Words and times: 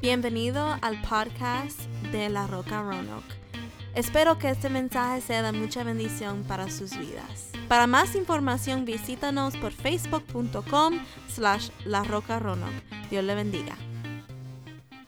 Bienvenido 0.00 0.78
al 0.80 0.98
podcast 1.02 1.78
de 2.10 2.30
La 2.30 2.46
Roca 2.46 2.80
Roanoke. 2.80 3.34
Espero 3.94 4.38
que 4.38 4.48
este 4.48 4.70
mensaje 4.70 5.20
sea 5.20 5.42
de 5.42 5.52
mucha 5.52 5.84
bendición 5.84 6.42
para 6.44 6.70
sus 6.70 6.96
vidas. 6.96 7.50
Para 7.68 7.86
más 7.86 8.14
información 8.14 8.86
visítanos 8.86 9.58
por 9.58 9.72
facebook.com 9.72 11.04
slash 11.28 11.68
La 11.84 12.02
Roca 12.02 12.38
Roanoke. 12.38 12.82
Dios 13.10 13.22
le 13.22 13.34
bendiga. 13.34 13.76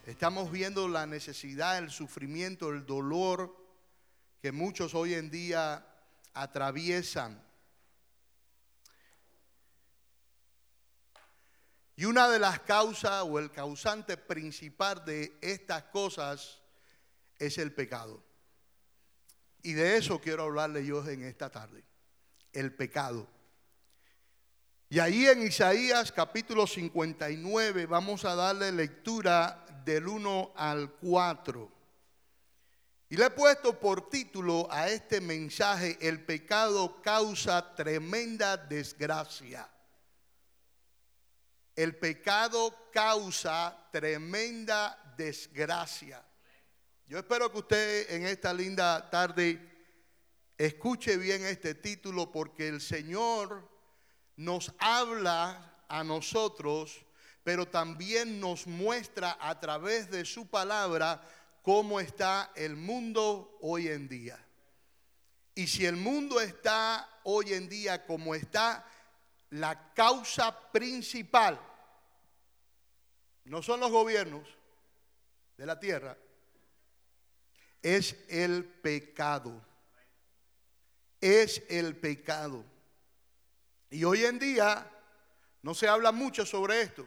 Estamos 0.05 0.51
viendo 0.51 0.87
la 0.89 1.07
necesidad, 1.07 1.79
el 1.79 1.91
sufrimiento, 1.91 2.69
el 2.69 2.85
dolor 2.85 3.57
que 4.43 4.53
muchos 4.53 4.95
hoy 4.95 5.15
en 5.15 5.31
día 5.31 5.87
atraviesan. 6.35 7.43
Y 11.95 12.07
una 12.07 12.29
de 12.29 12.39
las 12.39 12.61
causas 12.61 13.23
o 13.27 13.39
el 13.39 13.51
causante 13.51 14.17
principal 14.17 15.05
de 15.05 15.37
estas 15.41 15.85
cosas 15.85 16.61
es 17.39 17.59
el 17.59 17.73
pecado. 17.73 18.23
Y 19.63 19.75
de 19.75 19.97
eso 19.97 20.21
quiero 20.21 20.45
hablarle 20.45 20.85
yo 20.85 21.07
en 21.09 21.23
esta 21.25 21.51
tarde, 21.51 21.85
el 22.53 22.75
pecado. 22.75 23.29
Y 24.89 24.99
ahí 24.99 25.27
en 25.27 25.43
Isaías 25.43 26.13
capítulo 26.13 26.67
59 26.67 27.87
vamos 27.87 28.25
a 28.25 28.35
darle 28.35 28.73
lectura 28.73 29.65
del 29.85 30.09
1 30.09 30.53
al 30.57 30.91
4. 30.93 31.73
Y 33.09 33.17
le 33.17 33.27
he 33.27 33.31
puesto 33.31 33.79
por 33.79 34.09
título 34.09 34.69
a 34.71 34.89
este 34.89 35.21
mensaje, 35.21 35.99
el 36.01 36.25
pecado 36.25 37.01
causa 37.03 37.75
tremenda 37.75 38.57
desgracia. 38.57 39.72
El 41.75 41.97
pecado 41.97 42.91
causa 42.93 43.89
tremenda 43.91 45.15
desgracia. 45.17 46.23
Yo 47.07 47.19
espero 47.19 47.51
que 47.51 47.59
usted 47.59 48.11
en 48.11 48.27
esta 48.27 48.53
linda 48.53 49.11
tarde 49.11 49.59
escuche 50.59 51.17
bien 51.17 51.45
este 51.45 51.75
título 51.75 52.31
porque 52.31 52.69
el 52.69 52.81
Señor 52.81 53.69
nos 54.37 54.73
habla 54.79 55.85
a 55.89 56.05
nosotros, 56.05 57.05
pero 57.43 57.69
también 57.69 58.41
nos 58.41 58.67
muestra 58.67 59.37
a 59.41 59.59
través 59.61 60.11
de 60.11 60.25
su 60.25 60.47
palabra 60.47 61.23
cómo 61.63 62.01
está 62.01 62.51
el 62.55 62.77
mundo 62.77 63.59
hoy 63.61 63.89
en 63.89 64.09
día. 64.09 64.39
Y 65.55 65.67
si 65.67 65.85
el 65.85 65.97
mundo 65.97 66.41
está 66.41 67.09
hoy 67.25 67.53
en 67.53 67.69
día 67.69 68.07
como 68.07 68.35
está, 68.35 68.87
la 69.53 69.93
causa 69.93 70.73
principal 70.73 71.61
no 73.45 73.63
son 73.63 73.81
los 73.81 73.91
gobiernos 73.91 74.49
de 75.59 75.67
la 75.67 75.79
tierra, 75.79 76.17
es 77.83 78.17
el 78.29 78.65
pecado. 78.65 79.61
Es 81.21 81.63
el 81.69 81.97
pecado. 81.97 82.65
Y 83.91 84.05
hoy 84.05 84.25
en 84.25 84.39
día 84.39 84.91
no 85.61 85.75
se 85.75 85.87
habla 85.87 86.13
mucho 86.13 86.47
sobre 86.47 86.81
esto. 86.81 87.07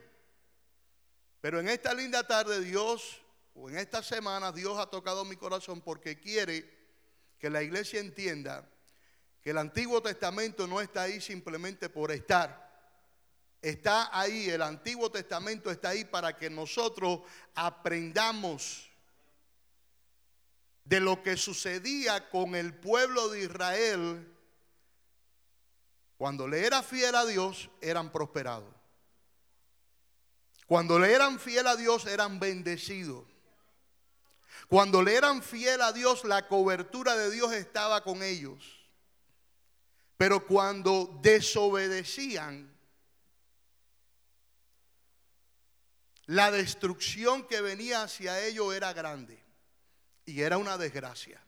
Pero 1.41 1.59
en 1.59 1.67
esta 1.67 1.93
linda 1.93 2.25
tarde 2.27 2.61
Dios, 2.61 3.21
o 3.55 3.69
en 3.69 3.77
esta 3.77 4.03
semana, 4.03 4.51
Dios 4.51 4.77
ha 4.77 4.89
tocado 4.89 5.25
mi 5.25 5.35
corazón 5.35 5.81
porque 5.81 6.19
quiere 6.19 6.69
que 7.39 7.49
la 7.49 7.63
iglesia 7.63 7.99
entienda 7.99 8.69
que 9.45 9.51
el 9.51 9.59
Antiguo 9.59 10.01
Testamento 10.01 10.65
no 10.65 10.81
está 10.81 11.03
ahí 11.03 11.21
simplemente 11.21 11.87
por 11.87 12.11
estar. 12.11 12.65
Está 13.61 14.09
ahí, 14.11 14.49
el 14.49 14.63
Antiguo 14.63 15.11
Testamento 15.11 15.69
está 15.69 15.89
ahí 15.89 16.03
para 16.03 16.35
que 16.35 16.49
nosotros 16.49 17.19
aprendamos 17.53 18.89
de 20.83 20.99
lo 20.99 21.21
que 21.21 21.37
sucedía 21.37 22.27
con 22.31 22.55
el 22.55 22.73
pueblo 22.73 23.29
de 23.29 23.43
Israel 23.43 24.35
cuando 26.17 26.47
le 26.47 26.65
era 26.65 26.81
fiel 26.81 27.13
a 27.13 27.23
Dios, 27.23 27.69
eran 27.81 28.11
prosperados. 28.11 28.73
Cuando 30.65 30.97
le 30.97 31.13
eran 31.13 31.39
fiel 31.39 31.67
a 31.67 31.75
Dios, 31.75 32.07
eran 32.07 32.39
bendecidos. 32.39 33.25
Cuando 34.67 35.03
le 35.03 35.15
eran 35.15 35.43
fiel 35.43 35.83
a 35.83 35.91
Dios, 35.91 36.23
la 36.23 36.47
cobertura 36.47 37.15
de 37.15 37.29
Dios 37.29 37.53
estaba 37.53 38.03
con 38.03 38.23
ellos. 38.23 38.84
Pero 40.17 40.45
cuando 40.45 41.19
desobedecían, 41.21 42.73
la 46.27 46.51
destrucción 46.51 47.47
que 47.47 47.61
venía 47.61 48.03
hacia 48.03 48.43
ellos 48.45 48.73
era 48.73 48.93
grande 48.93 49.43
y 50.25 50.41
era 50.41 50.57
una 50.57 50.77
desgracia. 50.77 51.41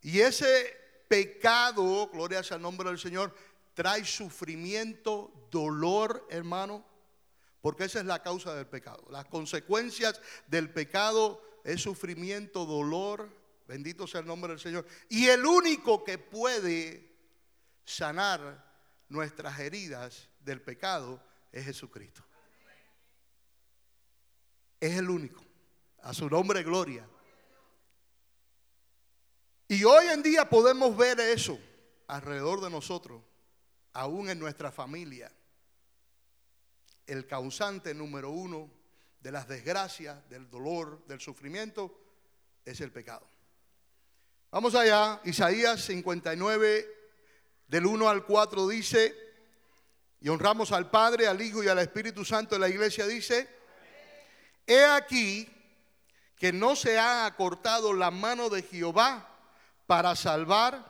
Y 0.00 0.20
ese 0.20 1.04
pecado, 1.08 2.08
gloria 2.08 2.42
sea 2.42 2.58
nombre 2.58 2.88
del 2.88 2.98
Señor, 2.98 3.34
trae 3.74 4.04
sufrimiento, 4.04 5.48
dolor, 5.50 6.26
hermano, 6.28 6.84
porque 7.60 7.84
esa 7.84 8.00
es 8.00 8.06
la 8.06 8.22
causa 8.22 8.54
del 8.54 8.66
pecado. 8.66 9.06
Las 9.10 9.26
consecuencias 9.26 10.20
del 10.48 10.70
pecado 10.70 11.40
es 11.64 11.82
sufrimiento, 11.82 12.66
dolor, 12.66 13.30
bendito 13.66 14.06
sea 14.06 14.20
el 14.20 14.26
nombre 14.26 14.52
del 14.52 14.60
Señor. 14.60 14.86
Y 15.08 15.28
el 15.28 15.44
único 15.44 16.04
que 16.04 16.18
puede 16.18 17.12
sanar 17.84 18.72
nuestras 19.08 19.58
heridas 19.58 20.28
del 20.40 20.60
pecado 20.60 21.22
es 21.50 21.64
Jesucristo. 21.64 22.24
Es 24.80 24.96
el 24.96 25.08
único. 25.08 25.44
A 26.02 26.12
su 26.12 26.28
nombre, 26.28 26.62
gloria. 26.62 27.08
Y 29.68 29.84
hoy 29.84 30.06
en 30.08 30.22
día 30.22 30.48
podemos 30.48 30.96
ver 30.96 31.18
eso 31.20 31.58
alrededor 32.08 32.60
de 32.60 32.68
nosotros, 32.68 33.22
aún 33.92 34.28
en 34.28 34.38
nuestra 34.38 34.70
familia. 34.70 35.32
El 37.06 37.26
causante 37.26 37.94
número 37.94 38.30
uno 38.30 38.70
de 39.20 39.32
las 39.32 39.48
desgracias, 39.48 40.28
del 40.28 40.50
dolor, 40.50 41.06
del 41.06 41.20
sufrimiento, 41.20 41.98
es 42.64 42.80
el 42.80 42.92
pecado. 42.92 43.31
Vamos 44.52 44.74
allá, 44.74 45.18
Isaías 45.24 45.80
59, 45.80 46.86
del 47.68 47.86
1 47.86 48.06
al 48.06 48.26
4 48.26 48.68
dice, 48.68 49.16
y 50.20 50.28
honramos 50.28 50.72
al 50.72 50.90
Padre, 50.90 51.26
al 51.26 51.40
Hijo 51.40 51.64
y 51.64 51.68
al 51.68 51.78
Espíritu 51.78 52.22
Santo 52.22 52.54
de 52.54 52.58
la 52.58 52.68
iglesia, 52.68 53.06
dice, 53.06 53.48
he 54.66 54.84
aquí 54.84 55.48
que 56.36 56.52
no 56.52 56.76
se 56.76 56.98
ha 56.98 57.24
acortado 57.24 57.94
la 57.94 58.10
mano 58.10 58.50
de 58.50 58.62
Jehová 58.62 59.26
para 59.86 60.14
salvar, 60.16 60.84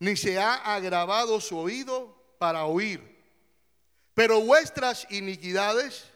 ni 0.00 0.16
se 0.16 0.40
ha 0.40 0.54
agravado 0.54 1.40
su 1.40 1.58
oído 1.58 2.34
para 2.38 2.64
oír. 2.64 3.24
Pero 4.14 4.40
vuestras 4.40 5.06
iniquidades 5.10 6.10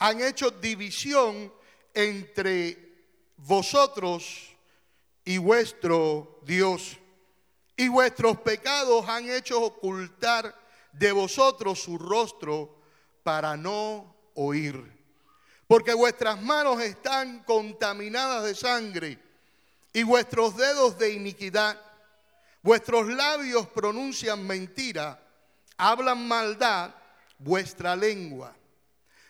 han 0.00 0.20
hecho 0.20 0.50
división 0.50 1.54
entre 1.94 2.96
vosotros 3.36 4.55
y 5.26 5.36
vuestro 5.36 6.40
Dios. 6.44 6.96
Y 7.76 7.88
vuestros 7.88 8.38
pecados 8.40 9.06
han 9.06 9.28
hecho 9.28 9.60
ocultar 9.60 10.54
de 10.92 11.12
vosotros 11.12 11.82
su 11.82 11.98
rostro 11.98 12.78
para 13.22 13.54
no 13.56 14.16
oír. 14.34 14.96
Porque 15.66 15.92
vuestras 15.92 16.40
manos 16.40 16.80
están 16.80 17.42
contaminadas 17.42 18.44
de 18.44 18.54
sangre 18.54 19.18
y 19.92 20.04
vuestros 20.04 20.56
dedos 20.56 20.96
de 20.96 21.12
iniquidad. 21.12 21.78
Vuestros 22.62 23.08
labios 23.08 23.66
pronuncian 23.66 24.46
mentira, 24.46 25.20
hablan 25.76 26.26
maldad, 26.26 26.94
vuestra 27.38 27.96
lengua. 27.96 28.56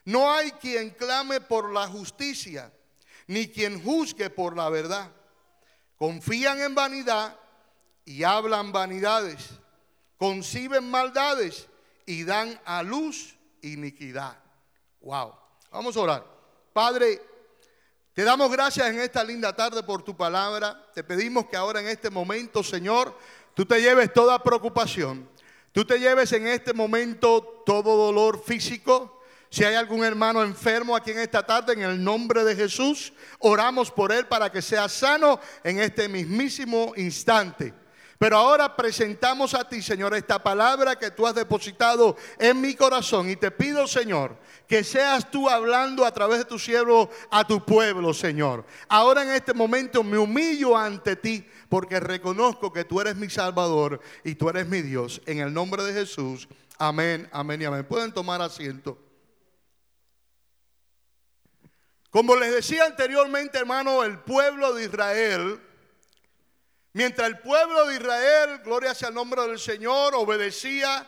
No 0.05 0.31
hay 0.31 0.53
quien 0.53 0.91
clame 0.91 1.41
por 1.41 1.73
la 1.73 1.89
justicia, 1.89 2.71
ni 3.27 3.49
quien 3.49 3.83
juzgue 3.83 4.31
por 4.31 4.57
la 4.57 4.69
verdad. 4.69 5.11
Confían 5.97 6.61
en 6.61 6.75
vanidad 6.75 7.39
y 8.05 8.23
hablan 8.23 8.73
vanidades. 8.73 9.51
Conciben 10.17 10.91
maldades 10.91 11.69
y 12.07 12.25
dan 12.25 12.61
a 12.65 12.83
luz 12.83 13.37
iniquidad. 13.63 14.37
Wow. 15.01 15.35
Vamos 15.71 15.97
a 15.97 16.01
orar. 16.01 16.25
Padre, 16.73 17.21
te 18.13 18.25
damos 18.25 18.51
gracias 18.51 18.87
en 18.89 18.99
esta 19.01 19.23
linda 19.23 19.55
tarde 19.55 19.83
por 19.83 20.03
tu 20.03 20.17
palabra. 20.17 20.91
Te 20.95 21.05
pedimos 21.05 21.47
que 21.47 21.57
ahora 21.57 21.81
en 21.81 21.89
este 21.89 22.09
momento, 22.09 22.63
Señor, 22.63 23.17
tú 23.55 23.67
te 23.67 23.81
lleves 23.81 24.13
toda 24.13 24.43
preocupación. 24.43 25.29
Tú 25.73 25.85
te 25.85 25.99
lleves 25.99 26.33
en 26.33 26.47
este 26.47 26.73
momento 26.73 27.63
todo 27.67 27.97
dolor 27.97 28.43
físico. 28.43 29.16
Si 29.57 29.65
hay 29.65 29.75
algún 29.75 30.05
hermano 30.05 30.43
enfermo 30.43 30.95
aquí 30.95 31.13
en 31.13 31.19
esta 31.19 31.43
tarde, 31.43 31.73
en 31.73 31.81
el 31.81 32.05
nombre 32.05 32.45
de 32.45 32.55
Jesús, 32.55 33.15
oramos 33.39 33.91
por 33.91 34.13
él 34.13 34.27
para 34.27 34.53
que 34.53 34.61
sea 34.61 34.87
sano 34.87 35.41
en 35.65 35.79
este 35.79 36.11
mismísimo 36.11 36.93
instante. 36.95 37.73
Pero 38.19 38.37
ahora 38.37 38.77
presentamos 38.77 39.55
a 39.55 39.67
ti, 39.67 39.81
Señor, 39.81 40.15
esta 40.15 40.43
palabra 40.43 40.99
que 40.99 41.11
tú 41.11 41.27
has 41.27 41.35
depositado 41.35 42.19
en 42.39 42.61
mi 42.61 42.75
corazón. 42.75 43.31
Y 43.31 43.37
te 43.37 43.51
pido, 43.51 43.87
Señor, 43.87 44.37
que 44.69 44.85
seas 44.85 45.31
tú 45.31 45.49
hablando 45.49 46.05
a 46.05 46.13
través 46.13 46.41
de 46.41 46.45
tu 46.45 46.59
siervo 46.59 47.09
a 47.31 47.47
tu 47.47 47.65
pueblo, 47.65 48.13
Señor. 48.13 48.67
Ahora 48.89 49.23
en 49.23 49.31
este 49.31 49.55
momento 49.55 50.05
me 50.05 50.19
humillo 50.19 50.77
ante 50.77 51.17
ti 51.17 51.49
porque 51.71 51.99
reconozco 51.99 52.75
que 52.75 52.85
tú 52.85 53.01
eres 53.01 53.17
mi 53.17 53.31
Salvador 53.31 54.03
y 54.23 54.35
tú 54.35 54.51
eres 54.51 54.67
mi 54.67 54.83
Dios. 54.83 55.23
En 55.25 55.39
el 55.39 55.51
nombre 55.55 55.83
de 55.83 55.95
Jesús. 55.95 56.47
Amén, 56.77 57.27
amén 57.33 57.63
y 57.63 57.65
amén. 57.65 57.87
Pueden 57.87 58.13
tomar 58.13 58.43
asiento. 58.43 59.06
Como 62.17 62.35
les 62.35 62.51
decía 62.51 62.87
anteriormente, 62.87 63.59
hermano, 63.59 64.03
el 64.03 64.19
pueblo 64.21 64.73
de 64.73 64.85
Israel 64.85 65.61
Mientras 66.95 67.29
el 67.29 67.41
pueblo 67.41 67.89
de 67.89 67.97
Israel, 67.97 68.61
gloria 68.65 68.95
sea 68.95 69.09
el 69.09 69.15
nombre 69.15 69.43
del 69.43 69.59
Señor, 69.59 70.15
obedecía, 70.15 71.07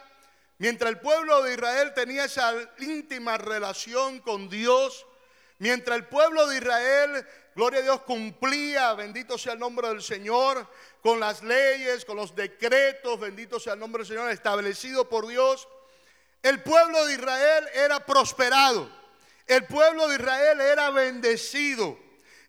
mientras 0.59 0.91
el 0.91 0.99
pueblo 0.99 1.43
de 1.43 1.55
Israel 1.55 1.95
tenía 1.95 2.27
esa 2.27 2.53
íntima 2.81 3.39
relación 3.39 4.19
con 4.19 4.51
Dios, 4.51 5.07
mientras 5.57 5.97
el 5.97 6.05
pueblo 6.05 6.47
de 6.47 6.59
Israel, 6.59 7.27
gloria 7.55 7.81
a 7.81 7.85
Dios, 7.85 8.03
cumplía, 8.03 8.93
bendito 8.93 9.39
sea 9.39 9.55
el 9.55 9.61
nombre 9.61 9.89
del 9.89 10.03
Señor, 10.03 10.71
con 11.01 11.19
las 11.19 11.43
leyes, 11.43 12.05
con 12.05 12.19
los 12.19 12.37
decretos, 12.37 13.19
bendito 13.19 13.59
sea 13.59 13.73
el 13.73 13.81
nombre 13.81 14.01
del 14.01 14.09
Señor, 14.09 14.31
establecido 14.31 15.09
por 15.09 15.27
Dios, 15.27 15.69
el 16.43 16.63
pueblo 16.63 17.07
de 17.07 17.15
Israel 17.15 17.67
era 17.73 18.05
prosperado, 18.05 18.98
el 19.49 19.65
pueblo 19.65 20.07
de 20.09 20.17
Israel 20.17 20.61
era 20.61 20.91
bendecido. 20.91 21.99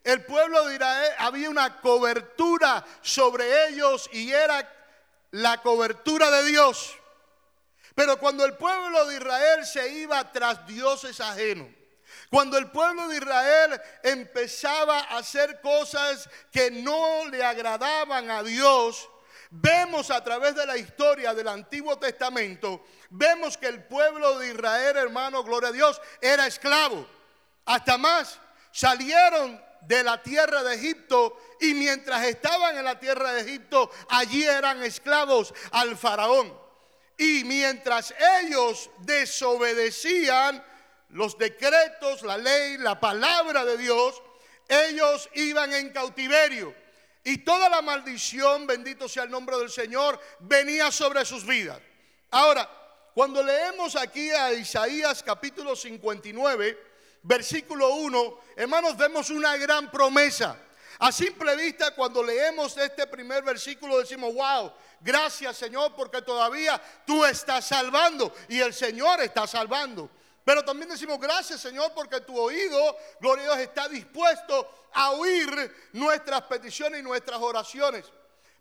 El 0.04 0.24
pueblo 0.24 0.66
de 0.66 0.74
Israel 0.74 1.12
había 1.18 1.50
una 1.50 1.80
cobertura 1.80 2.84
sobre 3.02 3.68
ellos 3.68 4.08
y 4.12 4.30
era 4.30 4.70
la 5.32 5.60
cobertura 5.62 6.30
de 6.30 6.44
Dios. 6.44 6.96
Pero 7.94 8.18
cuando 8.18 8.44
el 8.44 8.54
pueblo 8.56 9.06
de 9.06 9.16
Israel 9.16 9.66
se 9.66 9.88
iba 9.94 10.30
tras 10.30 10.66
dioses 10.66 11.20
ajenos, 11.20 11.68
cuando 12.30 12.58
el 12.58 12.70
pueblo 12.70 13.08
de 13.08 13.16
Israel 13.16 13.80
empezaba 14.02 15.00
a 15.00 15.18
hacer 15.18 15.60
cosas 15.60 16.28
que 16.52 16.70
no 16.70 17.26
le 17.28 17.42
agradaban 17.44 18.30
a 18.30 18.42
Dios, 18.42 19.08
vemos 19.50 20.10
a 20.10 20.22
través 20.22 20.54
de 20.54 20.64
la 20.66 20.76
historia 20.76 21.34
del 21.34 21.48
Antiguo 21.48 21.98
Testamento, 21.98 22.84
vemos 23.10 23.56
que 23.56 23.66
el 23.66 23.84
pueblo 23.84 24.38
de 24.38 24.48
Israel, 24.48 24.96
hermano, 24.96 25.42
gloria 25.42 25.70
a 25.70 25.72
Dios, 25.72 26.00
era 26.20 26.46
esclavo. 26.46 27.06
Hasta 27.66 27.98
más, 27.98 28.38
salieron 28.70 29.60
de 29.82 30.02
la 30.04 30.22
tierra 30.22 30.62
de 30.62 30.74
Egipto 30.74 31.36
y 31.60 31.74
mientras 31.74 32.24
estaban 32.24 32.76
en 32.76 32.84
la 32.84 32.98
tierra 32.98 33.32
de 33.32 33.42
Egipto, 33.42 33.90
allí 34.08 34.44
eran 34.44 34.82
esclavos 34.82 35.52
al 35.72 35.96
faraón. 35.96 36.58
Y 37.18 37.44
mientras 37.44 38.14
ellos 38.42 38.90
desobedecían 39.00 40.64
los 41.10 41.36
decretos, 41.36 42.22
la 42.22 42.38
ley, 42.38 42.78
la 42.78 42.98
palabra 42.98 43.64
de 43.64 43.76
Dios, 43.76 44.22
ellos 44.68 45.28
iban 45.34 45.74
en 45.74 45.90
cautiverio. 45.90 46.74
Y 47.24 47.38
toda 47.38 47.68
la 47.68 47.82
maldición, 47.82 48.66
bendito 48.66 49.08
sea 49.08 49.24
el 49.24 49.30
nombre 49.30 49.56
del 49.58 49.70
Señor, 49.70 50.18
venía 50.40 50.90
sobre 50.90 51.24
sus 51.24 51.44
vidas. 51.44 51.80
Ahora, 52.30 52.68
cuando 53.14 53.42
leemos 53.42 53.96
aquí 53.96 54.30
a 54.30 54.52
Isaías 54.52 55.22
capítulo 55.22 55.76
59, 55.76 56.78
versículo 57.22 57.94
1, 57.96 58.40
hermanos, 58.56 58.96
vemos 58.96 59.30
una 59.30 59.56
gran 59.56 59.90
promesa. 59.90 60.56
A 61.00 61.12
simple 61.12 61.56
vista, 61.56 61.94
cuando 61.94 62.22
leemos 62.22 62.76
este 62.76 63.06
primer 63.06 63.42
versículo, 63.42 63.98
decimos, 63.98 64.34
wow, 64.34 64.72
gracias 65.00 65.56
Señor, 65.56 65.94
porque 65.94 66.22
todavía 66.22 66.80
tú 67.06 67.24
estás 67.24 67.66
salvando 67.66 68.34
y 68.48 68.60
el 68.60 68.72
Señor 68.72 69.20
está 69.20 69.46
salvando. 69.46 70.10
Pero 70.50 70.64
también 70.64 70.88
decimos, 70.88 71.20
gracias 71.20 71.60
Señor, 71.60 71.92
porque 71.94 72.22
tu 72.22 72.36
oído, 72.36 72.96
gloria 73.20 73.44
a 73.44 73.54
Dios, 73.54 73.58
está 73.68 73.88
dispuesto 73.88 74.88
a 74.92 75.12
oír 75.12 75.48
nuestras 75.92 76.42
peticiones 76.42 76.98
y 76.98 77.02
nuestras 77.04 77.38
oraciones. 77.38 78.04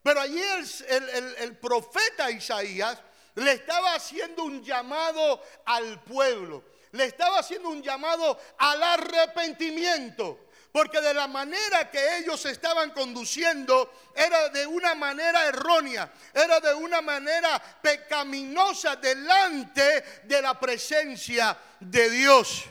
Pero 0.03 0.21
allí 0.21 0.39
el, 0.87 1.35
el 1.39 1.57
profeta 1.57 2.29
Isaías 2.29 2.99
le 3.33 3.53
estaba 3.53 3.95
haciendo 3.95 4.43
un 4.43 4.63
llamado 4.63 5.41
al 5.65 6.03
pueblo 6.03 6.63
le 6.91 7.05
estaba 7.05 7.39
haciendo 7.39 7.69
un 7.69 7.83
llamado 7.83 8.39
al 8.57 8.81
arrepentimiento. 8.81 10.39
Porque 10.71 11.01
de 11.01 11.13
la 11.13 11.27
manera 11.27 11.89
que 11.89 12.17
ellos 12.17 12.45
estaban 12.45 12.91
conduciendo 12.91 13.91
era 14.15 14.49
de 14.49 14.67
una 14.67 14.93
manera 14.93 15.47
errónea, 15.47 16.11
era 16.33 16.59
de 16.59 16.75
una 16.75 17.01
manera 17.01 17.59
pecaminosa 17.81 18.95
delante 18.95 20.21
de 20.25 20.41
la 20.41 20.59
presencia 20.59 21.57
de 21.79 22.09
Dios. 22.11 22.65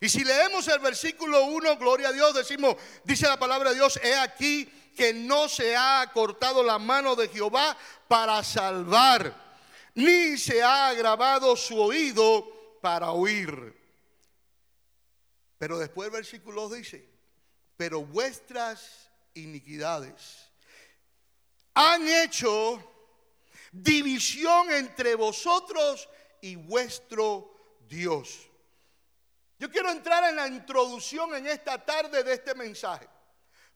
Y 0.00 0.08
si 0.08 0.24
leemos 0.24 0.68
el 0.68 0.78
versículo 0.80 1.44
1, 1.46 1.76
gloria 1.78 2.08
a 2.08 2.12
Dios, 2.12 2.34
decimos, 2.34 2.76
dice 3.02 3.26
la 3.26 3.38
palabra 3.38 3.70
de 3.70 3.76
Dios, 3.76 3.98
he 4.02 4.14
aquí 4.14 4.66
que 4.94 5.14
no 5.14 5.48
se 5.48 5.76
ha 5.76 6.10
cortado 6.12 6.62
la 6.62 6.78
mano 6.78 7.16
de 7.16 7.28
Jehová 7.28 7.76
para 8.08 8.42
salvar, 8.44 9.34
ni 9.94 10.36
se 10.36 10.62
ha 10.62 10.88
agravado 10.88 11.56
su 11.56 11.80
oído 11.80 12.78
para 12.82 13.10
oír. 13.12 13.74
Pero 15.56 15.78
después 15.78 16.06
el 16.06 16.12
versículo 16.12 16.68
dice, 16.68 17.17
pero 17.78 18.02
vuestras 18.02 19.08
iniquidades 19.34 20.50
han 21.74 22.06
hecho 22.08 22.82
división 23.70 24.68
entre 24.72 25.14
vosotros 25.14 26.08
y 26.40 26.56
vuestro 26.56 27.54
Dios. 27.88 28.48
Yo 29.60 29.70
quiero 29.70 29.90
entrar 29.90 30.28
en 30.28 30.36
la 30.36 30.48
introducción 30.48 31.36
en 31.36 31.46
esta 31.46 31.84
tarde 31.84 32.24
de 32.24 32.32
este 32.32 32.52
mensaje, 32.56 33.08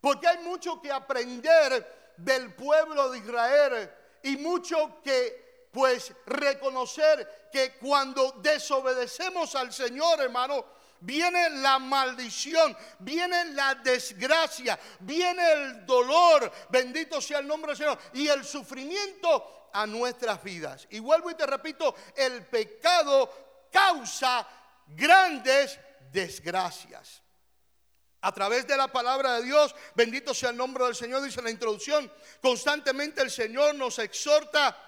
porque 0.01 0.27
hay 0.27 0.39
mucho 0.39 0.83
que 0.83 0.91
aprender 0.91 2.15
del 2.17 2.55
pueblo 2.55 3.09
de 3.11 3.19
Israel 3.19 3.91
y 4.25 4.37
mucho 4.37 5.01
que 5.01 5.69
pues 5.71 6.13
reconocer 6.27 7.51
que 7.53 7.75
cuando 7.75 8.33
desobedecemos 8.43 9.55
al 9.55 9.73
Señor, 9.73 10.21
hermano, 10.21 10.65
viene 11.03 11.51
la 11.51 11.79
maldición, 11.79 12.77
viene 13.01 13.47
la 13.47 13.75
desgracia, 13.77 14.79
viene 15.01 15.53
el 15.53 15.87
dolor, 15.87 16.51
bendito 16.71 17.21
sea 17.21 17.41
el 17.41 17.47
nombre 17.47 17.71
del 17.71 17.77
Señor, 17.77 17.99
y 18.15 18.29
el 18.29 18.45
sufrimiento 18.45 19.69
a 19.73 19.87
nuestras 19.87 20.43
vidas. 20.43 20.87
Y 20.91 21.01
vuelvo 21.01 21.31
y 21.31 21.35
te 21.35 21.47
repito, 21.47 21.95
el 22.17 22.47
pecado 22.47 23.69
causa 23.71 24.47
grandes 24.87 25.79
desgracias. 26.13 27.23
A 28.21 28.33
través 28.33 28.69
de 28.69 28.77
la 28.77 28.87
palabra 28.87 29.35
de 29.35 29.43
Dios, 29.43 29.75
bendito 29.97 30.33
sea 30.33 30.51
el 30.51 30.57
nombre 30.57 30.85
del 30.85 30.95
Señor, 30.95 31.23
dice 31.23 31.43
la 31.43 31.51
introducción, 31.51 32.13
constantemente 32.41 33.21
el 33.21 33.31
Señor 33.31 33.75
nos 33.75 33.99
exhorta 33.99 34.79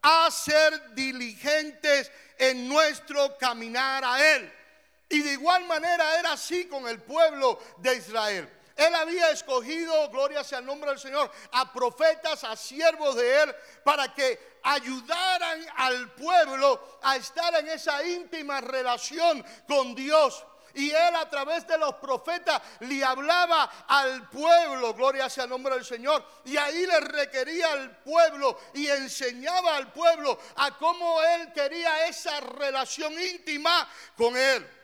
a 0.00 0.30
ser 0.30 0.94
diligentes 0.94 2.12
en 2.38 2.68
nuestro 2.68 3.36
caminar 3.38 4.04
a 4.04 4.36
Él. 4.36 4.52
Y 5.16 5.22
de 5.22 5.32
igual 5.32 5.64
manera 5.64 6.18
era 6.18 6.32
así 6.32 6.66
con 6.66 6.86
el 6.86 7.00
pueblo 7.00 7.58
de 7.78 7.96
Israel. 7.96 8.52
Él 8.76 8.94
había 8.94 9.30
escogido, 9.30 10.10
gloria 10.10 10.44
sea 10.44 10.58
el 10.58 10.66
nombre 10.66 10.90
del 10.90 10.98
Señor, 10.98 11.30
a 11.52 11.72
profetas, 11.72 12.44
a 12.44 12.54
siervos 12.54 13.16
de 13.16 13.44
Él, 13.44 13.56
para 13.82 14.12
que 14.12 14.58
ayudaran 14.62 15.66
al 15.74 16.12
pueblo 16.12 16.98
a 17.02 17.16
estar 17.16 17.54
en 17.54 17.66
esa 17.70 18.04
íntima 18.04 18.60
relación 18.60 19.42
con 19.66 19.94
Dios. 19.94 20.44
Y 20.74 20.90
él 20.90 21.14
a 21.16 21.30
través 21.30 21.66
de 21.66 21.78
los 21.78 21.94
profetas 21.94 22.60
le 22.80 23.02
hablaba 23.02 23.86
al 23.88 24.28
pueblo, 24.28 24.92
gloria 24.92 25.30
sea 25.30 25.44
el 25.44 25.50
nombre 25.50 25.76
del 25.76 25.86
Señor. 25.86 26.22
Y 26.44 26.58
ahí 26.58 26.84
le 26.84 27.00
requería 27.00 27.72
al 27.72 27.96
pueblo 28.02 28.58
y 28.74 28.86
enseñaba 28.88 29.78
al 29.78 29.90
pueblo 29.94 30.38
a 30.56 30.76
cómo 30.76 31.22
él 31.22 31.50
quería 31.54 32.06
esa 32.06 32.40
relación 32.40 33.14
íntima 33.18 33.88
con 34.18 34.36
él. 34.36 34.75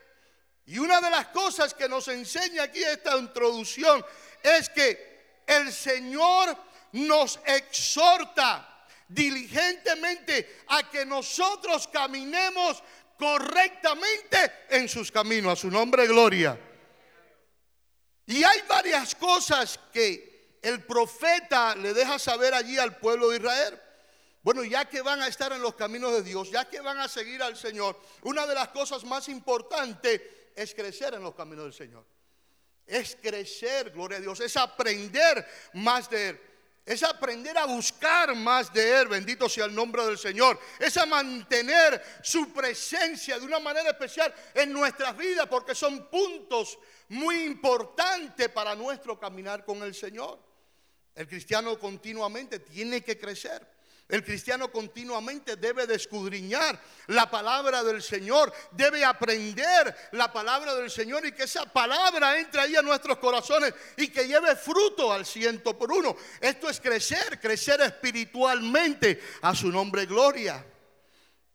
Y 0.73 0.79
una 0.79 1.03
de 1.03 1.11
las 1.11 1.27
cosas 1.27 1.75
que 1.75 1.87
nos 1.87 2.09
enseña 2.09 2.63
aquí 2.63 2.83
esta 2.83 3.19
introducción 3.19 4.03
es 4.43 4.71
que 4.71 5.43
el 5.47 5.71
Señor 5.71 6.57
nos 6.93 7.39
exhorta 7.45 8.87
diligentemente 9.07 10.61
a 10.69 10.89
que 10.89 11.05
nosotros 11.05 11.87
caminemos 11.89 12.83
correctamente 13.19 14.65
en 14.71 14.89
sus 14.89 15.13
caminos. 15.13 15.53
A 15.53 15.57
su 15.57 15.71
nombre, 15.71 16.07
gloria. 16.07 16.59
Y 18.25 18.43
hay 18.43 18.63
varias 18.67 19.15
cosas 19.15 19.79
que 19.93 20.57
el 20.63 20.83
profeta 20.85 21.77
le 21.77 21.93
deja 21.93 22.19
saber 22.19 22.55
allí 22.55 22.79
al 22.79 22.97
pueblo 22.97 23.29
de 23.29 23.37
Israel. 23.37 23.79
Bueno, 24.43 24.65
ya 24.65 24.87
que 24.87 25.03
van 25.03 25.21
a 25.21 25.29
estar 25.29 25.53
en 25.53 25.61
los 25.61 25.75
caminos 25.75 26.13
de 26.13 26.23
Dios, 26.23 26.51
ya 26.51 26.65
que 26.65 26.81
van 26.81 26.97
a 26.97 27.09
seguir 27.09 27.43
al 27.43 27.59
Señor, 27.59 28.01
una 28.23 28.47
de 28.47 28.55
las 28.55 28.69
cosas 28.69 29.05
más 29.05 29.29
importantes 29.29 30.23
es 30.55 30.75
crecer 30.75 31.15
en 31.15 31.23
los 31.23 31.35
caminos 31.35 31.65
del 31.65 31.73
Señor. 31.73 32.05
Es 32.87 33.17
crecer, 33.21 33.91
gloria 33.91 34.19
a 34.19 34.21
Dios, 34.21 34.41
es 34.41 34.57
aprender 34.57 35.47
más 35.75 36.11
de 36.11 36.31
Él. 36.31 36.41
es 36.85 37.03
aprender 37.05 37.57
a 37.57 37.65
buscar 37.67 38.35
más 38.35 38.73
de 38.73 39.01
Él, 39.01 39.07
bendito 39.07 39.49
sea 39.49 39.67
el 39.67 39.75
nombre 39.75 40.05
del 40.05 40.19
Señor, 40.19 40.59
es 40.81 40.97
a 40.97 41.07
mantener 41.07 42.03
su 42.23 42.53
presencia 42.53 43.39
de 43.39 43.47
una 43.47 43.61
manera 43.61 43.91
especial 43.91 44.35
en 44.53 44.73
nuestras 44.73 45.17
vidas, 45.17 45.47
porque 45.47 45.77
son 45.77 46.11
puntos 46.11 46.79
muy 47.09 47.45
importantes 47.45 48.49
para 48.49 48.75
nuestro 48.75 49.19
caminar 49.19 49.65
con 49.65 49.81
el 49.83 49.95
Señor. 49.95 50.41
El 51.15 51.29
cristiano 51.29 51.79
continuamente 51.79 52.59
tiene 52.59 53.03
que 53.03 53.19
crecer. 53.19 53.72
El 54.13 54.23
cristiano 54.23 54.71
continuamente 54.71 55.57
debe 55.57 55.87
de 55.87 55.95
escudriñar 55.95 56.79
la 57.07 57.31
palabra 57.31 57.83
del 57.83 58.03
Señor, 58.03 58.53
debe 58.73 59.03
aprender 59.03 60.11
la 60.13 60.31
palabra 60.31 60.75
del 60.75 60.91
Señor 60.91 61.25
y 61.25 61.33
que 61.33 61.45
esa 61.45 61.65
palabra 61.65 62.39
entre 62.39 62.61
ahí 62.61 62.77
a 62.77 62.83
nuestros 62.83 63.17
corazones 63.17 63.73
y 63.97 64.09
que 64.09 64.29
lleve 64.29 64.55
fruto 64.55 65.11
al 65.11 65.25
ciento 65.25 65.79
por 65.79 65.91
uno. 65.91 66.15
Esto 66.43 66.69
es 66.69 66.79
crecer, 66.79 67.41
crecer 67.41 67.81
espiritualmente 67.81 69.19
a 69.41 69.55
su 69.55 69.69
nombre 69.69 70.05
gloria. 70.05 70.63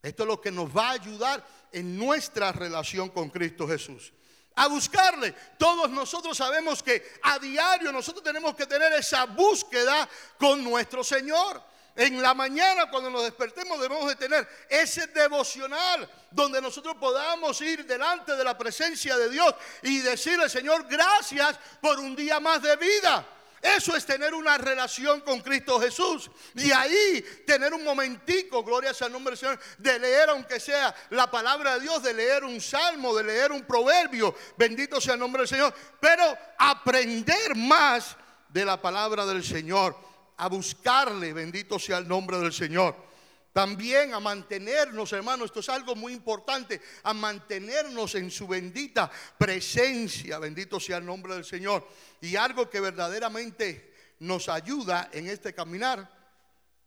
Esto 0.01 0.23
es 0.23 0.27
lo 0.27 0.41
que 0.41 0.49
nos 0.49 0.75
va 0.75 0.87
a 0.87 0.93
ayudar 0.93 1.45
en 1.71 1.95
nuestra 1.95 2.51
relación 2.51 3.09
con 3.09 3.29
Cristo 3.29 3.67
Jesús 3.67 4.11
a 4.55 4.65
buscarle. 4.65 5.35
Todos 5.59 5.91
nosotros 5.91 6.35
sabemos 6.35 6.81
que 6.81 7.19
a 7.21 7.37
diario 7.37 7.91
nosotros 7.91 8.23
tenemos 8.23 8.55
que 8.55 8.65
tener 8.65 8.91
esa 8.93 9.25
búsqueda 9.25 10.09
con 10.39 10.63
nuestro 10.63 11.03
Señor. 11.03 11.61
En 11.97 12.21
la 12.21 12.35
mañana 12.35 12.91
cuando 12.91 13.09
nos 13.09 13.23
despertemos 13.23 13.81
debemos 13.81 14.07
de 14.07 14.15
tener 14.15 14.47
ese 14.69 15.07
devocional 15.07 16.07
donde 16.29 16.61
nosotros 16.61 16.95
podamos 16.99 17.59
ir 17.61 17.87
delante 17.87 18.35
de 18.35 18.43
la 18.43 18.55
presencia 18.55 19.17
de 19.17 19.31
Dios 19.31 19.55
y 19.81 20.01
decirle, 20.01 20.47
Señor, 20.47 20.85
gracias 20.87 21.57
por 21.81 21.99
un 21.99 22.15
día 22.15 22.39
más 22.39 22.61
de 22.61 22.75
vida. 22.75 23.25
Eso 23.59 23.95
es 23.95 24.05
tener 24.05 24.35
una 24.35 24.59
relación 24.59 25.21
con 25.21 25.41
Cristo 25.41 25.79
Jesús. 25.79 26.29
Y 26.53 26.71
ahí 26.71 27.25
tener 27.47 27.73
un 27.73 27.83
momentico, 27.83 28.63
gloria 28.63 28.93
sea 28.93 29.07
el 29.07 29.13
nombre 29.13 29.31
del 29.31 29.39
Señor, 29.39 29.59
de 29.79 29.97
leer 29.97 30.29
aunque 30.29 30.59
sea 30.59 30.93
la 31.09 31.31
palabra 31.31 31.73
de 31.73 31.81
Dios, 31.81 32.03
de 32.03 32.13
leer 32.13 32.43
un 32.43 32.61
salmo, 32.61 33.15
de 33.15 33.23
leer 33.23 33.51
un 33.51 33.63
proverbio. 33.63 34.35
Bendito 34.55 35.01
sea 35.01 35.15
el 35.15 35.19
nombre 35.19 35.41
del 35.41 35.49
Señor. 35.49 35.73
Pero 35.99 36.37
aprender 36.59 37.55
más 37.55 38.15
de 38.49 38.63
la 38.63 38.79
palabra 38.79 39.25
del 39.25 39.43
Señor 39.43 39.97
a 40.37 40.47
buscarle, 40.47 41.33
bendito 41.33 41.79
sea 41.79 41.97
el 41.97 42.07
nombre 42.07 42.37
del 42.37 42.53
Señor. 42.53 43.07
También 43.53 44.13
a 44.13 44.19
mantenernos, 44.19 45.11
hermanos, 45.13 45.45
esto 45.47 45.61
es 45.61 45.69
algo 45.69 45.95
muy 45.95 46.13
importante, 46.13 46.79
a 47.01 47.13
mantenernos 47.13 48.13
en 48.13 48.29
su 48.29 48.47
bendita 48.47 49.09
presencia, 49.37 50.37
bendito 50.37 50.79
sea 50.79 50.97
el 50.97 51.05
nombre 51.05 51.33
del 51.33 51.43
Señor. 51.43 51.87
Y 52.21 52.35
algo 52.35 52.69
que 52.69 52.79
verdaderamente 52.79 53.93
nos 54.19 54.47
ayuda 54.47 55.09
en 55.11 55.27
este 55.27 55.55
caminar 55.55 56.07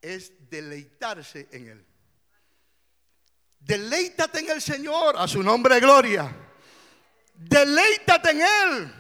es 0.01 0.33
deleitarse 0.49 1.49
en 1.51 1.69
Él. 1.69 1.87
Deleítate 3.59 4.39
en 4.39 4.51
el 4.51 4.63
Señor, 4.63 5.17
a 5.19 5.27
su 5.27 5.43
nombre 5.43 5.75
de 5.75 5.81
gloria. 5.81 6.35
Deleítate 7.35 8.31
en 8.31 8.41
Él. 8.41 9.00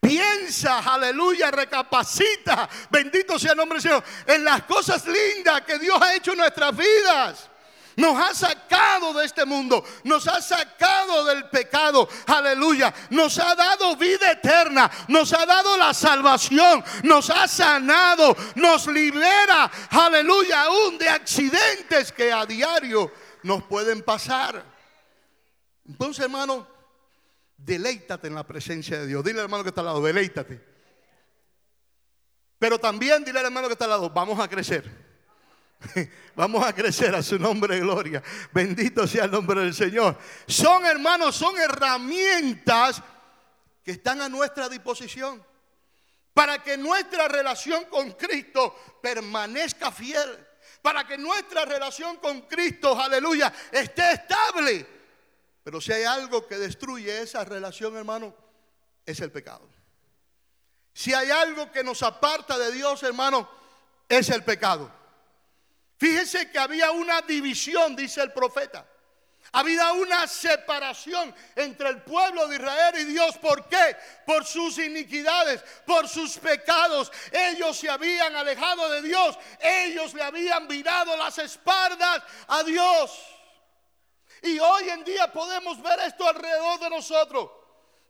Piensa, 0.00 0.78
aleluya, 0.78 1.50
recapacita, 1.50 2.68
bendito 2.90 3.38
sea 3.38 3.52
el 3.52 3.56
nombre 3.56 3.76
del 3.76 3.82
Señor, 3.82 4.04
en 4.26 4.44
las 4.44 4.62
cosas 4.62 5.04
lindas 5.06 5.62
que 5.62 5.78
Dios 5.78 6.00
ha 6.00 6.14
hecho 6.14 6.32
en 6.32 6.38
nuestras 6.38 6.76
vidas. 6.76 7.48
Nos 7.96 8.14
ha 8.18 8.34
sacado 8.34 9.14
de 9.14 9.24
este 9.24 9.46
mundo, 9.46 9.82
nos 10.04 10.28
ha 10.28 10.42
sacado 10.42 11.24
del 11.24 11.48
pecado, 11.48 12.06
aleluya. 12.26 12.92
Nos 13.08 13.38
ha 13.38 13.54
dado 13.54 13.96
vida 13.96 14.32
eterna, 14.32 14.90
nos 15.08 15.32
ha 15.32 15.46
dado 15.46 15.78
la 15.78 15.94
salvación, 15.94 16.84
nos 17.04 17.30
ha 17.30 17.48
sanado, 17.48 18.36
nos 18.54 18.86
libera, 18.86 19.70
aleluya, 19.90 20.64
aún 20.64 20.98
de 20.98 21.08
accidentes 21.08 22.12
que 22.12 22.30
a 22.30 22.44
diario 22.44 23.10
nos 23.42 23.62
pueden 23.62 24.02
pasar. 24.02 24.62
Entonces, 25.88 26.24
hermano, 26.24 26.66
Deleítate 27.56 28.28
en 28.28 28.34
la 28.34 28.46
presencia 28.46 29.00
de 29.00 29.06
Dios. 29.06 29.24
Dile 29.24 29.38
al 29.38 29.44
hermano 29.44 29.62
que 29.62 29.70
está 29.70 29.80
al 29.80 29.86
lado, 29.86 30.02
deleítate. 30.02 30.60
Pero 32.58 32.78
también 32.78 33.24
dile 33.24 33.38
al 33.38 33.46
hermano 33.46 33.68
que 33.68 33.72
está 33.72 33.84
al 33.84 33.90
lado, 33.90 34.10
vamos 34.10 34.38
a 34.40 34.48
crecer. 34.48 35.06
Vamos 36.34 36.64
a 36.64 36.72
crecer 36.72 37.14
a 37.14 37.22
su 37.22 37.38
nombre 37.38 37.74
de 37.74 37.80
gloria. 37.82 38.22
Bendito 38.52 39.06
sea 39.06 39.24
el 39.24 39.30
nombre 39.30 39.60
del 39.60 39.74
Señor. 39.74 40.18
Son 40.46 40.84
hermanos, 40.86 41.36
son 41.36 41.56
herramientas 41.58 43.02
que 43.84 43.92
están 43.92 44.22
a 44.22 44.28
nuestra 44.28 44.70
disposición 44.70 45.44
para 46.36 46.62
que 46.62 46.76
nuestra 46.76 47.28
relación 47.28 47.84
con 47.86 48.12
Cristo 48.12 48.98
permanezca 49.00 49.90
fiel. 49.90 50.46
Para 50.82 51.06
que 51.06 51.16
nuestra 51.16 51.64
relación 51.64 52.18
con 52.18 52.42
Cristo, 52.42 53.00
aleluya, 53.00 53.52
esté 53.72 54.12
estable. 54.12 54.86
Pero 55.66 55.80
si 55.80 55.92
hay 55.92 56.04
algo 56.04 56.46
que 56.46 56.58
destruye 56.58 57.22
esa 57.22 57.44
relación, 57.44 57.96
hermano, 57.96 58.32
es 59.04 59.18
el 59.18 59.32
pecado. 59.32 59.68
Si 60.94 61.12
hay 61.12 61.28
algo 61.32 61.72
que 61.72 61.82
nos 61.82 62.04
aparta 62.04 62.56
de 62.56 62.70
Dios, 62.70 63.02
hermano, 63.02 63.50
es 64.08 64.30
el 64.30 64.44
pecado. 64.44 64.88
Fíjese 65.96 66.52
que 66.52 66.58
había 66.60 66.92
una 66.92 67.20
división, 67.22 67.96
dice 67.96 68.22
el 68.22 68.32
profeta. 68.32 68.86
Había 69.50 69.90
una 69.90 70.28
separación 70.28 71.34
entre 71.56 71.88
el 71.88 72.00
pueblo 72.02 72.46
de 72.46 72.54
Israel 72.54 72.94
y 73.00 73.04
Dios. 73.06 73.36
¿Por 73.38 73.68
qué? 73.68 73.96
Por 74.24 74.44
sus 74.44 74.78
iniquidades, 74.78 75.64
por 75.84 76.08
sus 76.08 76.38
pecados. 76.38 77.10
Ellos 77.32 77.76
se 77.76 77.90
habían 77.90 78.36
alejado 78.36 78.88
de 78.88 79.02
Dios. 79.02 79.36
Ellos 79.58 80.14
le 80.14 80.22
habían 80.22 80.68
virado 80.68 81.16
las 81.16 81.36
espaldas 81.38 82.22
a 82.46 82.62
Dios. 82.62 83.35
Y 84.46 84.60
hoy 84.60 84.88
en 84.90 85.02
día 85.02 85.32
podemos 85.32 85.82
ver 85.82 85.98
esto 86.06 86.28
alrededor 86.28 86.78
de 86.78 86.90
nosotros. 86.90 87.50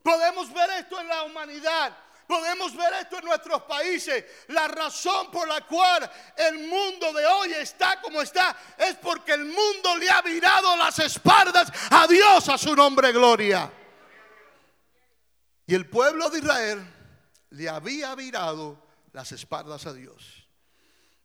Podemos 0.03 0.53
ver 0.53 0.69
esto 0.79 0.99
en 1.01 1.07
la 1.07 1.23
humanidad. 1.23 1.97
Podemos 2.27 2.75
ver 2.75 2.93
esto 3.01 3.17
en 3.17 3.25
nuestros 3.25 3.63
países. 3.63 4.23
La 4.49 4.67
razón 4.67 5.31
por 5.31 5.47
la 5.47 5.61
cual 5.61 6.09
el 6.35 6.67
mundo 6.67 7.11
de 7.13 7.25
hoy 7.25 7.53
está 7.53 7.99
como 8.01 8.21
está 8.21 8.55
es 8.77 8.95
porque 8.95 9.33
el 9.33 9.45
mundo 9.45 9.97
le 9.97 10.09
ha 10.09 10.21
virado 10.21 10.77
las 10.77 10.99
espaldas 10.99 11.71
a 11.89 12.05
Dios, 12.05 12.47
a 12.49 12.57
su 12.57 12.75
nombre 12.75 13.11
gloria. 13.11 13.71
Y 15.65 15.73
el 15.73 15.89
pueblo 15.89 16.29
de 16.29 16.39
Israel 16.39 16.93
le 17.49 17.67
había 17.67 18.13
virado 18.13 18.85
las 19.11 19.31
espaldas 19.31 19.87
a 19.87 19.93
Dios. 19.93 20.47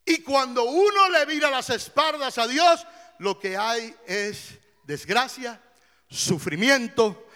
Y 0.04 0.22
cuando 0.22 0.64
uno 0.64 1.10
le 1.10 1.26
vira 1.26 1.50
las 1.50 1.68
espaldas 1.70 2.38
a 2.38 2.46
Dios, 2.46 2.86
lo 3.18 3.38
que 3.38 3.56
hay 3.56 3.94
es 4.06 4.58
desgracia, 4.84 5.60
sufrimiento, 6.08 7.28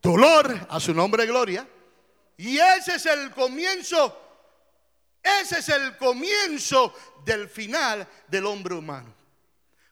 dolor 0.00 0.66
a 0.68 0.80
su 0.80 0.94
nombre 0.94 1.26
gloria. 1.26 1.68
Y 2.36 2.58
ese 2.58 2.94
es 2.94 3.06
el 3.06 3.30
comienzo, 3.32 4.18
ese 5.22 5.58
es 5.58 5.68
el 5.68 5.96
comienzo 5.98 6.94
del 7.24 7.48
final 7.48 8.08
del 8.28 8.46
hombre 8.46 8.74
humano, 8.74 9.14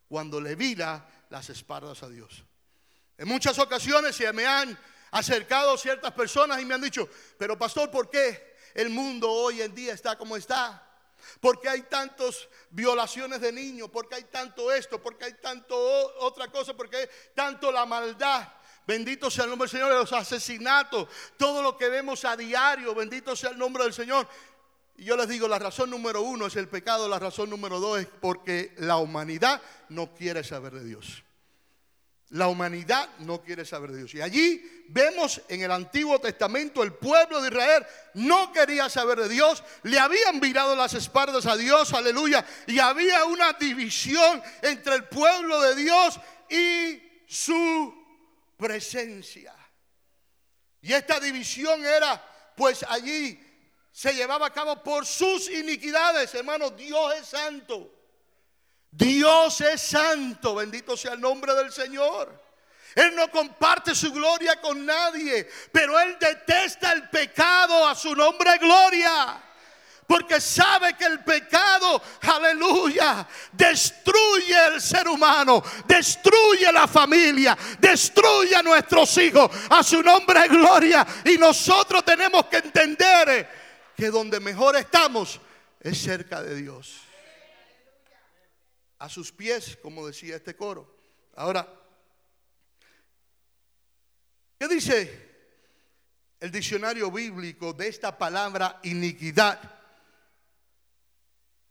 cuando 0.08 0.40
le 0.40 0.54
vira 0.54 1.06
las 1.28 1.50
espaldas 1.50 2.02
a 2.02 2.08
Dios. 2.08 2.42
En 3.18 3.28
muchas 3.28 3.58
ocasiones 3.58 4.16
se 4.16 4.32
me 4.32 4.46
han 4.46 4.78
acercado 5.10 5.76
ciertas 5.76 6.12
personas 6.12 6.60
y 6.60 6.64
me 6.64 6.74
han 6.74 6.80
dicho, 6.80 7.08
pero 7.36 7.58
pastor, 7.58 7.90
¿por 7.90 8.08
qué 8.08 8.56
el 8.74 8.88
mundo 8.88 9.30
hoy 9.30 9.60
en 9.60 9.74
día 9.74 9.92
está 9.92 10.16
como 10.16 10.36
está? 10.36 10.88
Porque 11.40 11.68
hay 11.68 11.82
tantas 11.82 12.48
violaciones 12.70 13.40
de 13.40 13.52
niños, 13.52 13.88
porque 13.92 14.16
hay 14.16 14.25
tanto 14.25 14.72
esto, 14.72 15.02
porque 15.02 15.26
hay 15.26 15.34
tanto 15.34 15.76
otra 16.18 16.48
cosa, 16.48 16.75
porque 16.75 16.96
hay 16.96 17.06
tanto 17.34 17.70
la 17.72 17.87
maldad. 17.87 18.48
Bendito 18.87 19.30
sea 19.30 19.44
el 19.44 19.50
nombre 19.50 19.68
del 19.68 19.78
Señor, 19.78 19.92
los 19.92 20.12
asesinatos, 20.12 21.08
todo 21.37 21.62
lo 21.62 21.76
que 21.76 21.88
vemos 21.88 22.25
a 22.25 22.37
diario, 22.37 22.94
bendito 22.94 23.37
sea 23.37 23.50
el 23.50 23.58
nombre 23.58 23.84
del 23.84 23.92
Señor. 23.92 24.26
Y 24.96 25.04
yo 25.04 25.16
les 25.16 25.28
digo, 25.28 25.46
la 25.46 25.58
razón 25.58 25.90
número 25.90 26.22
uno 26.22 26.46
es 26.46 26.56
el 26.56 26.68
pecado, 26.68 27.06
la 27.06 27.18
razón 27.18 27.50
número 27.50 27.80
dos 27.80 28.00
es 28.00 28.06
porque 28.06 28.75
la 28.78 28.96
humanidad 28.96 29.60
no 29.90 30.14
quiere 30.14 30.42
saber 30.42 30.72
de 30.72 30.84
Dios. 30.84 31.22
La 32.30 32.49
humanidad 32.49 33.08
no 33.20 33.40
quiere 33.40 33.64
saber 33.64 33.90
de 33.90 33.99
Dios. 33.99 34.14
Y 34.14 34.20
allí 34.20 34.85
vemos 34.88 35.40
en 35.49 35.62
el 35.62 35.70
Antiguo 35.70 36.20
Testamento 36.20 36.82
el 36.82 36.92
pueblo 36.92 37.40
de 37.40 37.49
Israel 37.49 37.87
no 38.14 38.52
quería 38.52 38.90
saber 38.90 39.20
de 39.20 39.28
Dios, 39.28 39.62
le 39.85 39.99
habían 39.99 40.38
virado 40.38 40.76
las 40.76 40.92
espaldas 40.92 41.47
a 41.47 41.56
Dios, 41.56 41.92
aleluya, 41.94 42.44
y 42.66 42.78
había 42.78 43.25
una 43.25 43.54
división 43.54 44.42
entre 44.61 44.97
el 44.97 45.04
pueblo 45.04 45.61
de 45.62 45.75
Dios 45.75 46.20
y 46.50 47.02
su 47.26 47.94
presencia. 48.58 49.54
Y 50.82 50.92
esta 50.92 51.18
división 51.20 51.85
era, 51.85 52.23
pues 52.56 52.85
allí 52.88 53.40
se 53.90 54.12
llevaba 54.12 54.49
a 54.49 54.52
cabo 54.52 54.82
por 54.82 55.06
sus 55.06 55.49
iniquidades, 55.50 56.35
hermanos, 56.35 56.76
Dios 56.76 57.14
es 57.16 57.26
santo. 57.26 57.97
Dios 58.90 59.61
es 59.61 59.80
santo, 59.83 60.54
bendito 60.54 60.97
sea 60.97 61.12
el 61.12 61.21
nombre 61.21 61.54
del 61.54 61.73
Señor. 61.73 62.49
Él 62.95 63.14
no 63.14 63.30
comparte 63.30 63.95
su 63.95 64.12
gloria 64.12 64.61
con 64.61 64.85
nadie, 64.85 65.49
pero 65.71 66.00
Él 66.00 66.16
detesta 66.18 66.92
el 66.92 67.09
pecado 67.09 67.87
a 67.87 67.95
su 67.95 68.14
nombre 68.14 68.59
gloria. 68.59 69.45
Porque 70.09 70.40
sabe 70.40 70.95
que 70.95 71.04
el 71.04 71.23
pecado, 71.23 72.02
aleluya, 72.23 73.28
destruye 73.52 74.57
el 74.73 74.80
ser 74.80 75.07
humano, 75.07 75.62
destruye 75.87 76.73
la 76.73 76.88
familia, 76.88 77.57
destruye 77.78 78.57
a 78.57 78.62
nuestros 78.62 79.18
hijos. 79.18 79.50
A 79.68 79.83
su 79.83 80.02
nombre 80.02 80.49
gloria. 80.49 81.07
Y 81.26 81.37
nosotros 81.37 82.02
tenemos 82.07 82.47
que 82.47 82.57
entender 82.57 83.49
que 83.95 84.11
donde 84.11 84.40
mejor 84.40 84.76
estamos 84.76 85.38
es 85.78 86.00
cerca 86.02 86.42
de 86.42 86.57
Dios. 86.57 87.07
A 88.98 89.08
sus 89.08 89.32
pies, 89.32 89.78
como 89.80 90.06
decía 90.06 90.36
este 90.36 90.56
coro. 90.56 90.96
Ahora, 91.36 91.66
¿qué 94.58 94.68
dice 94.68 95.28
el 96.40 96.50
diccionario 96.50 97.10
bíblico 97.10 97.72
de 97.72 97.88
esta 97.88 98.16
palabra 98.16 98.80
iniquidad? 98.82 99.60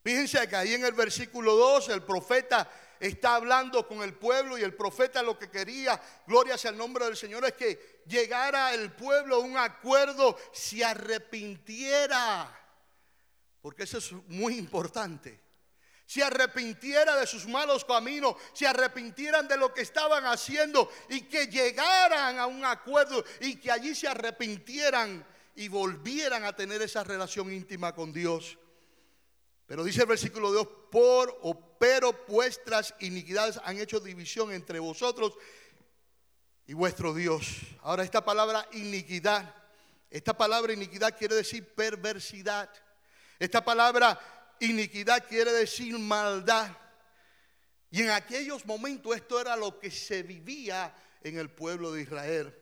Fíjense 0.03 0.47
que 0.47 0.55
ahí 0.55 0.73
en 0.73 0.85
el 0.85 0.93
versículo 0.93 1.55
2 1.55 1.89
el 1.89 2.03
profeta 2.03 2.71
está 2.99 3.35
hablando 3.35 3.85
con 3.85 4.01
el 4.01 4.13
pueblo 4.13 4.57
y 4.57 4.63
el 4.63 4.73
profeta 4.73 5.21
lo 5.21 5.37
que 5.37 5.49
quería, 5.49 6.01
gloria 6.25 6.57
sea 6.57 6.71
el 6.71 6.77
nombre 6.77 7.03
del 7.03 7.17
Señor, 7.17 7.43
es 7.45 7.53
que 7.53 8.03
llegara 8.07 8.73
el 8.73 8.93
pueblo 8.93 9.35
a 9.35 9.39
un 9.39 9.57
acuerdo, 9.57 10.37
se 10.53 10.85
arrepintiera, 10.85 12.49
porque 13.61 13.83
eso 13.83 13.97
es 13.97 14.13
muy 14.27 14.57
importante. 14.57 15.46
Se 16.07 16.23
arrepintiera 16.23 17.17
de 17.17 17.27
sus 17.27 17.45
malos 17.47 17.85
caminos, 17.85 18.35
se 18.53 18.65
arrepintieran 18.65 19.47
de 19.47 19.57
lo 19.57 19.73
que 19.73 19.81
estaban 19.81 20.25
haciendo 20.25 20.89
y 21.09 21.21
que 21.21 21.47
llegaran 21.47 22.39
a 22.39 22.47
un 22.47 22.63
acuerdo 22.65 23.23
y 23.41 23.57
que 23.57 23.69
allí 23.69 23.93
se 23.93 24.07
arrepintieran 24.07 25.23
y 25.55 25.67
volvieran 25.67 26.45
a 26.45 26.55
tener 26.55 26.81
esa 26.81 27.03
relación 27.03 27.51
íntima 27.51 27.93
con 27.93 28.13
Dios. 28.13 28.57
Pero 29.65 29.83
dice 29.83 30.01
el 30.01 30.07
versículo 30.07 30.51
2, 30.51 30.67
por 30.89 31.37
o 31.41 31.77
pero 31.77 32.13
vuestras 32.27 32.95
iniquidades 33.01 33.59
han 33.65 33.77
hecho 33.77 33.99
división 33.99 34.53
entre 34.53 34.79
vosotros 34.79 35.33
y 36.65 36.73
vuestro 36.73 37.13
Dios. 37.13 37.57
Ahora 37.81 38.03
esta 38.03 38.23
palabra 38.23 38.65
iniquidad, 38.71 39.53
esta 40.09 40.37
palabra 40.37 40.71
iniquidad 40.71 41.17
quiere 41.17 41.35
decir 41.35 41.67
perversidad. 41.75 42.69
Esta 43.39 43.63
palabra 43.63 44.19
iniquidad 44.59 45.27
quiere 45.27 45.51
decir 45.51 45.97
maldad. 45.97 46.71
Y 47.89 48.01
en 48.03 48.09
aquellos 48.09 48.65
momentos 48.65 49.15
esto 49.15 49.39
era 49.39 49.55
lo 49.55 49.79
que 49.79 49.91
se 49.91 50.23
vivía 50.23 50.93
en 51.23 51.37
el 51.37 51.49
pueblo 51.49 51.91
de 51.91 52.01
Israel 52.01 52.53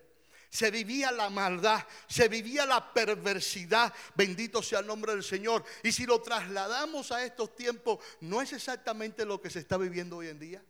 se 0.55 0.71
vivía 0.71 1.11
la 1.11 1.29
maldad, 1.29 1.85
se 2.07 2.29
vivía 2.29 2.65
la 2.65 2.93
perversidad. 2.93 3.93
Bendito 4.15 4.63
sea 4.63 4.79
el 4.79 4.87
nombre 4.87 5.13
del 5.13 5.23
Señor. 5.23 5.63
Y 5.83 5.91
si 5.91 6.05
lo 6.05 6.21
trasladamos 6.21 7.11
a 7.11 7.25
estos 7.25 7.55
tiempos, 7.55 7.99
no 8.21 8.41
es 8.41 8.53
exactamente 8.53 9.25
lo 9.25 9.41
que 9.41 9.49
se 9.49 9.59
está 9.59 9.77
viviendo 9.77 10.17
hoy 10.17 10.29
en 10.29 10.39
día. 10.39 10.63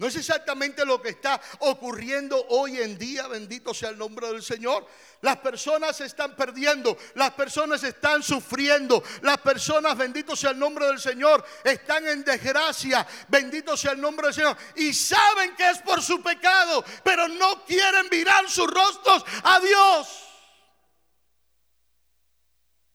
No 0.00 0.06
es 0.06 0.16
exactamente 0.16 0.86
lo 0.86 1.02
que 1.02 1.10
está 1.10 1.38
ocurriendo 1.58 2.42
hoy 2.48 2.78
en 2.80 2.96
día, 2.96 3.28
bendito 3.28 3.74
sea 3.74 3.90
el 3.90 3.98
nombre 3.98 4.28
del 4.28 4.42
Señor. 4.42 4.86
Las 5.20 5.36
personas 5.36 5.98
se 5.98 6.06
están 6.06 6.34
perdiendo, 6.34 6.96
las 7.16 7.32
personas 7.32 7.84
están 7.84 8.22
sufriendo, 8.22 9.04
las 9.20 9.36
personas, 9.36 9.98
bendito 9.98 10.34
sea 10.34 10.52
el 10.52 10.58
nombre 10.58 10.86
del 10.86 10.98
Señor, 10.98 11.44
están 11.62 12.08
en 12.08 12.24
desgracia, 12.24 13.06
bendito 13.28 13.76
sea 13.76 13.92
el 13.92 14.00
nombre 14.00 14.28
del 14.28 14.34
Señor. 14.34 14.56
Y 14.76 14.94
saben 14.94 15.54
que 15.54 15.68
es 15.68 15.80
por 15.80 16.00
su 16.00 16.22
pecado, 16.22 16.82
pero 17.04 17.28
no 17.28 17.62
quieren 17.66 18.08
mirar 18.10 18.48
sus 18.48 18.68
rostros 18.68 19.22
a 19.44 19.60
Dios. 19.60 20.08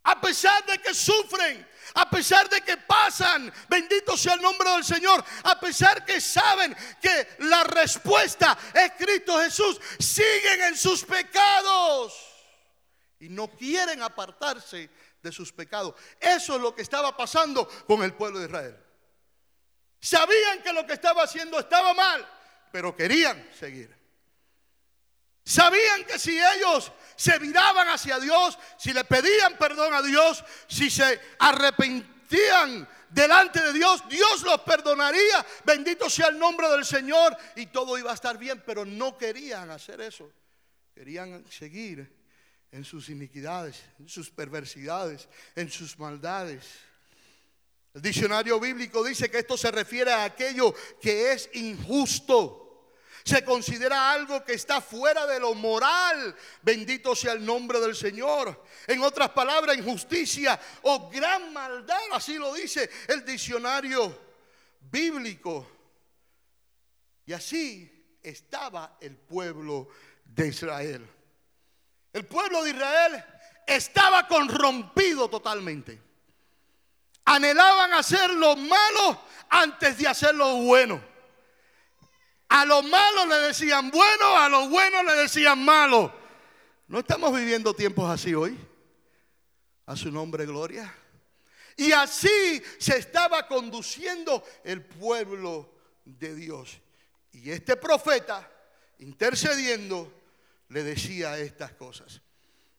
A 0.05 0.19
pesar 0.19 0.65
de 0.65 0.79
que 0.79 0.95
sufren, 0.95 1.67
a 1.93 2.09
pesar 2.09 2.49
de 2.49 2.61
que 2.61 2.77
pasan, 2.77 3.53
bendito 3.69 4.17
sea 4.17 4.33
el 4.33 4.41
nombre 4.41 4.69
del 4.71 4.83
Señor, 4.83 5.23
a 5.43 5.59
pesar 5.59 6.03
que 6.03 6.19
saben 6.19 6.75
que 7.01 7.35
la 7.39 7.63
respuesta 7.63 8.57
es 8.73 8.91
Cristo 8.97 9.39
Jesús, 9.39 9.79
siguen 9.99 10.63
en 10.63 10.77
sus 10.77 11.03
pecados 11.03 12.13
y 13.19 13.29
no 13.29 13.47
quieren 13.47 14.01
apartarse 14.01 14.89
de 15.21 15.31
sus 15.31 15.51
pecados. 15.51 15.95
Eso 16.19 16.55
es 16.55 16.61
lo 16.61 16.75
que 16.75 16.81
estaba 16.81 17.15
pasando 17.15 17.67
con 17.87 18.03
el 18.03 18.13
pueblo 18.13 18.39
de 18.39 18.45
Israel. 18.45 18.77
Sabían 19.99 20.61
que 20.61 20.73
lo 20.73 20.85
que 20.85 20.93
estaba 20.93 21.23
haciendo 21.23 21.59
estaba 21.59 21.93
mal, 21.93 22.27
pero 22.71 22.95
querían 22.95 23.49
seguir. 23.57 23.95
Sabían 25.43 26.03
que 26.05 26.17
si 26.17 26.37
ellos 26.37 26.91
se 27.15 27.37
viraban 27.39 27.87
hacia 27.89 28.19
Dios, 28.19 28.57
si 28.77 28.93
le 28.93 29.03
pedían 29.03 29.57
perdón 29.57 29.93
a 29.93 30.01
Dios, 30.01 30.43
si 30.67 30.89
se 30.89 31.19
arrepentían 31.39 32.87
delante 33.09 33.61
de 33.61 33.73
Dios, 33.73 34.03
Dios 34.09 34.43
los 34.43 34.61
perdonaría. 34.61 35.45
Bendito 35.63 36.09
sea 36.09 36.27
el 36.27 36.37
nombre 36.39 36.69
del 36.69 36.85
Señor 36.85 37.35
y 37.55 37.67
todo 37.67 37.97
iba 37.97 38.11
a 38.11 38.15
estar 38.15 38.37
bien, 38.37 38.61
pero 38.65 38.85
no 38.85 39.17
querían 39.17 39.71
hacer 39.71 40.01
eso. 40.01 40.31
Querían 40.93 41.45
seguir 41.49 42.13
en 42.71 42.83
sus 42.83 43.09
iniquidades, 43.09 43.81
en 43.99 44.09
sus 44.09 44.29
perversidades, 44.29 45.29
en 45.55 45.71
sus 45.71 45.97
maldades. 45.97 46.65
El 47.93 48.01
diccionario 48.01 48.59
bíblico 48.59 49.03
dice 49.03 49.31
que 49.31 49.39
esto 49.39 49.55
se 49.55 49.71
refiere 49.71 50.11
a 50.11 50.25
aquello 50.25 50.75
que 51.01 51.31
es 51.31 51.49
injusto 51.53 52.64
se 53.25 53.43
considera 53.43 54.11
algo 54.11 54.45
que 54.45 54.53
está 54.53 54.79
fuera 54.79 55.25
de 55.25 55.39
lo 55.39 55.55
moral. 55.55 56.35
Bendito 56.61 57.15
sea 57.15 57.33
el 57.33 57.43
nombre 57.43 57.79
del 57.79 57.95
Señor. 57.95 58.63
En 58.85 59.01
otras 59.01 59.31
palabras, 59.31 59.75
injusticia 59.75 60.59
o 60.83 61.09
gran 61.09 61.51
maldad, 61.51 61.97
así 62.11 62.35
lo 62.37 62.53
dice 62.53 62.87
el 63.07 63.25
diccionario 63.25 64.15
bíblico. 64.79 65.67
Y 67.25 67.33
así 67.33 68.19
estaba 68.21 68.97
el 69.01 69.17
pueblo 69.17 69.87
de 70.23 70.47
Israel. 70.49 71.09
El 72.13 72.25
pueblo 72.27 72.63
de 72.63 72.69
Israel 72.69 73.25
estaba 73.65 74.27
corrompido 74.27 75.27
totalmente. 75.31 75.99
Anhelaban 77.25 77.91
hacer 77.93 78.29
lo 78.29 78.55
malo 78.55 79.19
antes 79.49 79.97
de 79.97 80.07
hacer 80.07 80.35
lo 80.35 80.57
bueno. 80.57 81.14
A 82.49 82.65
lo 82.65 82.83
malo 82.83 83.25
le 83.25 83.35
decían 83.47 83.89
bueno, 83.89 84.37
a 84.37 84.49
lo 84.49 84.69
bueno 84.69 85.03
le 85.03 85.13
decían 85.15 85.63
malo. 85.63 86.13
¿No 86.87 86.99
estamos 86.99 87.35
viviendo 87.35 87.73
tiempos 87.73 88.09
así 88.09 88.33
hoy? 88.33 88.57
A 89.87 89.95
su 89.95 90.11
nombre, 90.11 90.45
gloria. 90.45 90.93
Y 91.77 91.91
así 91.91 92.61
se 92.77 92.97
estaba 92.97 93.47
conduciendo 93.47 94.43
el 94.63 94.83
pueblo 94.85 95.73
de 96.05 96.35
Dios. 96.35 96.79
Y 97.31 97.51
este 97.51 97.75
profeta, 97.75 98.49
intercediendo, 98.99 100.11
le 100.69 100.83
decía 100.83 101.37
estas 101.37 101.73
cosas. 101.73 102.21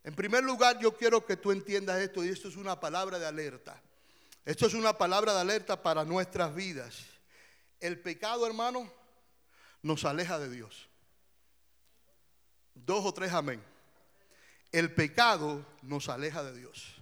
En 0.02 0.14
primer 0.14 0.44
lugar, 0.44 0.78
yo 0.78 0.96
quiero 0.96 1.26
que 1.26 1.36
tú 1.36 1.50
entiendas 1.50 1.98
esto, 1.98 2.24
y 2.24 2.28
esto 2.28 2.48
es 2.48 2.56
una 2.56 2.78
palabra 2.78 3.18
de 3.18 3.26
alerta. 3.26 3.82
Esto 4.44 4.66
es 4.66 4.74
una 4.74 4.96
palabra 4.96 5.34
de 5.34 5.40
alerta 5.40 5.82
para 5.82 6.04
nuestras 6.04 6.54
vidas. 6.54 7.04
El 7.80 7.98
pecado, 8.00 8.46
hermano, 8.46 8.90
nos 9.82 10.04
aleja 10.04 10.38
de 10.38 10.50
Dios. 10.50 10.88
Dos 12.74 13.04
o 13.04 13.12
tres 13.12 13.32
amén. 13.32 13.62
El 14.72 14.92
pecado 14.92 15.64
nos 15.82 16.08
aleja 16.08 16.42
de 16.42 16.58
Dios. 16.58 16.94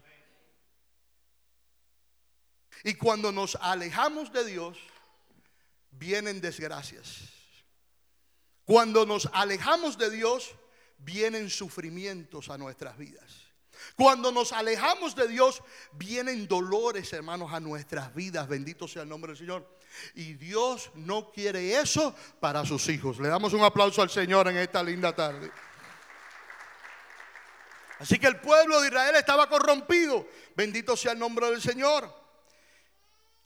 Y 2.84 2.94
cuando 2.94 3.32
nos 3.32 3.56
alejamos 3.56 4.32
de 4.32 4.44
Dios, 4.44 4.78
vienen 5.90 6.40
desgracias. 6.40 7.30
Cuando 8.64 9.06
nos 9.06 9.28
alejamos 9.32 9.98
de 9.98 10.10
Dios, 10.10 10.54
vienen 10.98 11.50
sufrimientos 11.50 12.48
a 12.50 12.58
nuestras 12.58 12.96
vidas. 12.96 13.43
Cuando 13.96 14.32
nos 14.32 14.52
alejamos 14.52 15.14
de 15.14 15.28
Dios, 15.28 15.62
vienen 15.92 16.48
dolores, 16.48 17.12
hermanos, 17.12 17.52
a 17.52 17.60
nuestras 17.60 18.14
vidas. 18.14 18.48
Bendito 18.48 18.88
sea 18.88 19.02
el 19.02 19.08
nombre 19.08 19.30
del 19.32 19.38
Señor. 19.38 19.68
Y 20.14 20.34
Dios 20.34 20.90
no 20.94 21.30
quiere 21.30 21.78
eso 21.78 22.14
para 22.40 22.64
sus 22.64 22.88
hijos. 22.88 23.18
Le 23.18 23.28
damos 23.28 23.52
un 23.52 23.62
aplauso 23.62 24.02
al 24.02 24.10
Señor 24.10 24.48
en 24.48 24.56
esta 24.56 24.82
linda 24.82 25.14
tarde. 25.14 25.50
Así 27.98 28.18
que 28.18 28.26
el 28.26 28.40
pueblo 28.40 28.80
de 28.80 28.88
Israel 28.88 29.14
estaba 29.16 29.48
corrompido. 29.48 30.26
Bendito 30.56 30.96
sea 30.96 31.12
el 31.12 31.18
nombre 31.18 31.48
del 31.50 31.62
Señor. 31.62 32.23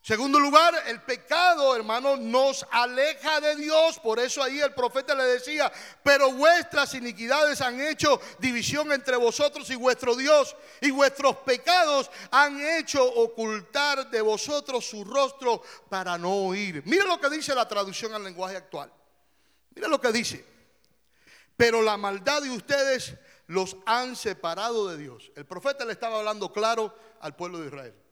Segundo 0.09 0.41
lugar, 0.41 0.75
el 0.87 1.03
pecado, 1.03 1.77
hermano, 1.77 2.17
nos 2.17 2.65
aleja 2.71 3.43
de 3.43 3.57
Dios. 3.57 3.99
Por 3.99 4.19
eso 4.19 4.43
ahí 4.43 4.59
el 4.59 4.73
profeta 4.73 5.15
le 5.15 5.25
decía, 5.25 5.71
pero 6.03 6.33
vuestras 6.33 6.95
iniquidades 6.95 7.61
han 7.61 7.79
hecho 7.79 8.19
división 8.39 8.91
entre 8.91 9.19
vosotros 9.19 9.69
y 9.69 9.75
vuestro 9.75 10.17
Dios. 10.17 10.57
Y 10.81 10.93
vuestros 10.93 11.37
pecados 11.37 12.11
han 12.31 12.59
hecho 12.59 13.05
ocultar 13.05 14.09
de 14.09 14.23
vosotros 14.23 14.87
su 14.87 15.05
rostro 15.05 15.61
para 15.91 16.17
no 16.17 16.33
oír. 16.47 16.83
Mira 16.87 17.05
lo 17.05 17.21
que 17.21 17.29
dice 17.29 17.55
la 17.55 17.69
traducción 17.69 18.15
al 18.15 18.25
lenguaje 18.25 18.57
actual. 18.57 18.91
Mira 19.75 19.89
lo 19.89 20.01
que 20.01 20.11
dice. 20.11 20.43
Pero 21.55 21.83
la 21.83 21.99
maldad 21.99 22.41
de 22.41 22.49
ustedes 22.49 23.13
los 23.47 23.77
han 23.85 24.17
separado 24.17 24.89
de 24.89 24.97
Dios. 24.97 25.31
El 25.37 25.45
profeta 25.45 25.85
le 25.85 25.93
estaba 25.93 26.21
hablando 26.21 26.51
claro 26.51 26.97
al 27.21 27.37
pueblo 27.37 27.59
de 27.61 27.67
Israel. 27.67 28.08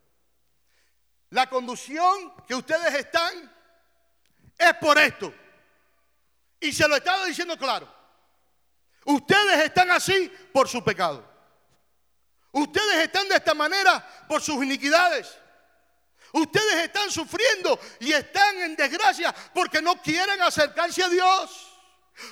La 1.29 1.49
conducción 1.49 2.33
que 2.47 2.55
ustedes 2.55 2.93
están 2.93 3.53
es 4.57 4.73
por 4.75 4.97
esto. 4.97 5.33
Y 6.59 6.71
se 6.71 6.87
lo 6.87 6.95
estaba 6.95 7.25
diciendo 7.25 7.57
claro. 7.57 7.93
Ustedes 9.05 9.65
están 9.65 9.91
así 9.91 10.31
por 10.53 10.67
su 10.67 10.83
pecado. 10.83 11.23
Ustedes 12.51 13.05
están 13.05 13.27
de 13.29 13.35
esta 13.35 13.53
manera 13.53 14.25
por 14.27 14.41
sus 14.41 14.63
iniquidades. 14.63 15.37
Ustedes 16.33 16.83
están 16.83 17.09
sufriendo 17.09 17.79
y 17.99 18.11
están 18.11 18.57
en 18.63 18.75
desgracia 18.75 19.33
porque 19.53 19.81
no 19.81 20.01
quieren 20.01 20.41
acercarse 20.41 21.03
a 21.03 21.09
Dios. 21.09 21.67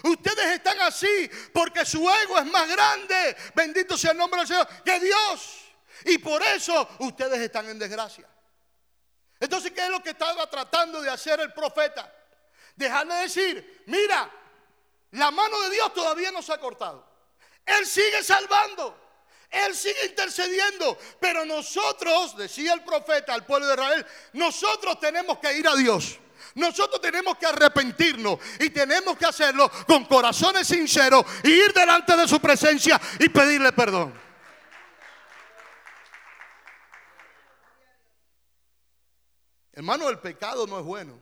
Ustedes 0.03 0.55
están 0.55 0.81
así 0.81 1.29
porque 1.53 1.85
su 1.85 2.09
ego 2.09 2.39
es 2.39 2.45
más 2.45 2.67
grande, 2.67 3.37
bendito 3.53 3.97
sea 3.97 4.11
el 4.11 4.17
nombre 4.17 4.39
del 4.39 4.47
Señor, 4.47 4.67
que 4.83 4.99
Dios. 4.99 5.59
Y 6.05 6.17
por 6.17 6.41
eso 6.43 6.89
ustedes 6.99 7.39
están 7.39 7.69
en 7.69 7.79
desgracia. 7.79 8.27
Entonces, 9.45 9.71
¿qué 9.73 9.81
es 9.81 9.89
lo 9.89 10.01
que 10.01 10.09
estaba 10.09 10.49
tratando 10.49 11.03
de 11.03 11.09
hacer 11.11 11.39
el 11.39 11.53
profeta? 11.53 12.11
Dejarle 12.75 13.13
decir, 13.13 13.83
mira, 13.85 14.27
la 15.11 15.29
mano 15.29 15.61
de 15.61 15.69
Dios 15.69 15.93
todavía 15.93 16.31
no 16.31 16.41
se 16.41 16.51
ha 16.51 16.57
cortado. 16.57 17.05
Él 17.63 17.85
sigue 17.85 18.23
salvando. 18.23 18.97
Él 19.51 19.75
sigue 19.75 20.07
intercediendo. 20.07 20.97
Pero 21.19 21.45
nosotros, 21.45 22.35
decía 22.35 22.73
el 22.73 22.83
profeta 22.83 23.35
al 23.35 23.45
pueblo 23.45 23.67
de 23.67 23.75
Israel, 23.75 24.05
nosotros 24.33 24.99
tenemos 24.99 25.37
que 25.37 25.55
ir 25.55 25.67
a 25.67 25.75
Dios. 25.75 26.17
Nosotros 26.55 26.99
tenemos 26.99 27.37
que 27.37 27.45
arrepentirnos 27.45 28.39
y 28.59 28.71
tenemos 28.71 29.15
que 29.15 29.25
hacerlo 29.25 29.69
con 29.85 30.05
corazones 30.05 30.67
sinceros 30.67 31.23
y 31.43 31.51
ir 31.51 31.71
delante 31.71 32.17
de 32.17 32.27
su 32.27 32.39
presencia 32.39 32.99
y 33.19 33.29
pedirle 33.29 33.71
perdón. 33.73 34.24
Hermano, 39.75 40.09
el 40.09 40.19
pecado 40.19 40.65
no 40.65 40.79
es 40.79 40.85
bueno. 40.85 41.19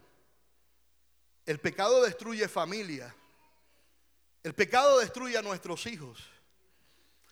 El 1.46 1.60
pecado 1.60 2.04
destruye 2.04 2.48
familia. 2.48 3.14
El 4.44 4.54
pecado 4.54 5.00
destruye 5.00 5.38
a 5.38 5.42
nuestros 5.42 5.86
hijos. 5.88 6.24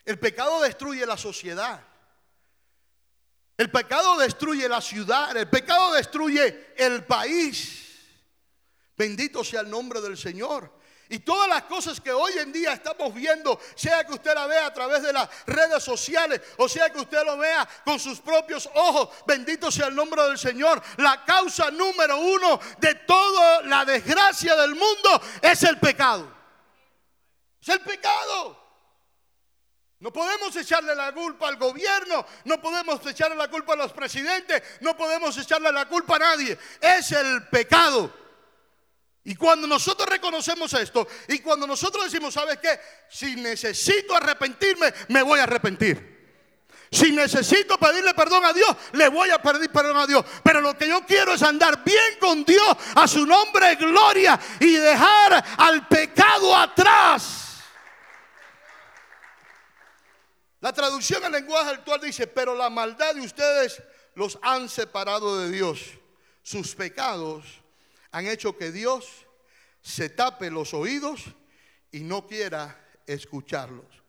El 0.03 0.17
pecado 0.17 0.61
destruye 0.61 1.05
la 1.05 1.17
sociedad. 1.17 1.85
El 3.55 3.69
pecado 3.69 4.17
destruye 4.17 4.67
la 4.67 4.81
ciudad. 4.81 5.37
El 5.37 5.47
pecado 5.47 5.93
destruye 5.93 6.73
el 6.75 7.05
país. 7.05 7.87
Bendito 8.97 9.43
sea 9.43 9.61
el 9.61 9.69
nombre 9.69 10.01
del 10.01 10.17
Señor. 10.17 10.80
Y 11.11 11.19
todas 11.19 11.49
las 11.49 11.63
cosas 11.63 11.99
que 11.99 12.13
hoy 12.13 12.31
en 12.37 12.53
día 12.53 12.71
estamos 12.71 13.13
viendo, 13.13 13.59
sea 13.75 14.05
que 14.05 14.13
usted 14.13 14.33
la 14.33 14.47
vea 14.47 14.67
a 14.67 14.73
través 14.73 15.03
de 15.03 15.11
las 15.11 15.27
redes 15.45 15.83
sociales 15.83 16.39
o 16.57 16.69
sea 16.69 16.89
que 16.89 16.99
usted 16.99 17.21
lo 17.25 17.37
vea 17.37 17.67
con 17.83 17.99
sus 17.99 18.21
propios 18.21 18.69
ojos, 18.75 19.09
bendito 19.27 19.69
sea 19.69 19.87
el 19.87 19.95
nombre 19.95 20.23
del 20.23 20.37
Señor. 20.37 20.81
La 20.97 21.25
causa 21.25 21.69
número 21.69 22.17
uno 22.17 22.59
de 22.77 22.95
toda 22.95 23.61
la 23.63 23.83
desgracia 23.83 24.55
del 24.55 24.71
mundo 24.73 25.21
es 25.41 25.63
el 25.63 25.77
pecado. 25.79 26.31
Es 27.61 27.67
el 27.67 27.81
pecado. 27.81 28.57
No 29.99 30.13
podemos 30.13 30.55
echarle 30.55 30.95
la 30.95 31.11
culpa 31.11 31.49
al 31.49 31.57
gobierno, 31.57 32.25
no 32.45 32.61
podemos 32.61 33.05
echarle 33.05 33.35
la 33.35 33.49
culpa 33.49 33.73
a 33.73 33.75
los 33.75 33.91
presidentes, 33.91 34.63
no 34.79 34.95
podemos 34.95 35.37
echarle 35.37 35.73
la 35.73 35.89
culpa 35.89 36.15
a 36.15 36.19
nadie. 36.19 36.57
Es 36.79 37.11
el 37.11 37.47
pecado. 37.49 38.20
Y 39.23 39.35
cuando 39.35 39.67
nosotros 39.67 40.09
reconocemos 40.09 40.73
esto 40.73 41.07
y 41.27 41.39
cuando 41.39 41.67
nosotros 41.67 42.05
decimos, 42.05 42.33
¿sabes 42.33 42.57
qué? 42.57 42.79
Si 43.09 43.35
necesito 43.35 44.15
arrepentirme, 44.15 44.91
me 45.09 45.21
voy 45.21 45.39
a 45.39 45.43
arrepentir. 45.43 46.11
Si 46.91 47.11
necesito 47.11 47.77
pedirle 47.77 48.13
perdón 48.13 48.43
a 48.43 48.51
Dios, 48.51 48.75
le 48.93 49.07
voy 49.09 49.29
a 49.29 49.41
pedir 49.41 49.71
perdón 49.71 49.97
a 49.97 50.07
Dios. 50.07 50.25
Pero 50.43 50.59
lo 50.59 50.77
que 50.77 50.89
yo 50.89 51.05
quiero 51.05 51.33
es 51.33 51.43
andar 51.43 51.83
bien 51.83 52.17
con 52.19 52.43
Dios, 52.43 52.75
a 52.95 53.07
su 53.07 53.25
nombre 53.25 53.75
gloria 53.75 54.39
y 54.59 54.73
dejar 54.73 55.43
al 55.57 55.87
pecado 55.87 56.55
atrás. 56.57 57.61
La 60.59 60.73
traducción 60.73 61.23
al 61.23 61.31
lenguaje 61.31 61.69
actual 61.69 62.01
dice, 62.01 62.27
pero 62.27 62.55
la 62.55 62.69
maldad 62.69 63.15
de 63.15 63.21
ustedes 63.21 63.81
los 64.15 64.37
han 64.41 64.67
separado 64.67 65.39
de 65.39 65.49
Dios. 65.49 65.79
Sus 66.43 66.75
pecados 66.75 67.60
han 68.11 68.27
hecho 68.27 68.57
que 68.57 68.71
Dios 68.71 69.25
se 69.81 70.09
tape 70.09 70.51
los 70.51 70.73
oídos 70.73 71.25
y 71.91 72.01
no 72.01 72.27
quiera 72.27 72.99
escucharlos. 73.05 74.03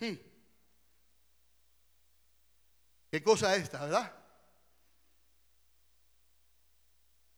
Hmm. 0.00 0.14
¿Qué 3.10 3.22
cosa 3.22 3.54
es 3.54 3.64
esta, 3.64 3.84
verdad? 3.84 4.12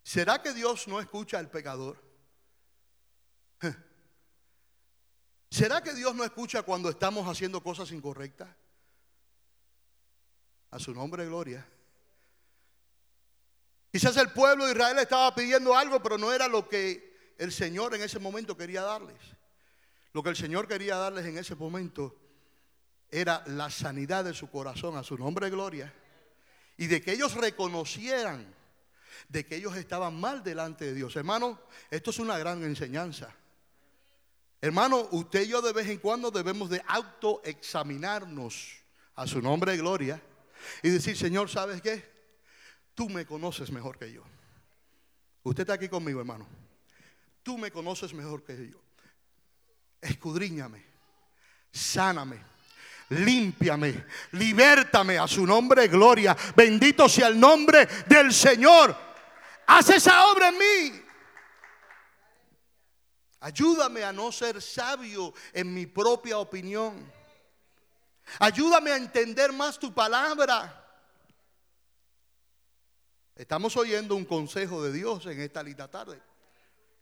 ¿Será 0.02 0.40
que 0.40 0.54
Dios 0.54 0.86
no 0.88 1.00
escucha 1.00 1.38
al 1.38 1.50
pecador? 1.50 2.02
¿Será 5.50 5.82
que 5.82 5.94
Dios 5.94 6.14
no 6.14 6.24
escucha 6.24 6.62
cuando 6.62 6.88
estamos 6.90 7.26
haciendo 7.28 7.62
cosas 7.62 7.90
incorrectas? 7.90 8.48
A 10.70 10.78
su 10.78 10.94
nombre, 10.94 11.24
gloria. 11.26 11.66
Quizás 13.96 14.18
el 14.18 14.28
pueblo 14.28 14.66
de 14.66 14.72
Israel 14.72 14.98
estaba 14.98 15.34
pidiendo 15.34 15.74
algo, 15.74 16.02
pero 16.02 16.18
no 16.18 16.30
era 16.30 16.48
lo 16.48 16.68
que 16.68 17.32
el 17.38 17.50
Señor 17.50 17.94
en 17.94 18.02
ese 18.02 18.18
momento 18.18 18.54
quería 18.54 18.82
darles. 18.82 19.16
Lo 20.12 20.22
que 20.22 20.28
el 20.28 20.36
Señor 20.36 20.68
quería 20.68 20.96
darles 20.96 21.24
en 21.24 21.38
ese 21.38 21.54
momento 21.54 22.14
era 23.10 23.42
la 23.46 23.70
sanidad 23.70 24.22
de 24.24 24.34
su 24.34 24.50
corazón, 24.50 24.98
a 24.98 25.02
su 25.02 25.16
nombre 25.16 25.46
de 25.46 25.52
gloria. 25.52 25.94
Y 26.76 26.88
de 26.88 27.00
que 27.00 27.12
ellos 27.12 27.36
reconocieran 27.36 28.54
de 29.30 29.46
que 29.46 29.56
ellos 29.56 29.74
estaban 29.76 30.20
mal 30.20 30.44
delante 30.44 30.84
de 30.84 30.92
Dios. 30.92 31.16
Hermano, 31.16 31.58
esto 31.90 32.10
es 32.10 32.18
una 32.18 32.36
gran 32.36 32.62
enseñanza. 32.64 33.34
Hermano, 34.60 35.08
usted 35.12 35.44
y 35.44 35.48
yo 35.48 35.62
de 35.62 35.72
vez 35.72 35.88
en 35.88 36.00
cuando 36.00 36.30
debemos 36.30 36.68
de 36.68 36.82
autoexaminarnos 36.86 38.74
a 39.14 39.26
su 39.26 39.40
nombre 39.40 39.72
de 39.72 39.78
gloria 39.78 40.22
y 40.82 40.90
decir, 40.90 41.16
Señor, 41.16 41.48
¿sabes 41.48 41.80
qué? 41.80 42.15
Tú 42.96 43.10
me 43.10 43.26
conoces 43.26 43.70
mejor 43.70 43.98
que 43.98 44.10
yo. 44.10 44.22
Usted 45.42 45.60
está 45.60 45.74
aquí 45.74 45.88
conmigo, 45.88 46.18
hermano. 46.18 46.48
Tú 47.42 47.58
me 47.58 47.70
conoces 47.70 48.14
mejor 48.14 48.42
que 48.42 48.70
yo. 48.70 48.80
Escudriñame, 50.00 50.82
sáname, 51.70 52.42
límpiame, 53.10 54.06
libértame 54.32 55.18
a 55.18 55.28
su 55.28 55.46
nombre, 55.46 55.88
gloria. 55.88 56.34
Bendito 56.56 57.06
sea 57.06 57.28
el 57.28 57.38
nombre 57.38 57.86
del 58.08 58.32
Señor. 58.32 58.96
Haz 59.66 59.90
esa 59.90 60.26
obra 60.28 60.48
en 60.48 60.58
mí. 60.58 61.02
Ayúdame 63.40 64.04
a 64.04 64.12
no 64.12 64.32
ser 64.32 64.62
sabio 64.62 65.34
en 65.52 65.74
mi 65.74 65.84
propia 65.84 66.38
opinión. 66.38 67.12
Ayúdame 68.38 68.90
a 68.90 68.96
entender 68.96 69.52
más 69.52 69.78
tu 69.78 69.92
palabra. 69.92 70.85
Estamos 73.36 73.76
oyendo 73.76 74.16
un 74.16 74.24
consejo 74.24 74.82
de 74.82 74.92
Dios 74.92 75.26
en 75.26 75.40
esta 75.40 75.62
linda 75.62 75.88
tarde. 75.88 76.20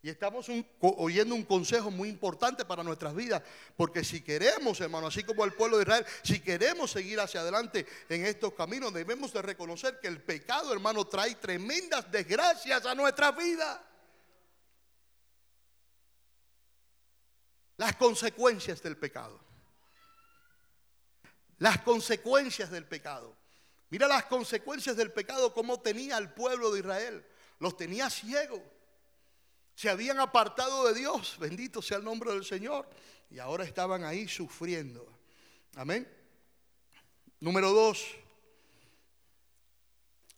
Y 0.02 0.10
estamos 0.10 0.46
oyendo 0.80 1.34
un 1.34 1.44
consejo 1.44 1.90
muy 1.90 2.10
importante 2.10 2.66
para 2.66 2.82
nuestras 2.82 3.14
vidas. 3.14 3.40
Porque 3.74 4.04
si 4.04 4.20
queremos, 4.20 4.78
hermano, 4.80 5.06
así 5.06 5.24
como 5.24 5.44
el 5.44 5.54
pueblo 5.54 5.78
de 5.78 5.84
Israel, 5.84 6.04
si 6.22 6.40
queremos 6.40 6.90
seguir 6.90 7.20
hacia 7.20 7.40
adelante 7.40 7.86
en 8.10 8.26
estos 8.26 8.52
caminos, 8.52 8.92
debemos 8.92 9.32
de 9.32 9.40
reconocer 9.40 10.00
que 10.00 10.08
el 10.08 10.20
pecado, 10.20 10.74
hermano, 10.74 11.06
trae 11.06 11.36
tremendas 11.36 12.10
desgracias 12.10 12.84
a 12.84 12.94
nuestra 12.94 13.30
vida. 13.30 13.82
Las 17.78 17.96
consecuencias 17.96 18.82
del 18.82 18.98
pecado. 18.98 19.40
Las 21.58 21.78
consecuencias 21.80 22.70
del 22.70 22.84
pecado. 22.84 23.34
Mira 23.94 24.08
las 24.08 24.24
consecuencias 24.24 24.96
del 24.96 25.12
pecado, 25.12 25.54
como 25.54 25.78
tenía 25.78 26.18
el 26.18 26.32
pueblo 26.32 26.72
de 26.72 26.80
Israel. 26.80 27.24
Los 27.60 27.76
tenía 27.76 28.10
ciegos. 28.10 28.60
Se 29.76 29.88
habían 29.88 30.18
apartado 30.18 30.88
de 30.88 30.98
Dios. 30.98 31.36
Bendito 31.38 31.80
sea 31.80 31.98
el 31.98 32.04
nombre 32.04 32.32
del 32.32 32.44
Señor. 32.44 32.90
Y 33.30 33.38
ahora 33.38 33.62
estaban 33.62 34.02
ahí 34.02 34.26
sufriendo. 34.26 35.06
Amén. 35.76 36.12
Número 37.38 37.70
dos. 37.70 38.04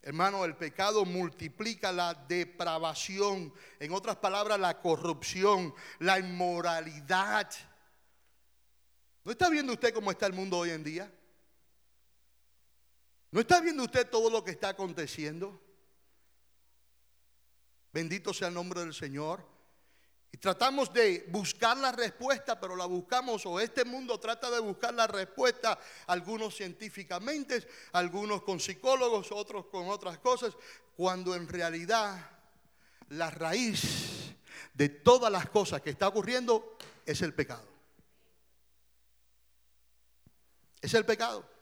Hermano, 0.03 0.45
el 0.45 0.55
pecado 0.55 1.07
multiplica 1.07 1.93
la 1.93 2.13
depravación. 2.13 3.55
En 3.81 3.93
otras 3.95 4.17
palabras, 4.17 4.61
la 4.61 4.83
corrupción, 4.83 5.75
la 6.01 6.19
inmoralidad. 6.19 7.51
¿No 9.25 9.33
está 9.33 9.49
viendo 9.49 9.73
usted 9.73 9.95
cómo 9.95 10.11
está 10.11 10.27
el 10.27 10.35
mundo 10.35 10.59
hoy 10.59 10.73
en 10.73 10.85
día? 10.85 11.11
¿No 13.37 13.43
está 13.43 13.61
viendo 13.61 13.83
usted 13.83 14.09
todo 14.09 14.31
lo 14.31 14.43
que 14.43 14.53
está 14.53 14.71
aconteciendo? 14.71 15.61
Bendito 17.93 18.33
sea 18.33 18.49
el 18.49 18.55
nombre 18.55 18.81
del 18.81 18.95
Señor. 18.95 19.47
Y 20.33 20.39
tratamos 20.39 20.91
de 20.91 21.27
buscar 21.29 21.77
la 21.77 21.93
respuesta, 21.93 22.59
pero 22.59 22.75
la 22.75 22.87
buscamos, 22.87 23.45
o 23.45 23.61
este 23.61 23.85
mundo 23.85 24.19
trata 24.19 24.51
de 24.51 24.59
buscar 24.61 24.95
la 24.95 25.07
respuesta, 25.07 25.79
algunos 26.07 26.57
científicamente, 26.57 27.69
algunos 27.93 28.41
con 28.41 28.59
psicólogos, 28.59 29.31
otros 29.31 29.67
con 29.67 29.87
otras 29.91 30.17
cosas, 30.17 30.57
cuando 30.97 31.35
en 31.35 31.47
realidad 31.47 32.31
la 33.11 33.31
raíz 33.31 34.35
de 34.73 34.89
todas 34.89 35.31
las 35.31 35.51
cosas 35.51 35.83
que 35.83 35.91
está 35.91 36.09
ocurriendo 36.09 36.79
es 37.05 37.21
el 37.21 37.35
pecado. 37.35 37.69
Es 40.81 40.95
el 40.95 41.05
pecado. 41.05 41.56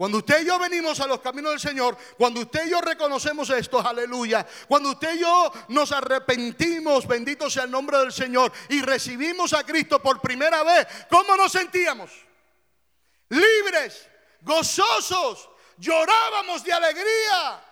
Cuando 0.00 0.16
usted 0.16 0.40
y 0.40 0.46
yo 0.46 0.58
venimos 0.58 0.98
a 1.00 1.06
los 1.06 1.20
caminos 1.20 1.50
del 1.50 1.60
Señor, 1.60 1.94
cuando 2.16 2.40
usted 2.40 2.66
y 2.66 2.70
yo 2.70 2.80
reconocemos 2.80 3.50
esto, 3.50 3.86
aleluya, 3.86 4.46
cuando 4.66 4.92
usted 4.92 5.14
y 5.14 5.18
yo 5.18 5.52
nos 5.68 5.92
arrepentimos, 5.92 7.06
bendito 7.06 7.50
sea 7.50 7.64
el 7.64 7.70
nombre 7.70 7.98
del 7.98 8.10
Señor, 8.10 8.50
y 8.70 8.80
recibimos 8.80 9.52
a 9.52 9.62
Cristo 9.62 10.00
por 10.00 10.22
primera 10.22 10.62
vez, 10.62 10.86
¿cómo 11.10 11.36
nos 11.36 11.52
sentíamos? 11.52 12.12
Libres, 13.28 14.08
gozosos, 14.40 15.50
llorábamos 15.76 16.64
de 16.64 16.72
alegría. 16.72 17.62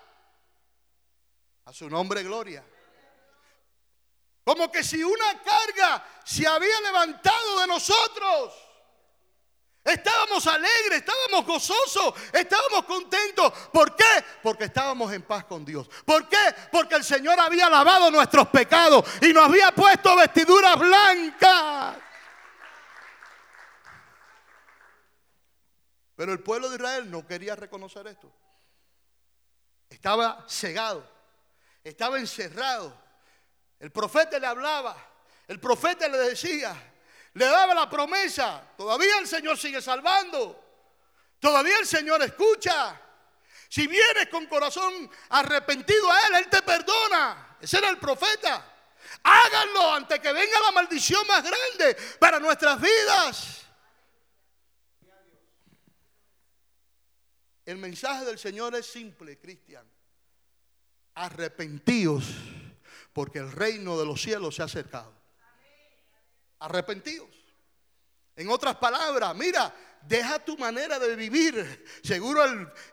A 1.65 1.73
su 1.73 1.89
nombre, 1.89 2.23
gloria. 2.25 2.63
Como 4.45 4.71
que 4.71 4.85
si 4.85 5.03
una 5.03 5.43
carga 5.43 6.07
se 6.27 6.47
había 6.47 6.79
levantado 6.83 7.61
de 7.61 7.67
nosotros. 7.69 8.68
Estábamos 9.89 10.47
alegres, 10.47 10.99
estábamos 10.99 11.47
gozosos, 11.47 12.15
estábamos 12.33 12.85
contentos. 12.85 13.51
¿Por 13.73 13.97
qué? 13.97 14.25
Porque 14.43 14.65
estábamos 14.65 15.13
en 15.13 15.23
paz 15.23 15.45
con 15.45 15.65
Dios. 15.65 15.89
¿Por 16.05 16.29
qué? 16.29 16.55
Porque 16.71 16.97
el 16.97 17.05
Señor 17.05 17.41
había 17.41 17.71
lavado 17.71 18.11
nuestros 18.11 18.49
pecados 18.49 19.05
y 19.23 19.33
nos 19.33 19.49
había 19.49 19.73
puesto 19.73 20.15
vestiduras 20.15 20.79
blancas. 20.79 21.97
Pero 26.17 26.33
el 26.33 26.41
pueblo 26.41 26.69
de 26.69 26.77
Israel 26.77 27.11
no 27.11 27.27
quería 27.27 27.57
reconocer 27.57 28.07
esto. 28.09 28.31
Estaba 29.89 30.45
cegado, 30.49 31.09
estaba 31.83 32.19
encerrado. 32.19 32.93
El 33.79 33.91
profeta 33.91 34.39
le 34.39 34.47
hablaba, 34.47 34.97
el 35.47 35.61
profeta 35.61 36.09
le 36.09 36.19
decía, 36.19 36.77
le 37.39 37.45
daba 37.45 37.75
la 37.75 37.89
promesa. 37.89 38.75
Todavía 38.77 39.19
el 39.19 39.27
Señor 39.27 39.57
sigue 39.57 39.81
salvando. 39.81 40.65
Todavía 41.39 41.79
el 41.79 41.87
Señor 41.87 42.21
escucha. 42.23 43.01
Si 43.69 43.87
vienes 43.87 44.29
con 44.29 44.47
corazón 44.47 45.09
arrepentido 45.29 46.11
a 46.11 46.27
Él, 46.27 46.35
Él 46.39 46.49
te 46.51 46.63
perdona. 46.63 47.57
Ese 47.61 47.79
era 47.79 47.91
el 47.91 47.99
profeta. 47.99 48.75
Háganlo 49.23 49.95
antes 49.95 50.19
que 50.19 50.33
venga 50.33 50.61
la 50.61 50.73
maldición 50.73 51.25
más 51.29 51.45
grande 51.45 51.97
para 52.19 52.41
nuestras 52.41 52.81
vidas. 52.81 53.63
El 57.65 57.77
mensaje 57.77 58.25
del 58.25 58.39
Señor 58.39 58.75
es 58.75 58.87
simple, 58.87 59.39
Cristian. 59.39 59.87
Arrepentíos 61.15 62.25
porque 63.13 63.39
el 63.39 63.53
reino 63.53 63.99
de 63.99 64.07
los 64.07 64.23
cielos 64.23 64.57
se 64.57 64.63
ha 64.63 64.65
acercado 64.65 65.18
arrepentidos. 66.61 67.29
En 68.37 68.49
otras 68.49 68.77
palabras, 68.77 69.35
mira, 69.35 69.75
deja 70.03 70.39
tu 70.39 70.57
manera 70.57 70.99
de 70.99 71.17
vivir. 71.17 71.85
Seguro 72.03 72.45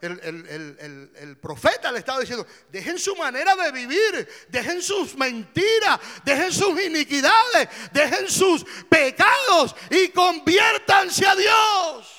el, 0.02 1.38
profeta 1.42 1.92
le 1.92 2.00
estaba 2.00 2.20
diciendo, 2.20 2.46
dejen 2.70 2.98
su 2.98 3.16
manera 3.16 3.56
de 3.56 3.72
vivir, 3.72 4.28
dejen 4.50 4.82
sus 4.82 5.16
mentiras, 5.16 6.00
dejen 6.24 6.52
sus 6.52 6.82
iniquidades, 6.82 7.70
dejen 7.92 8.30
sus 8.30 8.66
pecados 8.90 9.76
y 9.90 10.10
conviértanse 10.10 11.26
a 11.26 11.36
Dios. 11.36 12.12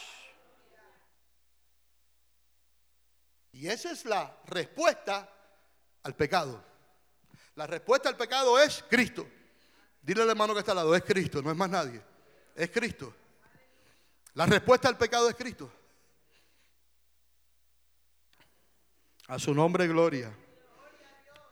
Y 3.53 3.69
esa 3.69 3.91
es 3.91 4.05
la 4.05 4.37
respuesta 4.47 5.29
al 6.03 6.15
pecado. 6.15 6.63
La 7.55 7.67
respuesta 7.67 8.09
al 8.09 8.17
pecado 8.17 8.59
es 8.61 8.85
Cristo. 8.89 9.27
Dile 10.07 10.23
al 10.23 10.31
hermano 10.31 10.55
que 10.55 10.61
está 10.61 10.71
al 10.71 10.77
lado, 10.77 10.95
es 10.95 11.03
Cristo, 11.03 11.43
no 11.43 11.51
es 11.51 11.57
más 11.57 11.69
nadie. 11.69 12.01
Es 12.55 12.71
Cristo. 12.71 13.13
La 14.35 14.47
respuesta 14.47 14.89
al 14.89 14.97
pecado 14.97 15.29
es 15.29 15.35
Cristo. 15.35 15.69
A 19.27 19.37
su 19.41 19.53
nombre, 19.53 19.89
gloria. 19.89 20.33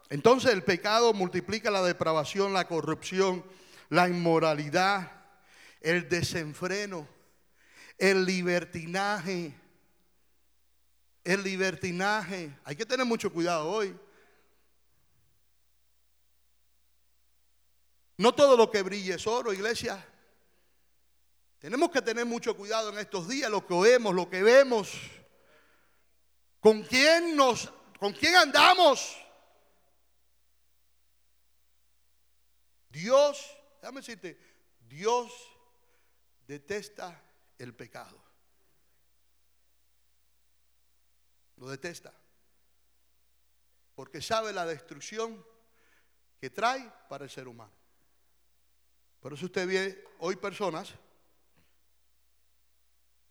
Entonces 0.09 0.53
el 0.53 0.63
pecado 0.63 1.13
multiplica 1.13 1.69
la 1.73 1.83
depravación, 1.83 2.53
la 2.53 2.69
corrupción, 2.69 3.45
la 3.89 4.09
inmoralidad, 4.09 5.11
el 5.81 6.09
desenfreno, 6.09 7.09
el 7.99 8.25
libertinaje. 8.25 9.53
El 11.25 11.43
libertinaje. 11.43 12.57
Hay 12.63 12.77
que 12.77 12.87
tener 12.87 13.05
mucho 13.05 13.33
cuidado 13.33 13.69
hoy. 13.69 13.97
No 18.17 18.35
todo 18.35 18.57
lo 18.57 18.71
que 18.71 18.83
brille 18.83 19.15
es 19.15 19.27
oro, 19.27 19.53
iglesia. 19.53 20.05
Tenemos 21.59 21.91
que 21.91 22.03
tener 22.03 22.27
mucho 22.27 22.57
cuidado 22.57 22.91
en 22.91 22.99
estos 22.99 23.27
días, 23.27 23.51
lo 23.51 23.67
que 23.67 23.75
oemos, 23.75 24.15
lo 24.15 24.29
que 24.29 24.43
vemos. 24.43 24.93
¿Con 26.61 26.83
quién 26.83 27.37
nos, 27.37 27.73
con 27.99 28.13
quién 28.13 28.37
andamos? 28.37 29.17
Dios, 32.91 33.57
déjame 33.81 34.01
decirte, 34.01 34.39
Dios 34.81 35.33
detesta 36.47 37.21
el 37.59 37.75
pecado. 37.75 38.23
Lo 41.57 41.69
detesta. 41.69 42.13
Porque 43.95 44.21
sabe 44.21 44.53
la 44.53 44.67
destrucción 44.67 45.45
que 46.41 46.51
trae 46.51 46.93
para 47.09 47.25
el 47.25 47.31
ser 47.31 47.49
humano. 47.49 47.84
Por 49.25 49.33
eso 49.33 49.47
usted 49.47 49.67
ve 49.67 50.05
hoy 50.19 50.37
personas, 50.37 50.93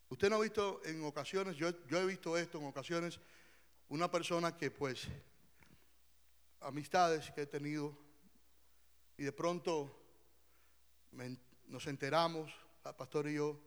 usted 0.10 0.28
no 0.28 0.38
ha 0.38 0.42
visto 0.42 0.82
en 0.86 1.04
ocasiones, 1.04 1.56
yo, 1.56 1.70
yo 1.86 2.00
he 2.00 2.06
visto 2.08 2.36
esto 2.36 2.58
en 2.58 2.66
ocasiones, 2.66 3.20
una 3.90 4.10
persona 4.10 4.58
que 4.58 4.72
pues, 4.72 5.08
amistades 6.62 7.30
que 7.30 7.44
he 7.44 7.46
tenido, 7.46 7.96
y 9.18 9.24
de 9.24 9.32
pronto 9.34 9.96
nos 11.68 11.86
enteramos, 11.86 12.52
la 12.84 12.98
pastor 12.98 13.28
y 13.28 13.36
yo, 13.36 13.60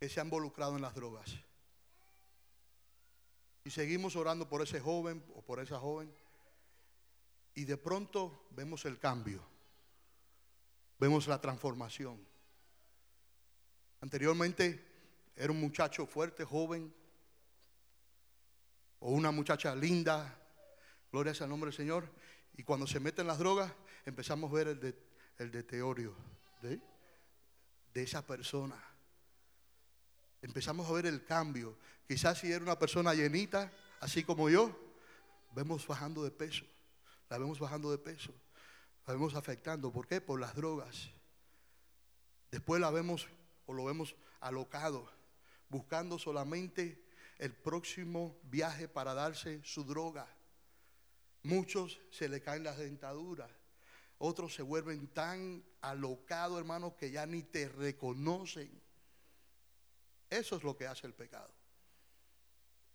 que 0.00 0.08
se 0.08 0.18
ha 0.18 0.24
involucrado 0.24 0.76
en 0.76 0.80
las 0.80 0.94
drogas. 0.94 1.30
Y 3.64 3.70
seguimos 3.70 4.16
orando 4.16 4.48
por 4.48 4.62
ese 4.62 4.80
joven 4.80 5.22
o 5.34 5.42
por 5.42 5.60
esa 5.60 5.78
joven. 5.78 6.10
Y 7.54 7.66
de 7.66 7.76
pronto 7.76 8.46
vemos 8.52 8.86
el 8.86 8.98
cambio 8.98 9.51
vemos 11.02 11.26
la 11.26 11.40
transformación. 11.40 12.16
Anteriormente 14.00 14.84
era 15.34 15.50
un 15.50 15.60
muchacho 15.60 16.06
fuerte, 16.06 16.44
joven, 16.44 16.94
o 19.00 19.10
una 19.10 19.32
muchacha 19.32 19.74
linda, 19.74 20.38
gloria 21.10 21.32
al 21.40 21.48
nombre 21.48 21.70
del 21.70 21.76
Señor, 21.76 22.08
y 22.56 22.62
cuando 22.62 22.86
se 22.86 23.00
meten 23.00 23.26
las 23.26 23.38
drogas 23.38 23.72
empezamos 24.06 24.48
a 24.48 24.54
ver 24.54 24.68
el, 24.68 24.78
de, 24.78 24.96
el 25.38 25.50
deterioro 25.50 26.14
de, 26.62 26.80
de 27.92 28.02
esa 28.04 28.24
persona. 28.24 28.80
Empezamos 30.40 30.88
a 30.88 30.92
ver 30.92 31.06
el 31.06 31.24
cambio. 31.24 31.76
Quizás 32.06 32.38
si 32.38 32.52
era 32.52 32.62
una 32.62 32.78
persona 32.78 33.12
llenita, 33.12 33.72
así 33.98 34.22
como 34.22 34.48
yo, 34.48 34.70
vemos 35.52 35.84
bajando 35.84 36.22
de 36.22 36.30
peso. 36.30 36.64
La 37.28 37.38
vemos 37.38 37.58
bajando 37.58 37.90
de 37.90 37.98
peso 37.98 38.32
la 39.06 39.14
vemos 39.14 39.34
afectando. 39.34 39.92
¿Por 39.92 40.06
qué? 40.06 40.20
Por 40.20 40.40
las 40.40 40.54
drogas. 40.54 41.10
Después 42.50 42.80
la 42.80 42.90
vemos 42.90 43.28
o 43.66 43.72
lo 43.72 43.84
vemos 43.84 44.14
alocado, 44.40 45.10
buscando 45.68 46.18
solamente 46.18 47.02
el 47.38 47.54
próximo 47.54 48.38
viaje 48.44 48.88
para 48.88 49.14
darse 49.14 49.62
su 49.64 49.84
droga. 49.84 50.28
Muchos 51.42 52.00
se 52.10 52.28
le 52.28 52.40
caen 52.40 52.64
las 52.64 52.78
dentaduras. 52.78 53.50
Otros 54.18 54.54
se 54.54 54.62
vuelven 54.62 55.08
tan 55.08 55.64
alocados, 55.80 56.58
hermanos, 56.58 56.94
que 56.94 57.10
ya 57.10 57.26
ni 57.26 57.42
te 57.42 57.68
reconocen. 57.68 58.80
Eso 60.30 60.56
es 60.56 60.62
lo 60.62 60.76
que 60.76 60.86
hace 60.86 61.06
el 61.06 61.14
pecado. 61.14 61.52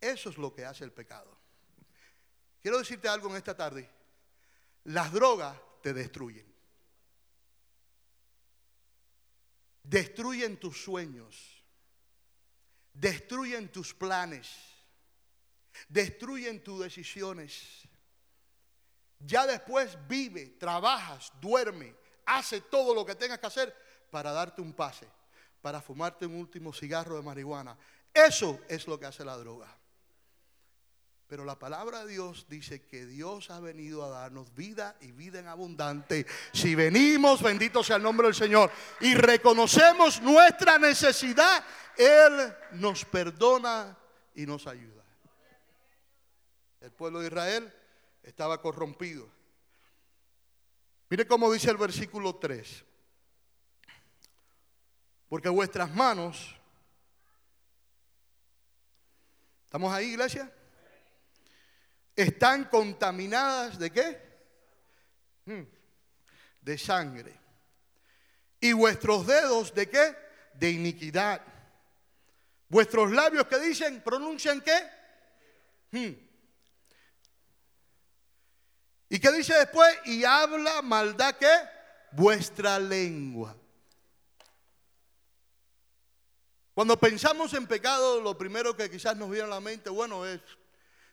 Eso 0.00 0.30
es 0.30 0.38
lo 0.38 0.54
que 0.54 0.64
hace 0.64 0.84
el 0.84 0.92
pecado. 0.92 1.36
Quiero 2.62 2.78
decirte 2.78 3.08
algo 3.08 3.28
en 3.28 3.36
esta 3.36 3.56
tarde. 3.56 3.90
Las 4.84 5.12
drogas 5.12 5.56
te 5.82 5.92
destruyen. 5.92 6.46
Destruyen 9.82 10.58
tus 10.58 10.82
sueños. 10.82 11.64
Destruyen 12.92 13.70
tus 13.70 13.94
planes. 13.94 14.48
Destruyen 15.88 16.62
tus 16.62 16.80
decisiones. 16.80 17.88
Ya 19.20 19.46
después 19.46 19.96
vive, 20.06 20.46
trabajas, 20.58 21.32
duerme, 21.40 21.94
hace 22.24 22.60
todo 22.60 22.94
lo 22.94 23.04
que 23.04 23.14
tengas 23.14 23.38
que 23.38 23.46
hacer 23.46 23.76
para 24.10 24.32
darte 24.32 24.60
un 24.60 24.72
pase, 24.72 25.08
para 25.60 25.80
fumarte 25.80 26.26
un 26.26 26.34
último 26.34 26.72
cigarro 26.72 27.16
de 27.16 27.22
marihuana. 27.22 27.76
Eso 28.12 28.60
es 28.68 28.86
lo 28.86 28.98
que 28.98 29.06
hace 29.06 29.24
la 29.24 29.36
droga. 29.36 29.77
Pero 31.28 31.44
la 31.44 31.58
palabra 31.58 32.06
de 32.06 32.12
Dios 32.12 32.46
dice 32.48 32.86
que 32.86 33.04
Dios 33.04 33.50
ha 33.50 33.60
venido 33.60 34.02
a 34.02 34.08
darnos 34.08 34.54
vida 34.54 34.96
y 35.02 35.12
vida 35.12 35.38
en 35.38 35.46
abundante. 35.46 36.26
Si 36.54 36.74
venimos, 36.74 37.42
bendito 37.42 37.84
sea 37.84 37.96
el 37.96 38.02
nombre 38.02 38.28
del 38.28 38.34
Señor, 38.34 38.72
y 39.00 39.14
reconocemos 39.14 40.22
nuestra 40.22 40.78
necesidad, 40.78 41.62
Él 41.98 42.54
nos 42.80 43.04
perdona 43.04 43.94
y 44.34 44.46
nos 44.46 44.66
ayuda. 44.66 45.04
El 46.80 46.92
pueblo 46.92 47.20
de 47.20 47.26
Israel 47.26 47.74
estaba 48.22 48.62
corrompido. 48.62 49.28
Mire 51.10 51.26
cómo 51.26 51.52
dice 51.52 51.70
el 51.70 51.76
versículo 51.76 52.36
3. 52.36 52.84
Porque 55.28 55.50
vuestras 55.50 55.94
manos, 55.94 56.56
¿estamos 59.66 59.92
ahí, 59.92 60.06
iglesia? 60.06 60.50
Están 62.18 62.64
contaminadas 62.64 63.78
de 63.78 63.92
qué? 63.92 64.20
Hmm, 65.44 65.62
de 66.60 66.76
sangre. 66.76 67.32
¿Y 68.60 68.72
vuestros 68.72 69.24
dedos 69.24 69.72
de 69.72 69.88
qué? 69.88 70.16
De 70.54 70.68
iniquidad. 70.68 71.40
Vuestros 72.68 73.12
labios 73.12 73.46
que 73.46 73.60
dicen, 73.60 74.02
pronuncian 74.02 74.60
qué? 74.60 74.90
Hmm, 75.92 76.12
¿Y 79.10 79.20
qué 79.20 79.30
dice 79.30 79.54
después? 79.54 79.88
Y 80.06 80.24
habla 80.24 80.82
maldad 80.82 81.36
que 81.36 81.54
vuestra 82.10 82.80
lengua. 82.80 83.56
Cuando 86.74 86.98
pensamos 86.98 87.54
en 87.54 87.68
pecado, 87.68 88.20
lo 88.20 88.36
primero 88.36 88.76
que 88.76 88.90
quizás 88.90 89.16
nos 89.16 89.30
viene 89.30 89.44
a 89.44 89.50
la 89.50 89.60
mente, 89.60 89.88
bueno, 89.88 90.26
es 90.26 90.40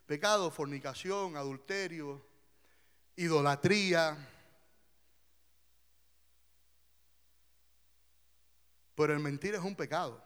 pecado, 0.06 0.52
fornicación, 0.52 1.36
adulterio, 1.36 2.26
idolatría. 3.16 4.18
Pero 8.96 9.14
el 9.14 9.20
mentir 9.20 9.56
es 9.56 9.62
un 9.62 9.76
pecado. 9.76 10.24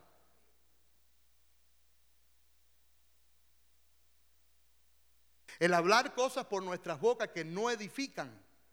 El 5.60 5.74
hablar 5.74 6.13
cosas 6.13 6.46
por 6.46 6.63
nuestras 6.63 7.00
bocas 7.00 7.30
que 7.30 7.44
no 7.44 7.70
edifican 7.70 8.32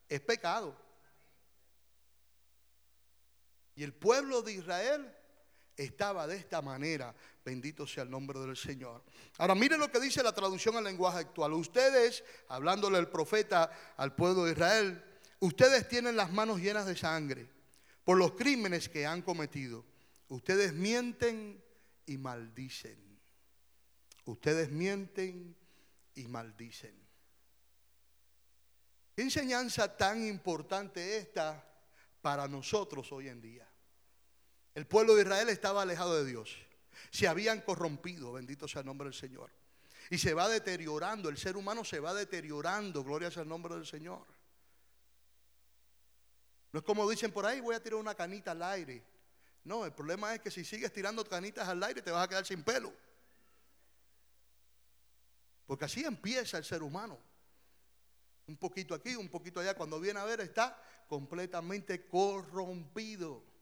es 0.09 0.21
pecado. 0.21 0.77
Y 3.75 3.83
el 3.83 3.93
pueblo 3.93 4.43
de 4.43 4.53
Israel 4.53 5.15
estaba 5.77 6.27
de 6.27 6.37
esta 6.37 6.63
manera. 6.63 7.15
Bendito 7.45 7.87
sea 7.87 8.03
el 8.05 8.11
nombre 8.11 8.41
del 8.41 8.57
Señor. 8.57 9.05
Ahora 9.39 9.55
mire 9.55 9.77
lo 9.77 9.91
que 9.91 10.01
dice 10.01 10.23
la 10.23 10.33
traducción 10.33 10.77
al 10.77 10.85
lenguaje 10.85 11.19
actual. 11.19 11.53
Ustedes, 11.53 12.25
hablándole 12.49 12.99
el 12.99 13.09
profeta 13.09 13.71
al 13.97 14.15
pueblo 14.15 14.45
de 14.45 14.53
Israel, 14.53 15.05
ustedes 15.41 15.89
tienen 15.89 16.17
las 16.17 16.33
manos 16.33 16.61
llenas 16.61 16.87
de 16.87 16.97
sangre 16.97 17.49
por 18.05 18.17
los 18.17 18.33
crímenes 18.33 18.89
que 18.89 19.07
han 19.07 19.23
cometido. 19.23 19.85
Ustedes 20.29 20.73
mienten 20.73 21.63
y 22.07 22.19
maldicen. 22.19 22.99
Ustedes 24.25 24.71
mienten 24.71 25.57
y 26.15 26.27
maldicen. 26.27 27.07
¿Qué 29.15 29.23
enseñanza 29.23 29.97
tan 29.97 30.27
importante 30.27 31.17
esta 31.17 31.65
para 32.21 32.49
nosotros 32.49 33.11
hoy 33.13 33.29
en 33.29 33.41
día? 33.41 33.67
El 34.77 34.87
pueblo 34.87 35.15
de 35.15 35.23
Israel 35.23 35.49
estaba 35.49 35.81
alejado 35.81 36.23
de 36.23 36.27
Dios. 36.27 36.55
Se 37.11 37.27
habían 37.27 37.63
corrompido, 37.63 38.35
bendito 38.35 38.69
sea 38.69 38.81
el 38.81 38.87
nombre 38.87 39.07
del 39.07 39.15
Señor. 39.15 39.51
Y 40.11 40.19
se 40.19 40.35
va 40.35 40.51
deteriorando, 40.51 41.31
el 41.31 41.39
ser 41.39 41.57
humano 41.57 41.83
se 41.83 41.99
va 41.99 42.13
deteriorando, 42.13 43.03
gloria 43.03 43.31
sea 43.31 43.45
el 43.45 43.49
nombre 43.49 43.75
del 43.75 43.87
Señor. 43.87 44.27
No 46.73 46.81
es 46.81 46.85
como 46.85 47.09
dicen 47.09 47.33
por 47.33 47.47
ahí, 47.47 47.59
voy 47.59 47.75
a 47.75 47.83
tirar 47.83 47.99
una 47.99 48.15
canita 48.15 48.51
al 48.51 48.63
aire. 48.65 49.03
No, 49.65 49.87
el 49.87 49.95
problema 49.95 50.35
es 50.35 50.43
que 50.43 50.51
si 50.51 50.63
sigues 50.63 50.93
tirando 50.93 51.25
canitas 51.25 51.67
al 51.67 51.83
aire 51.83 52.03
te 52.03 52.11
vas 52.11 52.27
a 52.27 52.29
quedar 52.29 52.45
sin 52.45 52.63
pelo. 52.63 52.93
Porque 55.65 55.87
así 55.87 56.05
empieza 56.05 56.59
el 56.59 56.65
ser 56.67 56.83
humano. 56.83 57.19
Un 58.47 58.59
poquito 58.59 58.95
aquí, 58.95 59.17
un 59.17 59.31
poquito 59.31 59.59
allá. 59.59 59.73
Cuando 59.73 59.99
viene 59.99 60.21
a 60.21 60.25
ver 60.25 60.43
está 60.43 60.79
completamente 61.09 62.07
corrompido. 62.07 63.56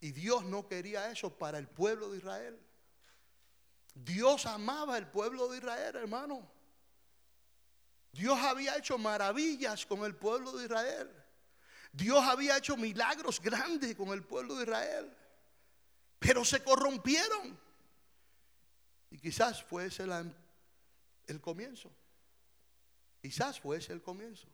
Y 0.00 0.12
Dios 0.12 0.44
no 0.44 0.66
quería 0.66 1.10
eso 1.10 1.36
para 1.36 1.58
el 1.58 1.68
pueblo 1.68 2.10
de 2.10 2.18
Israel. 2.18 2.58
Dios 3.94 4.46
amaba 4.46 4.96
el 4.96 5.06
pueblo 5.06 5.48
de 5.48 5.58
Israel, 5.58 5.96
hermano. 5.96 6.50
Dios 8.12 8.38
había 8.38 8.76
hecho 8.76 8.98
maravillas 8.98 9.84
con 9.86 10.04
el 10.04 10.16
pueblo 10.16 10.52
de 10.56 10.64
Israel. 10.64 11.10
Dios 11.92 12.22
había 12.24 12.56
hecho 12.56 12.76
milagros 12.76 13.40
grandes 13.40 13.94
con 13.94 14.08
el 14.08 14.24
pueblo 14.24 14.56
de 14.56 14.64
Israel. 14.64 15.16
Pero 16.18 16.44
se 16.44 16.62
corrompieron. 16.62 17.58
Y 19.10 19.18
quizás 19.18 19.62
fuese 19.62 20.04
el 21.26 21.40
comienzo. 21.40 21.90
Quizás 23.20 23.60
fuese 23.60 23.92
el 23.92 24.02
comienzo. 24.02 24.48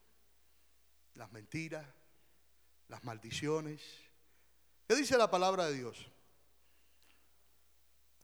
Las 1.15 1.31
mentiras, 1.33 1.87
las 2.89 3.05
maldiciones. 3.05 3.83
¿Qué 4.87 4.95
dice 4.95 5.19
la 5.19 5.31
palabra 5.31 5.67
de 5.67 5.75
Dios? 5.75 6.07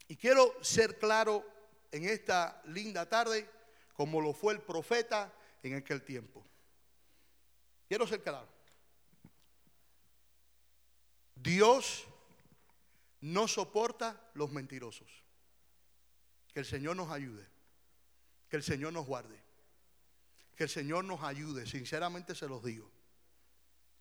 Y 0.08 0.16
quiero 0.16 0.54
ser 0.62 0.98
claro 0.98 1.44
en 1.90 2.04
esta 2.04 2.62
linda 2.66 3.08
tarde, 3.08 3.48
como 3.94 4.20
lo 4.20 4.32
fue 4.32 4.54
el 4.54 4.60
profeta 4.60 5.32
en 5.62 5.74
aquel 5.74 6.02
tiempo. 6.02 6.44
Quiero 7.88 8.06
ser 8.06 8.22
claro. 8.22 8.48
Dios 11.34 12.06
no 13.20 13.48
soporta 13.48 14.30
los 14.34 14.50
mentirosos. 14.50 15.10
Que 16.52 16.60
el 16.60 16.66
Señor 16.66 16.96
nos 16.96 17.10
ayude. 17.10 17.46
Que 18.48 18.56
el 18.56 18.62
Señor 18.62 18.92
nos 18.92 19.06
guarde. 19.06 19.42
Que 20.54 20.64
el 20.64 20.70
Señor 20.70 21.04
nos 21.04 21.22
ayude. 21.22 21.66
Sinceramente 21.66 22.34
se 22.34 22.46
los 22.46 22.62
digo. 22.62 22.90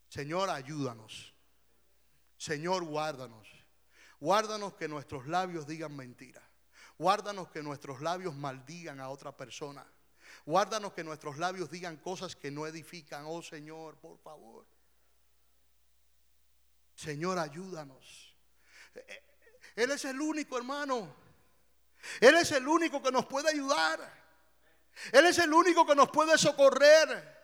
Señor, 0.10 0.50
ayúdanos. 0.50 1.31
Señor, 2.42 2.84
guárdanos. 2.86 3.48
Guárdanos 4.20 4.74
que 4.74 4.88
nuestros 4.88 5.28
labios 5.28 5.68
digan 5.68 5.96
mentiras. 5.96 6.44
Guárdanos 6.98 7.50
que 7.50 7.62
nuestros 7.62 8.02
labios 8.02 8.36
maldigan 8.36 9.00
a 9.00 9.10
otra 9.10 9.36
persona. 9.38 9.86
Guárdanos 10.46 10.94
que 10.94 11.04
nuestros 11.04 11.38
labios 11.38 11.70
digan 11.70 11.98
cosas 11.98 12.36
que 12.36 12.50
no 12.50 12.66
edifican. 12.66 13.26
Oh 13.28 13.44
Señor, 13.44 13.98
por 14.00 14.18
favor. 14.18 14.66
Señor, 16.96 17.38
ayúdanos. 17.38 18.36
Eh, 18.96 19.06
eh, 19.08 19.24
Él 19.76 19.92
es 19.92 20.06
el 20.06 20.20
único 20.20 20.58
hermano 20.58 21.14
él 22.20 22.36
es 22.36 22.52
el 22.52 22.68
único 22.68 23.02
que 23.02 23.12
nos 23.12 23.28
puede 23.28 23.50
ayudar. 23.50 24.00
Él 25.12 25.26
es 25.26 25.38
el 25.38 25.54
único 25.54 25.86
que 25.86 25.96
nos 25.96 26.10
puede 26.10 26.36
socorrer. 26.36 27.41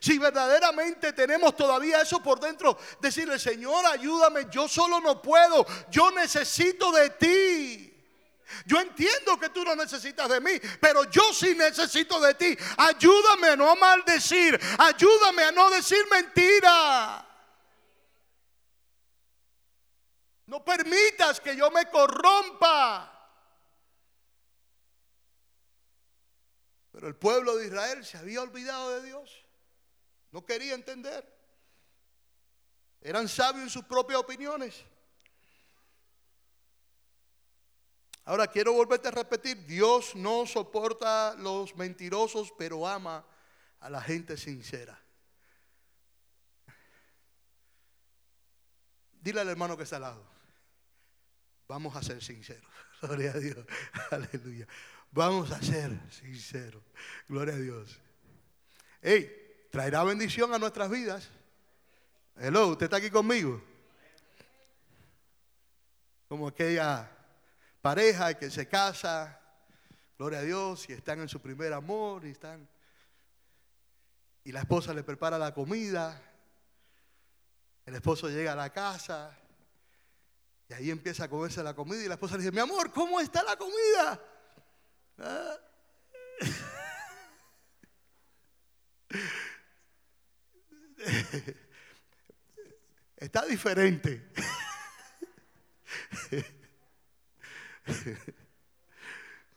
Si 0.00 0.18
verdaderamente 0.18 1.12
tenemos 1.12 1.56
todavía 1.56 2.00
eso 2.00 2.22
por 2.22 2.40
dentro, 2.40 2.78
decirle, 3.00 3.38
Señor, 3.38 3.84
ayúdame, 3.86 4.46
yo 4.50 4.68
solo 4.68 5.00
no 5.00 5.20
puedo, 5.20 5.66
yo 5.90 6.10
necesito 6.10 6.92
de 6.92 7.10
ti. 7.10 7.90
Yo 8.66 8.80
entiendo 8.80 9.38
que 9.38 9.48
tú 9.48 9.64
no 9.64 9.74
necesitas 9.74 10.28
de 10.28 10.40
mí, 10.40 10.52
pero 10.80 11.04
yo 11.10 11.32
sí 11.32 11.54
necesito 11.54 12.20
de 12.20 12.34
ti. 12.34 12.56
Ayúdame 12.76 13.48
a 13.48 13.56
no 13.56 13.74
maldecir, 13.76 14.58
ayúdame 14.78 15.44
a 15.44 15.52
no 15.52 15.70
decir 15.70 16.04
mentira. 16.10 17.26
No 20.46 20.64
permitas 20.64 21.40
que 21.40 21.56
yo 21.56 21.70
me 21.70 21.90
corrompa. 21.90 23.10
Pero 26.92 27.08
el 27.08 27.16
pueblo 27.16 27.56
de 27.56 27.66
Israel 27.66 28.04
se 28.04 28.18
había 28.18 28.42
olvidado 28.42 28.90
de 28.90 29.02
Dios. 29.02 29.43
No 30.34 30.44
quería 30.44 30.74
entender. 30.74 31.24
Eran 33.00 33.28
sabios 33.28 33.62
en 33.62 33.70
sus 33.70 33.84
propias 33.84 34.18
opiniones. 34.18 34.84
Ahora 38.24 38.48
quiero 38.48 38.72
volverte 38.72 39.06
a 39.06 39.12
repetir, 39.12 39.64
Dios 39.64 40.16
no 40.16 40.44
soporta 40.44 41.36
los 41.36 41.76
mentirosos, 41.76 42.52
pero 42.58 42.84
ama 42.84 43.24
a 43.78 43.88
la 43.88 44.00
gente 44.00 44.36
sincera. 44.36 45.00
Dile 49.12 49.40
al 49.40 49.50
hermano 49.50 49.76
que 49.76 49.84
está 49.84 49.96
al 49.96 50.02
lado, 50.02 50.26
vamos 51.68 51.94
a 51.94 52.02
ser 52.02 52.20
sinceros. 52.20 52.72
Gloria 53.00 53.30
a 53.30 53.38
Dios. 53.38 53.64
Aleluya. 54.10 54.66
Vamos 55.12 55.52
a 55.52 55.62
ser 55.62 55.96
sinceros. 56.10 56.82
Gloria 57.28 57.54
a 57.54 57.58
Dios. 57.58 58.00
Hey, 59.00 59.43
traerá 59.74 60.04
bendición 60.04 60.54
a 60.54 60.58
nuestras 60.60 60.88
vidas. 60.88 61.28
Hello, 62.36 62.68
¿usted 62.68 62.84
está 62.84 62.98
aquí 62.98 63.10
conmigo? 63.10 63.60
Como 66.28 66.46
aquella 66.46 67.10
pareja 67.82 68.34
que 68.34 68.52
se 68.52 68.68
casa, 68.68 69.40
gloria 70.16 70.38
a 70.38 70.42
Dios, 70.42 70.88
y 70.88 70.92
están 70.92 71.22
en 71.22 71.28
su 71.28 71.40
primer 71.40 71.72
amor, 71.72 72.24
y 72.24 72.30
están. 72.30 72.68
Y 74.44 74.52
la 74.52 74.60
esposa 74.60 74.94
le 74.94 75.02
prepara 75.02 75.38
la 75.38 75.52
comida, 75.52 76.22
el 77.84 77.96
esposo 77.96 78.28
llega 78.28 78.52
a 78.52 78.56
la 78.56 78.70
casa, 78.70 79.36
y 80.68 80.74
ahí 80.74 80.88
empieza 80.92 81.24
a 81.24 81.28
comerse 81.28 81.64
la 81.64 81.74
comida, 81.74 82.00
y 82.04 82.06
la 82.06 82.14
esposa 82.14 82.36
le 82.36 82.44
dice: 82.44 82.52
Mi 82.52 82.60
amor, 82.60 82.92
¿cómo 82.92 83.18
está 83.18 83.42
la 83.42 83.56
comida? 83.56 84.20
¿Ah? 85.18 85.58
Está 93.16 93.46
diferente. 93.46 94.28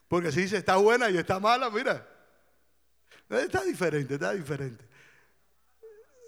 Porque 0.08 0.32
si 0.32 0.42
dice 0.42 0.58
está 0.58 0.78
buena 0.78 1.10
y 1.10 1.18
está 1.18 1.40
mala, 1.40 1.70
mira. 1.70 2.08
Está 3.30 3.64
diferente, 3.64 4.14
está 4.14 4.34
diferente. 4.34 4.86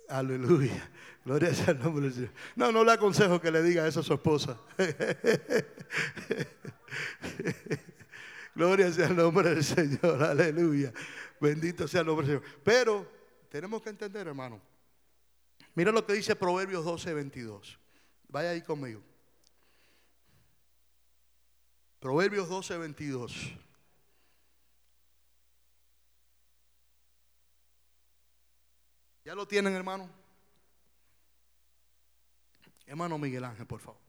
Aleluya. 0.09 0.89
Gloria 1.23 1.53
sea 1.53 1.73
el 1.73 1.79
nombre 1.79 2.05
del 2.05 2.13
Señor. 2.13 2.31
No, 2.55 2.71
no 2.71 2.83
le 2.83 2.91
aconsejo 2.91 3.39
que 3.39 3.51
le 3.51 3.61
diga 3.61 3.87
eso 3.87 3.99
a 3.99 4.03
su 4.03 4.13
esposa. 4.13 4.59
Gloria 8.55 8.91
sea 8.91 9.07
el 9.07 9.15
nombre 9.15 9.49
del 9.49 9.63
Señor. 9.63 10.23
Aleluya. 10.23 10.91
Bendito 11.39 11.87
sea 11.87 12.01
el 12.01 12.07
nombre 12.07 12.27
del 12.27 12.39
Señor. 12.39 12.55
Pero 12.63 13.09
tenemos 13.49 13.81
que 13.81 13.89
entender, 13.89 14.27
hermano. 14.27 14.59
Mira 15.79 15.93
lo 15.93 16.05
que 16.05 16.11
dice 16.11 16.35
Proverbios 16.35 16.83
12, 16.83 17.13
22. 17.13 17.79
Vaya 18.27 18.49
ahí 18.49 18.61
conmigo. 18.61 19.01
Proverbios 22.01 22.49
12, 22.49 22.77
22. 22.77 23.53
¿Ya 29.23 29.33
lo 29.33 29.47
tienen, 29.47 29.73
hermano? 29.73 30.09
Hermano 32.85 33.17
Miguel 33.17 33.45
Ángel, 33.45 33.65
por 33.65 33.79
favor. 33.79 34.01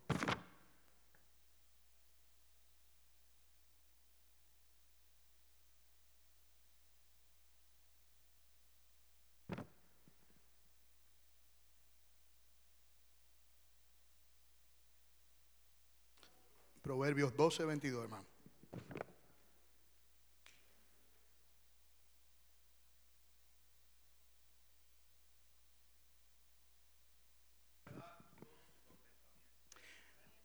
Proverbios 16.90 17.32
12, 17.36 17.64
22, 17.66 18.02
hermano. 18.02 18.26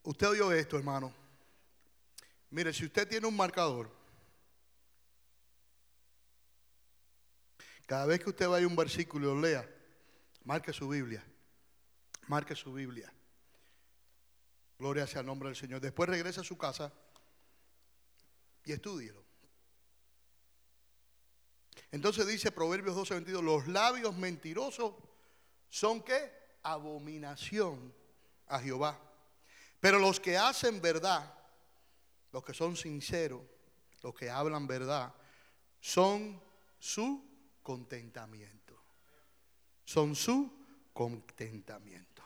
Usted 0.03 0.27
oyó 0.29 0.51
esto, 0.51 0.77
hermano. 0.77 1.11
Mire, 2.51 2.71
si 2.73 2.85
usted 2.85 3.07
tiene 3.07 3.25
un 3.25 3.35
marcador, 3.35 3.89
cada 7.87 8.05
vez 8.05 8.19
que 8.19 8.29
usted 8.29 8.47
vaya 8.47 8.65
a 8.65 8.69
un 8.69 8.75
versículo 8.75 9.31
y 9.31 9.33
lo 9.33 9.41
lea, 9.41 9.67
marque 10.43 10.71
su 10.71 10.87
Biblia. 10.87 11.25
Marque 12.27 12.55
su 12.55 12.71
Biblia. 12.71 13.11
Gloria 14.77 15.07
sea 15.07 15.21
el 15.21 15.27
nombre 15.27 15.49
del 15.49 15.55
Señor. 15.55 15.79
Después 15.79 16.09
regresa 16.09 16.41
a 16.41 16.43
su 16.43 16.57
casa 16.57 16.91
y 18.63 18.71
estudielo. 18.71 19.23
Entonces 21.91 22.27
dice 22.27 22.51
Proverbios 22.51 22.95
12, 22.95 23.13
22, 23.13 23.43
los 23.43 23.67
labios 23.67 24.15
mentirosos 24.15 24.95
son 25.69 26.03
qué? 26.03 26.31
Abominación 26.63 27.93
a 28.47 28.59
Jehová. 28.59 28.99
Pero 29.79 29.99
los 29.99 30.19
que 30.19 30.37
hacen 30.37 30.81
verdad, 30.81 31.33
los 32.31 32.43
que 32.43 32.53
son 32.53 32.75
sinceros, 32.75 33.41
los 34.01 34.13
que 34.13 34.29
hablan 34.29 34.67
verdad, 34.67 35.13
son 35.79 36.41
su 36.79 37.23
contentamiento. 37.61 38.77
Son 39.83 40.15
su 40.15 40.65
contentamiento. 40.91 42.23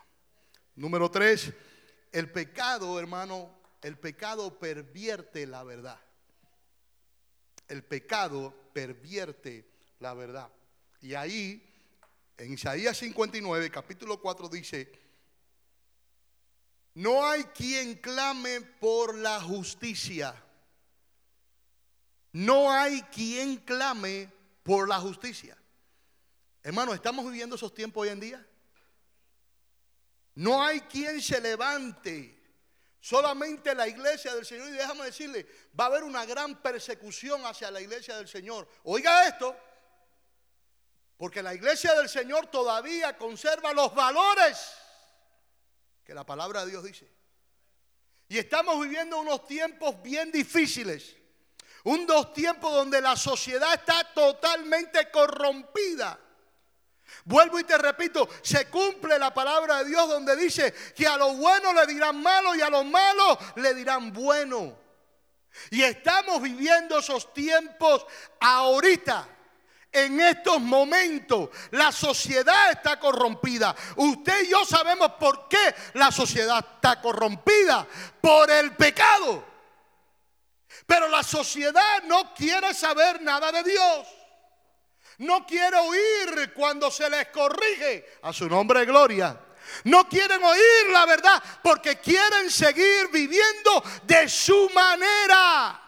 Número 0.76 1.12
tres, 1.12 1.54
el 2.12 2.32
pecado, 2.32 2.99
hermano, 2.99 3.60
el 3.82 3.97
pecado 3.97 4.57
pervierte 4.60 5.45
la 5.45 5.64
verdad. 5.64 5.99
El 7.68 7.84
pecado 7.84 8.53
pervierte 8.74 9.70
la 9.99 10.14
verdad. 10.14 10.49
Y 11.01 11.14
ahí, 11.14 11.64
en 12.38 12.53
Isaías 12.53 12.97
59, 12.97 13.70
capítulo 13.70 14.20
4, 14.20 14.49
dice, 14.49 14.91
no 16.95 17.26
hay 17.26 17.43
quien 17.43 17.95
clame 17.95 18.62
por 18.62 19.16
la 19.16 19.39
justicia. 19.39 20.36
No 22.32 22.72
hay 22.72 23.01
quien 23.03 23.57
clame 23.57 24.32
por 24.64 24.88
la 24.88 24.99
justicia. 24.99 25.57
Hermano, 26.62 26.93
¿estamos 26.93 27.26
viviendo 27.26 27.55
esos 27.55 27.74
tiempos 27.74 28.03
hoy 28.03 28.10
en 28.10 28.20
día? 28.20 28.49
No 30.39 30.63
hay 30.63 30.79
quien 30.81 31.21
se 31.21 31.41
levante. 31.41 32.37
Solamente 33.01 33.75
la 33.75 33.89
iglesia 33.89 34.33
del 34.33 34.45
Señor. 34.45 34.69
Y 34.69 34.71
déjame 34.71 35.03
decirle, 35.03 35.45
va 35.77 35.85
a 35.85 35.87
haber 35.87 36.03
una 36.05 36.25
gran 36.25 36.61
persecución 36.61 37.45
hacia 37.45 37.69
la 37.69 37.81
iglesia 37.81 38.15
del 38.15 38.27
Señor. 38.27 38.65
Oiga 38.83 39.27
esto. 39.27 39.53
Porque 41.17 41.43
la 41.43 41.53
iglesia 41.53 41.93
del 41.95 42.07
Señor 42.07 42.47
todavía 42.47 43.17
conserva 43.17 43.73
los 43.73 43.93
valores 43.93 44.75
que 46.05 46.13
la 46.13 46.25
palabra 46.25 46.63
de 46.63 46.71
Dios 46.71 46.85
dice. 46.85 47.11
Y 48.29 48.37
estamos 48.37 48.79
viviendo 48.79 49.19
unos 49.19 49.45
tiempos 49.45 50.01
bien 50.01 50.31
difíciles. 50.31 51.17
Unos 51.83 52.31
tiempos 52.31 52.73
donde 52.73 53.01
la 53.01 53.17
sociedad 53.17 53.73
está 53.73 54.13
totalmente 54.13 55.11
corrompida. 55.11 56.17
Vuelvo 57.26 57.60
y 57.60 57.64
te 57.64 57.78
repito, 57.78 58.28
se 58.41 58.68
cumple 58.70 59.20
la 59.20 59.34
palabra 59.34 59.80
de 59.80 59.89
Dios 59.89 60.07
donde 60.07 60.36
dice 60.36 60.74
que 60.95 61.05
a 61.07 61.18
lo 61.18 61.34
bueno 61.34 61.74
le 61.74 61.86
dirán 61.86 62.22
malo 62.22 62.55
y 62.55 62.62
a 62.62 62.70
lo 62.70 62.84
malo 62.84 63.38
le 63.55 63.74
dirán 63.74 64.12
bueno. 64.12 64.78
Y 65.72 65.84
estamos 65.84 66.41
viviendo 66.41 66.99
esos 66.99 67.34
tiempos 67.34 68.05
ahorita. 68.39 69.28
En 69.91 70.20
estos 70.20 70.62
momentos 70.62 71.49
la 71.72 71.91
sociedad 71.91 72.72
está 72.72 72.99
corrompida. 72.99 73.76
Usted 73.95 74.43
y 74.43 74.49
yo 74.49 74.64
sabemos 74.64 75.14
por 75.20 75.47
qué 75.47 75.76
la 75.93 76.12
sociedad 76.12 76.64
está 76.76 77.01
corrompida. 77.01 77.88
Por 78.22 78.51
el 78.51 78.76
pecado. 78.76 79.43
Pero 80.86 81.07
la 81.07 81.24
sociedad 81.24 82.03
no 82.03 82.34
quiere 82.34 82.74
saber 82.74 83.22
nada 83.22 83.51
de 83.51 83.64
Dios 83.64 84.18
no 85.20 85.45
quiere 85.45 85.78
oír 85.78 86.53
cuando 86.53 86.89
se 86.89 87.09
les 87.09 87.28
corrige 87.28 88.20
a 88.24 88.32
su 88.32 88.47
nombre 88.47 88.82
de 88.82 88.86
gloria. 88.86 89.39
No 89.84 90.07
quieren 90.07 90.41
oír 90.43 90.89
la 90.91 91.05
verdad 91.05 91.43
porque 91.61 91.97
quieren 91.97 92.49
seguir 92.49 93.09
viviendo 93.11 93.84
de 94.03 94.28
su 94.30 94.70
manera. 94.74 95.80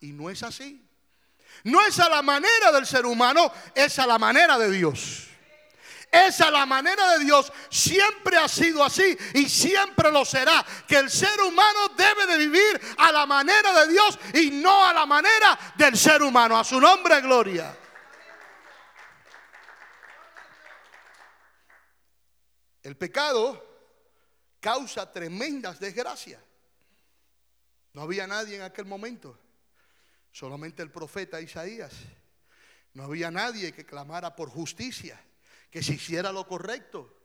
Y 0.00 0.12
no 0.12 0.30
es 0.30 0.42
así. 0.42 0.86
No 1.64 1.84
es 1.84 1.98
a 1.98 2.08
la 2.08 2.22
manera 2.22 2.72
del 2.72 2.86
ser 2.86 3.04
humano, 3.04 3.52
es 3.74 3.98
a 3.98 4.06
la 4.06 4.18
manera 4.18 4.56
de 4.56 4.70
Dios. 4.70 5.26
Es 6.10 6.40
a 6.40 6.50
la 6.50 6.64
manera 6.64 7.18
de 7.18 7.24
Dios. 7.24 7.52
Siempre 7.70 8.36
ha 8.36 8.48
sido 8.48 8.84
así 8.84 9.16
y 9.34 9.48
siempre 9.48 10.12
lo 10.12 10.24
será. 10.24 10.64
Que 10.86 10.96
el 10.96 11.10
ser 11.10 11.40
humano 11.40 11.88
debe 11.96 12.26
de 12.26 12.38
vivir 12.38 12.80
a 12.98 13.10
la 13.10 13.26
manera 13.26 13.84
de 13.84 13.92
Dios 13.92 14.18
y 14.34 14.50
no 14.50 14.84
a 14.86 14.92
la 14.92 15.06
manera 15.06 15.58
del 15.76 15.96
ser 15.98 16.22
humano. 16.22 16.56
A 16.56 16.64
su 16.64 16.80
nombre, 16.80 17.20
gloria. 17.20 17.76
El 22.82 22.96
pecado 22.96 23.66
causa 24.60 25.10
tremendas 25.10 25.80
desgracias. 25.80 26.42
No 27.92 28.02
había 28.02 28.26
nadie 28.26 28.56
en 28.56 28.62
aquel 28.62 28.84
momento, 28.84 29.38
solamente 30.30 30.82
el 30.82 30.90
profeta 30.90 31.40
Isaías. 31.40 31.92
No 32.94 33.04
había 33.04 33.30
nadie 33.30 33.72
que 33.72 33.84
clamara 33.84 34.34
por 34.34 34.48
justicia, 34.48 35.20
que 35.70 35.82
se 35.82 35.94
hiciera 35.94 36.32
lo 36.32 36.46
correcto, 36.46 37.16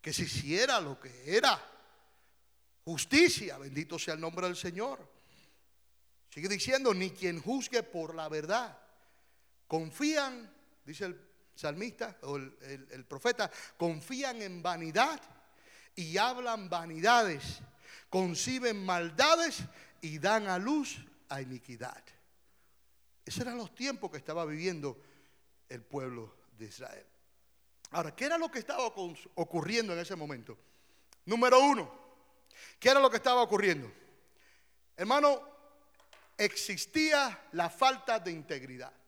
que 0.00 0.12
se 0.12 0.22
hiciera 0.22 0.80
lo 0.80 0.98
que 0.98 1.36
era 1.36 1.60
justicia. 2.84 3.58
Bendito 3.58 3.98
sea 3.98 4.14
el 4.14 4.20
nombre 4.20 4.46
del 4.46 4.56
Señor. 4.56 4.98
Sigue 6.28 6.48
diciendo, 6.48 6.94
ni 6.94 7.10
quien 7.10 7.40
juzgue 7.40 7.82
por 7.82 8.14
la 8.14 8.28
verdad. 8.28 8.78
Confían, 9.66 10.52
dice 10.84 11.06
el 11.06 11.29
salmista 11.60 12.16
o 12.22 12.36
el, 12.36 13.04
profeta, 13.06 13.50
confían 13.76 14.40
en 14.40 14.62
vanidad 14.62 15.20
y 15.94 16.16
hablan 16.16 16.70
vanidades, 16.70 17.60
conciben 18.08 18.84
maldades 18.84 19.62
y 20.00 20.18
dan 20.18 20.48
a 20.48 20.58
luz 20.58 20.98
a 21.28 21.42
iniquidad. 21.42 22.02
Esos 23.24 23.42
eran 23.42 23.58
los 23.58 23.74
tiempos 23.74 24.10
que 24.10 24.16
estaba 24.16 24.44
viviendo 24.46 25.00
el 25.68 25.82
pueblo 25.82 26.34
de 26.56 26.66
Israel. 26.66 27.06
Ahora, 27.90 28.14
¿qué 28.14 28.24
era 28.24 28.38
lo 28.38 28.50
que 28.50 28.60
estaba 28.60 28.86
ocurriendo 28.86 29.92
en 29.92 29.98
ese 29.98 30.16
momento? 30.16 30.56
Número 31.26 31.60
uno, 31.60 31.92
¿qué 32.78 32.88
era 32.88 33.00
lo 33.00 33.10
que 33.10 33.18
estaba 33.18 33.42
ocurriendo? 33.42 33.92
Hermano, 34.96 35.42
existía 36.38 37.48
la 37.52 37.68
falta 37.68 38.18
de 38.18 38.30
integridad. 38.30 38.99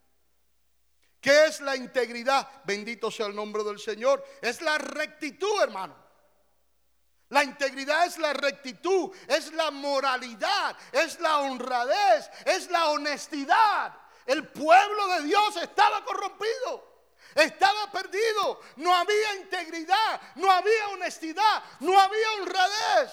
¿Qué 1.23 1.47
es 1.47 1.61
la 1.61 1.77
integridad? 1.77 2.49
Bendito 2.64 3.09
sea 3.09 3.27
el 3.27 3.37
nombre 3.37 3.62
del 3.62 3.79
Señor. 3.79 4.25
Es 4.41 4.61
la 4.61 4.77
rectitud, 4.77 5.62
hermano. 5.62 5.97
La 7.29 7.45
integridad 7.45 8.05
es 8.07 8.18
la 8.18 8.33
rectitud, 8.33 9.14
es 9.29 9.53
la 9.53 9.70
moralidad, 9.70 10.77
es 10.91 11.20
la 11.20 11.39
honradez, 11.39 12.29
es 12.45 12.68
la 12.70 12.89
honestidad. 12.89 13.97
El 14.27 14.49
pueblo 14.49 15.07
de 15.14 15.23
Dios 15.23 15.57
estaba 15.59 16.05
corrompido. 16.05 16.91
Estaba 17.37 17.91
perdido, 17.93 18.61
no 18.77 18.95
había 18.95 19.37
integridad, 19.37 20.20
no 20.35 20.51
había 20.51 20.89
honestidad, 20.89 21.62
no 21.81 21.99
había 21.99 22.33
honradez. 22.41 23.12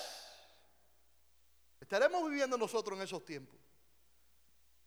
Estaremos 1.80 2.28
viviendo 2.28 2.58
nosotros 2.58 2.98
en 2.98 3.06
esos 3.06 3.24
tiempos. 3.24 3.58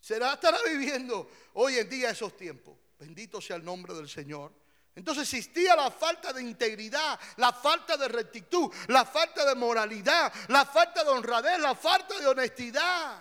Será 0.00 0.34
estará 0.34 0.58
viviendo 0.64 1.30
hoy 1.54 1.78
en 1.78 1.88
día 1.88 2.10
esos 2.10 2.36
tiempos. 2.36 2.81
Bendito 3.02 3.40
sea 3.40 3.56
el 3.56 3.64
nombre 3.64 3.94
del 3.94 4.08
Señor. 4.08 4.52
Entonces 4.94 5.24
existía 5.24 5.74
la 5.74 5.90
falta 5.90 6.32
de 6.32 6.40
integridad, 6.40 7.18
la 7.36 7.52
falta 7.52 7.96
de 7.96 8.06
rectitud, 8.06 8.72
la 8.86 9.04
falta 9.04 9.44
de 9.44 9.56
moralidad, 9.56 10.32
la 10.46 10.64
falta 10.64 11.02
de 11.02 11.10
honradez, 11.10 11.58
la 11.58 11.74
falta 11.74 12.20
de 12.20 12.26
honestidad. 12.28 13.20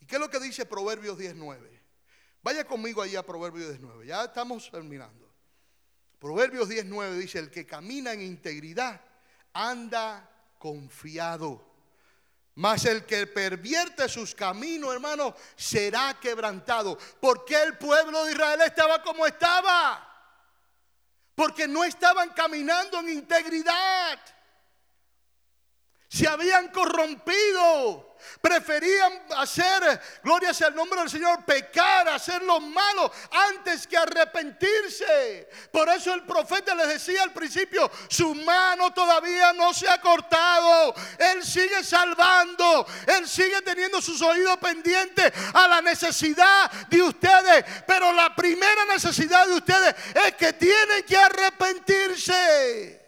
¿Y 0.00 0.06
qué 0.06 0.14
es 0.14 0.20
lo 0.20 0.30
que 0.30 0.40
dice 0.40 0.64
Proverbios 0.64 1.18
19? 1.18 1.82
Vaya 2.40 2.64
conmigo 2.64 3.02
ahí 3.02 3.14
a 3.14 3.26
Proverbios 3.26 3.68
19. 3.68 4.06
Ya 4.06 4.24
estamos 4.24 4.70
terminando. 4.70 5.30
Proverbios 6.18 6.70
19 6.70 7.18
dice, 7.18 7.40
el 7.40 7.50
que 7.50 7.66
camina 7.66 8.14
en 8.14 8.22
integridad 8.22 9.02
anda 9.52 10.30
confiado. 10.58 11.69
Mas 12.56 12.84
el 12.84 13.06
que 13.06 13.26
pervierte 13.26 14.08
sus 14.08 14.34
caminos, 14.34 14.92
hermano, 14.92 15.34
será 15.56 16.18
quebrantado. 16.20 16.98
¿Por 17.20 17.44
qué 17.44 17.62
el 17.62 17.78
pueblo 17.78 18.24
de 18.24 18.32
Israel 18.32 18.60
estaba 18.62 19.02
como 19.02 19.26
estaba? 19.26 20.06
Porque 21.34 21.66
no 21.66 21.84
estaban 21.84 22.30
caminando 22.30 22.98
en 23.00 23.10
integridad. 23.10 24.18
Se 26.08 26.28
habían 26.28 26.68
corrompido. 26.68 28.09
Preferían 28.40 29.22
hacer, 29.36 30.00
gloria 30.22 30.54
sea 30.54 30.68
el 30.68 30.74
nombre 30.74 31.00
del 31.00 31.10
Señor, 31.10 31.44
pecar, 31.44 32.08
hacer 32.08 32.42
lo 32.42 32.60
malo 32.60 33.10
antes 33.30 33.86
que 33.86 33.96
arrepentirse. 33.96 35.48
Por 35.70 35.88
eso 35.88 36.14
el 36.14 36.24
profeta 36.24 36.74
les 36.74 36.88
decía 36.88 37.22
al 37.22 37.32
principio, 37.32 37.90
su 38.08 38.34
mano 38.34 38.92
todavía 38.92 39.52
no 39.52 39.72
se 39.74 39.88
ha 39.88 40.00
cortado. 40.00 40.94
Él 41.18 41.44
sigue 41.44 41.82
salvando, 41.84 42.86
él 43.06 43.28
sigue 43.28 43.60
teniendo 43.62 44.00
sus 44.00 44.20
oídos 44.22 44.56
pendientes 44.58 45.32
a 45.52 45.68
la 45.68 45.82
necesidad 45.82 46.70
de 46.88 47.02
ustedes. 47.02 47.64
Pero 47.86 48.12
la 48.12 48.34
primera 48.34 48.84
necesidad 48.86 49.46
de 49.46 49.54
ustedes 49.54 49.94
es 50.26 50.34
que 50.34 50.52
tienen 50.52 51.02
que 51.04 51.16
arrepentirse. 51.16 53.00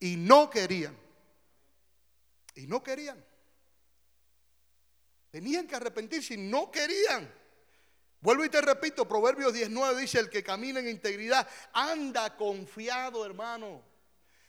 Y 0.00 0.16
no 0.16 0.50
querían. 0.50 0.98
Y 2.54 2.66
no 2.66 2.82
querían. 2.82 3.31
Tenían 5.32 5.66
que 5.66 5.74
arrepentirse 5.74 6.34
y 6.34 6.36
no 6.36 6.70
querían. 6.70 7.32
Vuelvo 8.20 8.44
y 8.44 8.50
te 8.50 8.60
repito, 8.60 9.08
Proverbios 9.08 9.54
19 9.54 10.02
dice, 10.02 10.18
el 10.18 10.28
que 10.28 10.44
camina 10.44 10.78
en 10.78 10.90
integridad 10.90 11.48
anda 11.72 12.36
confiado, 12.36 13.24
hermano. 13.24 13.82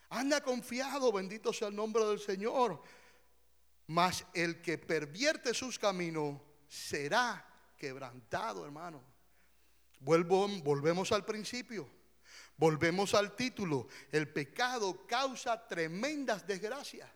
Anda 0.09 0.41
confiado, 0.43 1.09
bendito 1.13 1.53
sea 1.53 1.69
el 1.69 1.75
nombre 1.75 2.03
del 2.03 2.19
Señor. 2.19 2.81
Mas 3.87 4.25
el 4.33 4.61
que 4.61 4.77
pervierte 4.77 5.53
sus 5.53 5.79
caminos 5.79 6.41
será 6.67 7.47
quebrantado, 7.77 8.65
hermano. 8.65 9.01
Vuelvo, 10.01 10.49
volvemos 10.63 11.13
al 11.13 11.23
principio. 11.23 11.89
Volvemos 12.57 13.13
al 13.13 13.37
título. 13.37 13.87
El 14.11 14.27
pecado 14.27 15.07
causa 15.07 15.65
tremendas 15.65 16.45
desgracias. 16.45 17.09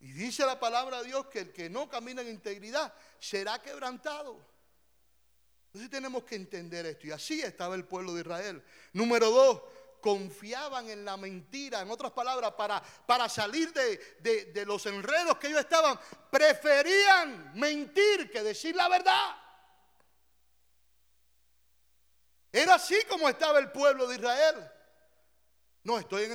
Y 0.00 0.12
dice 0.12 0.46
la 0.46 0.60
palabra 0.60 0.98
de 1.02 1.08
Dios 1.08 1.26
que 1.26 1.40
el 1.40 1.52
que 1.52 1.68
no 1.68 1.88
camina 1.88 2.22
en 2.22 2.28
integridad 2.28 2.92
será 3.18 3.60
quebrantado. 3.60 4.46
Entonces 5.66 5.90
tenemos 5.90 6.24
que 6.24 6.36
entender 6.36 6.86
esto. 6.86 7.08
Y 7.08 7.10
así 7.10 7.40
estaba 7.40 7.74
el 7.74 7.84
pueblo 7.84 8.14
de 8.14 8.20
Israel. 8.20 8.64
Número 8.92 9.30
dos, 9.30 9.62
confiaban 10.00 10.88
en 10.88 11.04
la 11.04 11.16
mentira. 11.16 11.80
En 11.80 11.90
otras 11.90 12.12
palabras, 12.12 12.52
para, 12.52 12.80
para 13.06 13.28
salir 13.28 13.72
de, 13.72 14.52
de 14.52 14.66
los 14.66 14.86
enredos 14.86 15.36
que 15.38 15.48
ellos 15.48 15.60
estaban, 15.60 15.98
preferían 16.30 17.52
mentir 17.54 18.30
que 18.30 18.42
decir 18.42 18.76
la 18.76 18.88
verdad. 18.88 19.36
Era 22.52 22.74
así 22.74 22.96
como 23.08 23.28
estaba 23.28 23.58
el 23.58 23.70
pueblo 23.70 24.06
de 24.06 24.16
Israel. 24.16 24.70
No, 25.84 25.98
estoy 25.98 26.24
en 26.24 26.32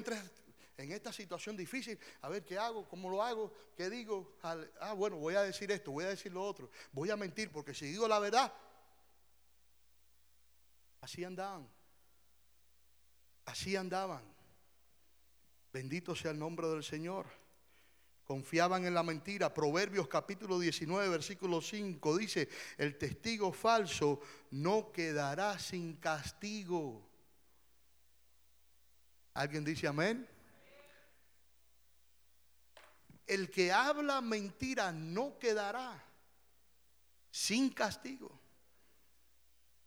en 0.78 0.92
esta 0.92 1.14
situación 1.14 1.56
difícil, 1.56 2.00
a 2.22 2.30
ver 2.30 2.44
qué 2.44 2.58
hago, 2.58 2.88
cómo 2.88 3.10
lo 3.10 3.22
hago, 3.22 3.54
qué 3.76 3.90
digo. 3.90 4.36
Ah, 4.42 4.94
bueno, 4.94 5.18
voy 5.18 5.36
a 5.36 5.44
decir 5.44 5.72
esto, 5.72 5.92
voy 5.92 6.06
a 6.06 6.10
decir 6.10 6.32
lo 6.32 6.44
otro, 6.44 6.70
voy 6.92 7.10
a 7.10 7.18
mentir, 7.18 7.52
porque 7.52 7.74
si 7.74 7.86
digo 7.86 8.08
la 8.08 8.20
verdad, 8.20 8.52
así 11.02 11.24
andaban. 11.24 11.70
Así 13.46 13.76
andaban. 13.76 14.24
Bendito 15.72 16.16
sea 16.16 16.32
el 16.32 16.40
nombre 16.40 16.68
del 16.68 16.84
Señor. 16.84 17.28
Confiaban 18.24 18.86
en 18.86 18.94
la 18.94 19.04
mentira. 19.04 19.54
Proverbios 19.54 20.08
capítulo 20.08 20.58
19, 20.58 21.10
versículo 21.10 21.62
5 21.62 22.18
dice, 22.18 22.48
el 22.78 22.98
testigo 22.98 23.52
falso 23.52 24.22
no 24.52 24.92
quedará 24.92 25.60
sin 25.60 25.98
castigo. 25.98 27.06
¿Alguien 29.34 29.66
dice 29.66 29.88
amén? 29.88 30.28
El 33.28 33.50
que 33.50 33.72
habla 33.72 34.22
mentira 34.22 34.92
no 34.92 35.38
quedará 35.40 36.04
sin 37.32 37.70
castigo. 37.70 38.40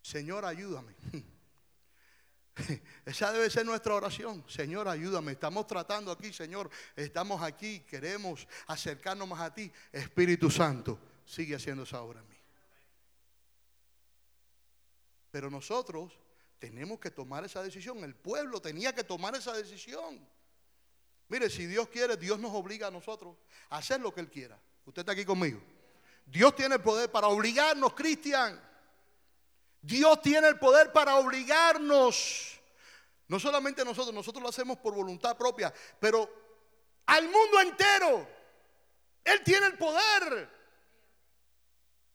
Señor, 0.02 0.44
ayúdame. 0.44 0.94
Esa 3.04 3.32
debe 3.32 3.50
ser 3.50 3.66
nuestra 3.66 3.94
oración. 3.94 4.44
Señor, 4.48 4.88
ayúdame. 4.88 5.32
Estamos 5.32 5.66
tratando 5.66 6.10
aquí, 6.10 6.32
Señor. 6.32 6.70
Estamos 6.94 7.42
aquí. 7.42 7.80
Queremos 7.80 8.46
acercarnos 8.66 9.28
más 9.28 9.40
a 9.40 9.52
ti. 9.52 9.70
Espíritu 9.92 10.50
Santo, 10.50 10.98
sigue 11.24 11.54
haciendo 11.54 11.82
esa 11.82 12.00
obra 12.00 12.20
en 12.20 12.28
mí. 12.28 12.36
Pero 15.30 15.50
nosotros 15.50 16.18
tenemos 16.58 16.98
que 16.98 17.10
tomar 17.10 17.44
esa 17.44 17.62
decisión. 17.62 18.02
El 18.04 18.14
pueblo 18.14 18.60
tenía 18.60 18.94
que 18.94 19.04
tomar 19.04 19.34
esa 19.34 19.52
decisión. 19.52 20.26
Mire, 21.28 21.50
si 21.50 21.66
Dios 21.66 21.88
quiere, 21.88 22.16
Dios 22.16 22.38
nos 22.38 22.52
obliga 22.54 22.86
a 22.86 22.90
nosotros 22.90 23.36
a 23.70 23.78
hacer 23.78 24.00
lo 24.00 24.14
que 24.14 24.20
Él 24.20 24.30
quiera. 24.30 24.58
Usted 24.84 25.00
está 25.00 25.12
aquí 25.12 25.24
conmigo. 25.24 25.60
Dios 26.24 26.54
tiene 26.54 26.76
el 26.76 26.82
poder 26.82 27.10
para 27.10 27.28
obligarnos, 27.28 27.94
Cristian. 27.94 28.60
Dios 29.80 30.20
tiene 30.22 30.48
el 30.48 30.58
poder 30.58 30.92
para 30.92 31.16
obligarnos. 31.16 32.60
No 33.28 33.40
solamente 33.40 33.84
nosotros, 33.84 34.14
nosotros 34.14 34.42
lo 34.42 34.48
hacemos 34.48 34.78
por 34.78 34.94
voluntad 34.94 35.36
propia, 35.36 35.72
pero 35.98 36.30
al 37.06 37.28
mundo 37.28 37.60
entero. 37.60 38.28
Él 39.24 39.42
tiene 39.42 39.66
el 39.66 39.76
poder 39.76 40.48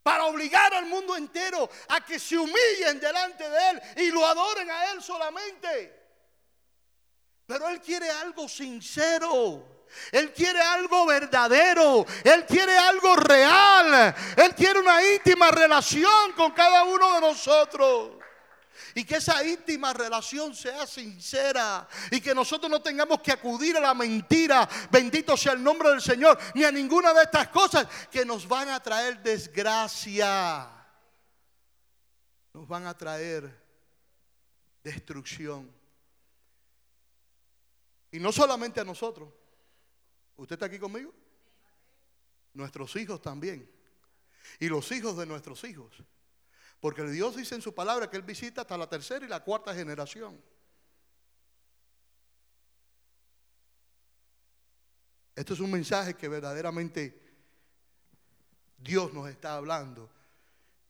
para 0.02 0.26
obligar 0.26 0.74
al 0.74 0.86
mundo 0.86 1.16
entero 1.16 1.70
a 1.90 2.06
que 2.06 2.18
se 2.18 2.38
humillen 2.38 3.00
delante 3.00 3.50
de 3.50 3.70
Él 3.70 3.82
y 3.98 4.12
lo 4.12 4.26
adoren 4.26 4.70
a 4.72 4.92
Él 4.92 5.02
solamente. 5.02 6.01
Pero 7.52 7.68
Él 7.68 7.82
quiere 7.82 8.10
algo 8.10 8.48
sincero. 8.48 9.68
Él 10.14 10.32
quiere 10.32 10.62
algo 10.62 11.06
verdadero. 11.06 12.06
Él 12.24 12.46
quiere 12.46 12.78
algo 12.78 13.14
real. 13.18 14.16
Él 14.38 14.56
quiere 14.56 14.80
una 14.80 15.04
íntima 15.06 15.52
relación 15.52 16.32
con 16.38 16.54
cada 16.54 16.86
uno 16.86 17.16
de 17.16 17.20
nosotros. 17.20 18.12
Y 18.96 19.04
que 19.04 19.18
esa 19.18 19.46
íntima 19.46 19.92
relación 19.92 20.56
sea 20.56 20.88
sincera. 20.88 21.90
Y 22.10 22.22
que 22.22 22.34
nosotros 22.34 22.72
no 22.72 22.82
tengamos 22.82 23.20
que 23.20 23.34
acudir 23.34 23.76
a 23.76 23.82
la 23.82 23.94
mentira. 23.94 24.70
Bendito 24.90 25.36
sea 25.36 25.52
el 25.52 25.62
nombre 25.62 25.90
del 25.90 26.02
Señor. 26.02 26.40
Ni 26.54 26.64
a 26.64 26.72
ninguna 26.72 27.14
de 27.14 27.24
estas 27.24 27.50
cosas 27.50 27.86
que 28.10 28.24
nos 28.24 28.48
van 28.48 28.70
a 28.70 28.80
traer 28.82 29.22
desgracia. 29.22 30.70
Nos 32.54 32.66
van 32.66 32.88
a 32.88 32.98
traer 32.98 33.62
destrucción. 34.82 35.81
Y 38.12 38.20
no 38.20 38.32
solamente 38.32 38.80
a 38.80 38.84
nosotros. 38.84 39.34
¿Usted 40.36 40.56
está 40.56 40.66
aquí 40.66 40.80
conmigo? 40.80 41.14
Nuestros 42.54 42.96
hijos 42.96 43.22
también. 43.22 43.70
Y 44.60 44.68
los 44.68 44.92
hijos 44.92 45.18
de 45.18 45.26
nuestros 45.26 45.64
hijos. 45.64 46.04
Porque 46.80 47.04
Dios 47.04 47.36
dice 47.36 47.56
en 47.56 47.62
su 47.62 47.74
palabra 47.74 48.10
que 48.10 48.18
Él 48.18 48.24
visita 48.24 48.62
hasta 48.62 48.78
la 48.78 48.90
tercera 48.90 49.26
y 49.26 49.30
la 49.30 49.44
cuarta 49.44 49.74
generación. 49.74 50.42
Esto 55.36 55.54
es 55.54 55.60
un 55.60 55.72
mensaje 55.72 56.16
que 56.16 56.28
verdaderamente 56.28 57.22
Dios 58.78 59.14
nos 59.14 59.30
está 59.30 59.56
hablando. 59.56 60.10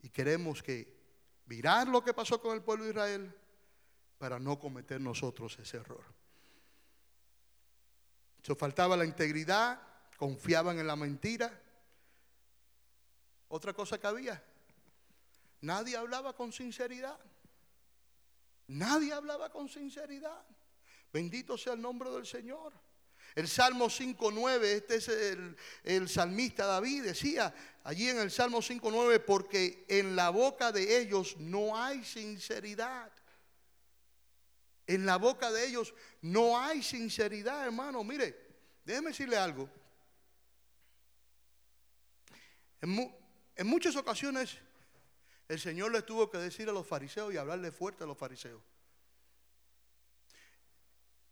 Y 0.01 0.09
queremos 0.09 0.63
que 0.63 0.97
mirar 1.45 1.88
lo 1.88 2.03
que 2.03 2.13
pasó 2.13 2.41
con 2.41 2.55
el 2.55 2.63
pueblo 2.63 2.86
de 2.86 2.91
Israel 2.91 3.36
para 4.17 4.39
no 4.39 4.57
cometer 4.57 4.99
nosotros 4.99 5.57
ese 5.59 5.78
error. 5.78 6.20
Eso 8.44 8.56
faltaba 8.56 8.98
la 8.98 9.06
integridad, 9.06 9.80
confiaban 10.18 10.80
en 10.80 10.88
la 10.88 10.96
mentira. 10.96 11.60
Otra 13.50 13.74
cosa 13.74 14.00
que 14.00 14.08
había, 14.08 14.44
nadie 15.62 15.96
hablaba 15.98 16.34
con 16.36 16.52
sinceridad. 16.52 17.20
Nadie 18.68 19.12
hablaba 19.12 19.52
con 19.52 19.68
sinceridad. 19.68 20.46
Bendito 21.12 21.58
sea 21.58 21.74
el 21.74 21.82
nombre 21.82 22.10
del 22.10 22.26
Señor. 22.26 22.72
El 23.36 23.48
Salmo 23.48 23.86
5.9, 23.86 24.64
este 24.64 24.96
es 24.96 25.08
el, 25.08 25.56
el, 25.84 26.10
salmista 26.10 26.66
David, 26.66 27.04
decía 27.04 27.54
allí 27.84 28.10
en 28.10 28.20
el 28.20 28.32
Salmo 28.32 28.60
5.9, 28.60 29.24
porque 29.26 29.86
en 29.88 30.16
la 30.16 30.30
boca 30.32 30.72
de 30.72 31.00
ellos 31.00 31.38
no 31.38 31.78
hay 31.78 32.04
sinceridad. 32.04 33.12
En 34.88 35.05
la 35.05 35.17
boca 35.17 35.51
de 35.51 35.67
ellos 35.67 35.93
no 36.21 36.59
hay 36.59 36.82
sinceridad, 36.84 37.65
hermano. 37.65 38.03
Mire, 38.03 38.36
déjeme 38.84 39.09
decirle 39.09 39.38
algo. 39.38 39.69
En, 42.82 43.67
muchas 43.67 43.95
ocasiones 43.95 44.57
el 45.47 45.59
Señor 45.59 45.91
le 45.91 46.01
tuvo 46.01 46.32
que 46.32 46.39
decir 46.39 46.67
a 46.69 46.71
los 46.71 46.88
fariseos 46.88 47.34
y 47.34 47.38
hablarle 47.38 47.71
fuerte 47.71 48.03
a 48.03 48.07
los 48.07 48.17
fariseos. 48.17 48.61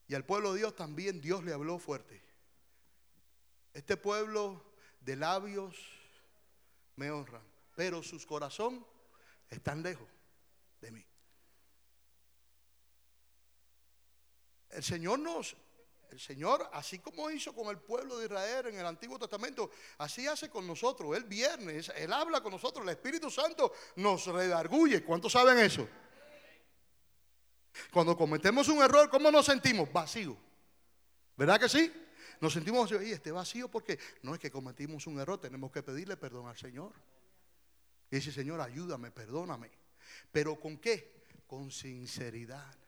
Y 0.07 0.15
al 0.15 0.25
pueblo 0.25 0.53
de 0.53 0.59
Dios 0.59 0.75
también 0.75 1.21
Dios 1.21 1.43
le 1.43 1.53
habló 1.53 1.79
fuerte. 1.79 2.21
Este 3.73 3.97
pueblo 3.97 4.63
de 5.01 5.15
labios 5.15 5.75
me 6.95 7.11
honran, 7.11 7.43
pero 7.75 8.03
sus 8.03 8.25
corazón 8.25 8.85
están 9.49 9.81
lejos 9.81 10.07
de 10.81 10.91
mí. 10.91 11.08
El 14.69 14.83
Señor 14.83 15.19
nos, 15.19 15.55
el 16.11 16.19
Señor, 16.19 16.69
así 16.73 16.99
como 16.99 17.29
hizo 17.29 17.53
con 17.53 17.67
el 17.67 17.77
pueblo 17.77 18.17
de 18.17 18.25
Israel 18.25 18.67
en 18.67 18.79
el 18.79 18.85
Antiguo 18.85 19.19
Testamento, 19.19 19.69
así 19.97 20.27
hace 20.27 20.49
con 20.49 20.65
nosotros. 20.65 21.15
El 21.15 21.25
viernes, 21.25 21.91
Él 21.95 22.11
habla 22.13 22.41
con 22.41 22.51
nosotros, 22.51 22.83
el 22.83 22.89
Espíritu 22.89 23.29
Santo 23.29 23.73
nos 23.95 24.25
redarguye. 24.27 25.03
¿Cuántos 25.03 25.31
saben 25.31 25.59
eso? 25.59 25.87
Cuando 27.91 28.17
cometemos 28.17 28.67
un 28.67 28.81
error, 28.81 29.09
¿cómo 29.09 29.31
nos 29.31 29.45
sentimos? 29.45 29.91
Vacío. 29.91 30.35
¿Verdad 31.37 31.59
que 31.59 31.69
sí? 31.69 31.91
Nos 32.41 32.53
sentimos. 32.53 32.91
Y 32.91 33.11
este 33.11 33.31
vacío 33.31 33.69
porque 33.69 33.99
no 34.23 34.33
es 34.33 34.39
que 34.39 34.51
cometimos 34.51 35.07
un 35.07 35.19
error, 35.19 35.39
tenemos 35.39 35.71
que 35.71 35.83
pedirle 35.83 36.17
perdón 36.17 36.47
al 36.47 36.57
Señor. 36.57 36.93
Y 38.11 38.15
dice, 38.15 38.31
Señor, 38.31 38.61
ayúdame, 38.61 39.11
perdóname. 39.11 39.71
¿Pero 40.31 40.59
con 40.59 40.77
qué? 40.77 41.23
Con 41.47 41.71
sinceridad. 41.71 42.78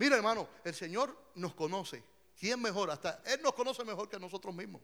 Mira, 0.00 0.16
hermano, 0.16 0.48
el 0.64 0.74
Señor 0.74 1.14
nos 1.34 1.54
conoce. 1.54 2.02
¿Quién 2.34 2.62
mejor? 2.62 2.90
Hasta 2.90 3.22
Él 3.26 3.42
nos 3.42 3.52
conoce 3.52 3.84
mejor 3.84 4.08
que 4.08 4.18
nosotros 4.18 4.54
mismos. 4.54 4.80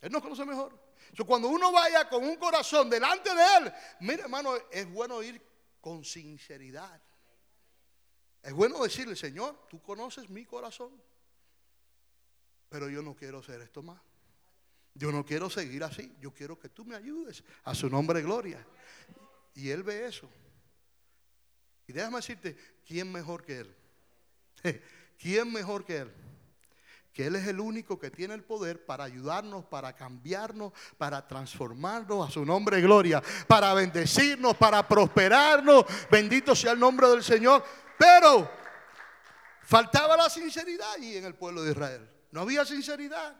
Él 0.00 0.10
nos 0.10 0.20
conoce 0.20 0.44
mejor. 0.44 0.76
cuando 1.24 1.46
uno 1.46 1.70
vaya 1.70 2.08
con 2.08 2.24
un 2.24 2.34
corazón 2.34 2.90
delante 2.90 3.32
de 3.32 3.56
Él, 3.58 3.72
mira, 4.00 4.24
hermano, 4.24 4.56
es 4.72 4.90
bueno 4.90 5.22
ir 5.22 5.40
con 5.80 6.04
sinceridad. 6.04 7.00
Es 8.42 8.52
bueno 8.52 8.82
decirle, 8.82 9.14
Señor, 9.14 9.68
tú 9.68 9.80
conoces 9.80 10.28
mi 10.28 10.44
corazón, 10.44 11.00
pero 12.68 12.88
yo 12.88 13.02
no 13.02 13.14
quiero 13.14 13.38
hacer 13.38 13.60
esto 13.60 13.80
más. 13.80 14.02
Yo 14.92 15.12
no 15.12 15.24
quiero 15.24 15.48
seguir 15.48 15.84
así. 15.84 16.16
Yo 16.18 16.34
quiero 16.34 16.58
que 16.58 16.68
tú 16.68 16.84
me 16.84 16.96
ayudes. 16.96 17.44
A 17.62 17.76
su 17.76 17.88
nombre, 17.88 18.22
gloria. 18.22 18.66
Y 19.54 19.70
Él 19.70 19.84
ve 19.84 20.06
eso. 20.06 20.28
Y 21.86 21.92
déjame 21.92 22.16
decirte, 22.16 22.56
¿quién 22.84 23.12
mejor 23.12 23.44
que 23.44 23.58
Él? 23.58 23.76
¿Quién 25.18 25.52
mejor 25.52 25.84
que 25.84 25.98
Él? 25.98 26.12
Que 27.12 27.26
Él 27.26 27.36
es 27.36 27.46
el 27.46 27.60
único 27.60 27.98
que 27.98 28.10
tiene 28.10 28.34
el 28.34 28.44
poder 28.44 28.84
para 28.84 29.04
ayudarnos, 29.04 29.64
para 29.64 29.94
cambiarnos, 29.94 30.72
para 30.96 31.26
transformarnos 31.26 32.28
a 32.28 32.30
su 32.30 32.44
nombre, 32.44 32.80
gloria, 32.80 33.22
para 33.46 33.74
bendecirnos, 33.74 34.56
para 34.56 34.86
prosperarnos. 34.86 35.84
Bendito 36.10 36.54
sea 36.54 36.72
el 36.72 36.78
nombre 36.78 37.08
del 37.08 37.22
Señor. 37.22 37.64
Pero 37.98 38.50
faltaba 39.62 40.16
la 40.16 40.30
sinceridad 40.30 40.92
allí 40.92 41.16
en 41.16 41.24
el 41.24 41.34
pueblo 41.34 41.62
de 41.62 41.72
Israel. 41.72 42.08
No 42.30 42.42
había 42.42 42.64
sinceridad. 42.64 43.36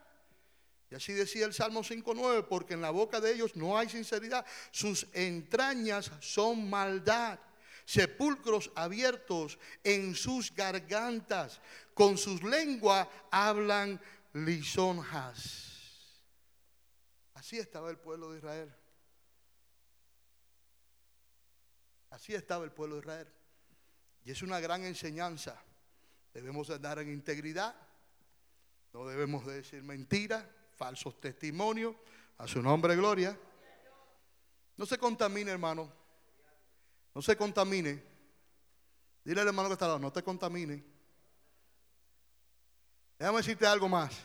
Y 0.91 0.97
así 0.97 1.13
decía 1.13 1.47
el 1.47 1.55
Salmo 1.55 1.83
5.9, 1.85 2.47
porque 2.49 2.75
en 2.75 2.81
la 2.81 2.91
boca 2.91 3.21
de 3.21 3.33
ellos 3.33 3.55
no 3.55 3.79
hay 3.79 3.89
sinceridad. 3.89 4.45
Sus 4.73 5.07
entrañas 5.13 6.11
son 6.19 6.69
maldad. 6.69 7.39
Sepulcros 7.91 8.71
abiertos 8.77 9.59
en 9.83 10.15
sus 10.15 10.55
gargantas. 10.55 11.61
Con 11.93 12.17
sus 12.17 12.41
lenguas 12.45 13.09
hablan 13.33 14.01
lisonjas. 14.33 16.23
Así 17.35 17.59
estaba 17.59 17.91
el 17.91 17.99
pueblo 17.99 18.31
de 18.31 18.39
Israel. 18.39 18.73
Así 22.11 22.33
estaba 22.33 22.65
el 22.65 22.71
pueblo 22.71 22.95
de 22.95 23.01
Israel. 23.01 23.29
Y 24.25 24.31
es 24.31 24.43
una 24.43 24.61
gran 24.61 24.85
enseñanza. 24.85 25.61
Debemos 26.33 26.71
andar 26.71 27.01
en 27.01 27.11
integridad. 27.11 27.75
No 28.93 29.05
debemos 29.05 29.45
decir 29.47 29.83
mentiras, 29.83 30.45
falsos 30.77 31.21
testimonios. 31.21 31.97
A 32.39 32.47
su 32.47 32.63
nombre, 32.63 32.95
gloria. 32.95 33.37
No 34.77 34.87
se 34.87 34.97
contamine, 34.97 35.51
hermano. 35.51 36.00
No 37.21 37.23
se 37.23 37.37
contamine. 37.37 38.03
Dile 39.23 39.43
al 39.43 39.49
hermano 39.49 39.69
que 39.69 39.75
está 39.75 39.85
al 39.85 39.91
lado, 39.91 39.99
no 39.99 40.11
te 40.11 40.23
contamine. 40.23 40.83
Déjame 43.19 43.37
decirte 43.37 43.67
algo 43.67 43.91
más. 43.91 44.17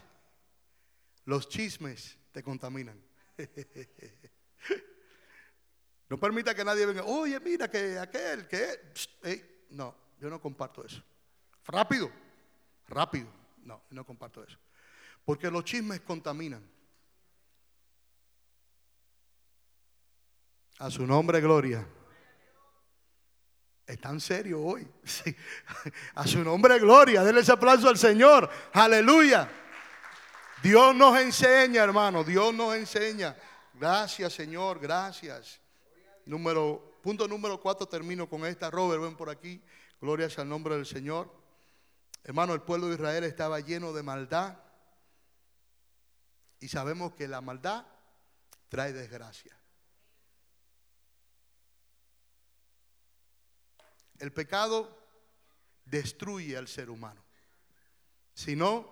Los 1.26 1.50
chismes 1.50 2.18
te 2.32 2.42
contaminan. 2.42 2.98
No 6.08 6.20
permita 6.20 6.54
que 6.54 6.64
nadie 6.64 6.86
venga, 6.86 7.04
oye, 7.04 7.40
mira 7.40 7.68
que 7.68 7.98
aquel, 7.98 8.48
que... 8.48 9.66
No, 9.72 9.96
yo 10.20 10.30
no 10.30 10.40
comparto 10.40 10.86
eso. 10.86 11.02
Rápido, 11.66 12.12
rápido. 12.88 13.28
No, 13.64 13.82
no 13.90 14.06
comparto 14.06 14.44
eso. 14.44 14.60
Porque 15.26 15.50
los 15.50 15.64
chismes 15.66 16.02
contaminan. 16.02 16.64
A 20.78 20.92
su 20.92 21.08
nombre, 21.08 21.42
gloria. 21.42 21.86
Es 23.86 24.00
tan 24.00 24.20
serio 24.20 24.62
hoy. 24.62 24.88
A 26.16 26.26
su 26.26 26.44
nombre, 26.44 26.80
gloria. 26.80 27.24
Denle 27.24 27.42
ese 27.42 27.52
aplauso 27.52 27.88
al 27.88 27.98
Señor. 27.98 28.50
Aleluya. 28.74 29.50
Dios 30.64 30.96
nos 30.96 31.20
enseña, 31.20 31.84
hermano. 31.84 32.24
Dios 32.24 32.54
nos 32.54 32.76
enseña. 32.76 33.36
Gracias, 33.74 34.34
Señor. 34.34 34.80
Gracias. 34.80 35.60
Número 36.26 36.96
Punto 37.06 37.28
número 37.28 37.62
cuatro, 37.62 37.88
termino 37.88 38.28
con 38.28 38.48
esta. 38.48 38.72
Robert, 38.72 39.00
ven 39.00 39.16
por 39.16 39.30
aquí. 39.30 39.62
Gloria 40.02 40.28
al 40.38 40.50
nombre 40.50 40.74
del 40.74 40.88
Señor. 40.88 41.32
Hermano, 42.24 42.56
el 42.56 42.64
pueblo 42.64 42.88
de 42.88 42.96
Israel 42.96 43.24
estaba 43.26 43.60
lleno 43.60 43.94
de 43.94 44.02
maldad. 44.02 44.58
Y 46.60 46.68
sabemos 46.68 47.14
que 47.14 47.28
la 47.28 47.42
maldad 47.42 47.86
trae 48.70 48.92
desgracia. 48.92 49.56
El 54.20 54.32
pecado 54.32 54.98
destruye 55.86 56.58
al 56.58 56.68
ser 56.68 56.90
humano. 56.90 57.24
Si 58.34 58.56
no, 58.56 58.90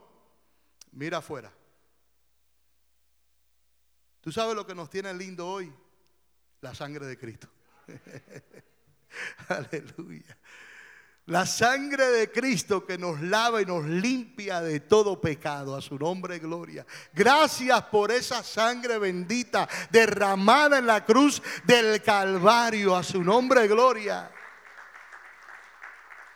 mira 0.91 1.17
afuera. 1.17 1.51
¿Tú 4.21 4.31
sabes 4.31 4.55
lo 4.55 4.65
que 4.65 4.75
nos 4.75 4.89
tiene 4.89 5.13
lindo 5.13 5.47
hoy? 5.47 5.73
La 6.61 6.73
sangre 6.73 7.05
de 7.05 7.17
Cristo. 7.17 7.49
Aleluya. 9.49 10.37
La 11.27 11.45
sangre 11.45 12.07
de 12.07 12.31
Cristo 12.31 12.85
que 12.85 12.97
nos 12.97 13.21
lava 13.21 13.61
y 13.61 13.65
nos 13.65 13.85
limpia 13.85 14.61
de 14.61 14.81
todo 14.81 15.21
pecado. 15.21 15.75
A 15.75 15.81
su 15.81 15.97
nombre, 15.97 16.39
gloria. 16.39 16.85
Gracias 17.13 17.81
por 17.83 18.11
esa 18.11 18.43
sangre 18.43 18.97
bendita 18.97 19.67
derramada 19.89 20.79
en 20.79 20.87
la 20.87 21.05
cruz 21.05 21.41
del 21.65 22.01
Calvario. 22.01 22.95
A 22.95 23.03
su 23.03 23.23
nombre, 23.23 23.67
gloria. 23.67 24.31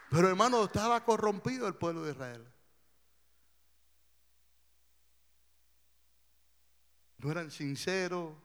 Pero 0.09 0.29
hermano, 0.29 0.63
estaba 0.63 1.03
corrompido 1.03 1.67
el 1.67 1.75
pueblo 1.75 2.03
de 2.03 2.11
Israel. 2.11 2.53
No 7.17 7.31
eran 7.31 7.51
sinceros, 7.51 8.35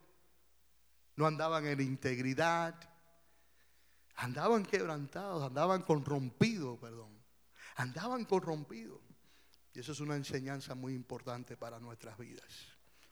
no 1.16 1.26
andaban 1.26 1.66
en 1.66 1.80
integridad, 1.80 2.74
andaban 4.16 4.64
quebrantados, 4.64 5.42
andaban 5.42 5.82
corrompidos, 5.82 6.78
perdón, 6.78 7.10
andaban 7.76 8.24
corrompidos. 8.24 9.00
Y 9.74 9.80
eso 9.80 9.92
es 9.92 10.00
una 10.00 10.16
enseñanza 10.16 10.74
muy 10.74 10.94
importante 10.94 11.56
para 11.56 11.78
nuestras 11.80 12.18
vidas. 12.18 12.46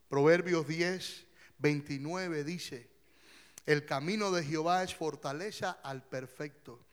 Proverbios 0.09 0.67
10, 0.67 1.27
29 1.59 2.45
dice, 2.45 2.91
el 3.67 3.87
camino 3.87 4.31
de 4.31 4.45
Jehová 4.45 4.83
es 4.83 4.95
fortaleza 4.95 5.79
al 5.83 6.03
perfecto, 6.03 6.85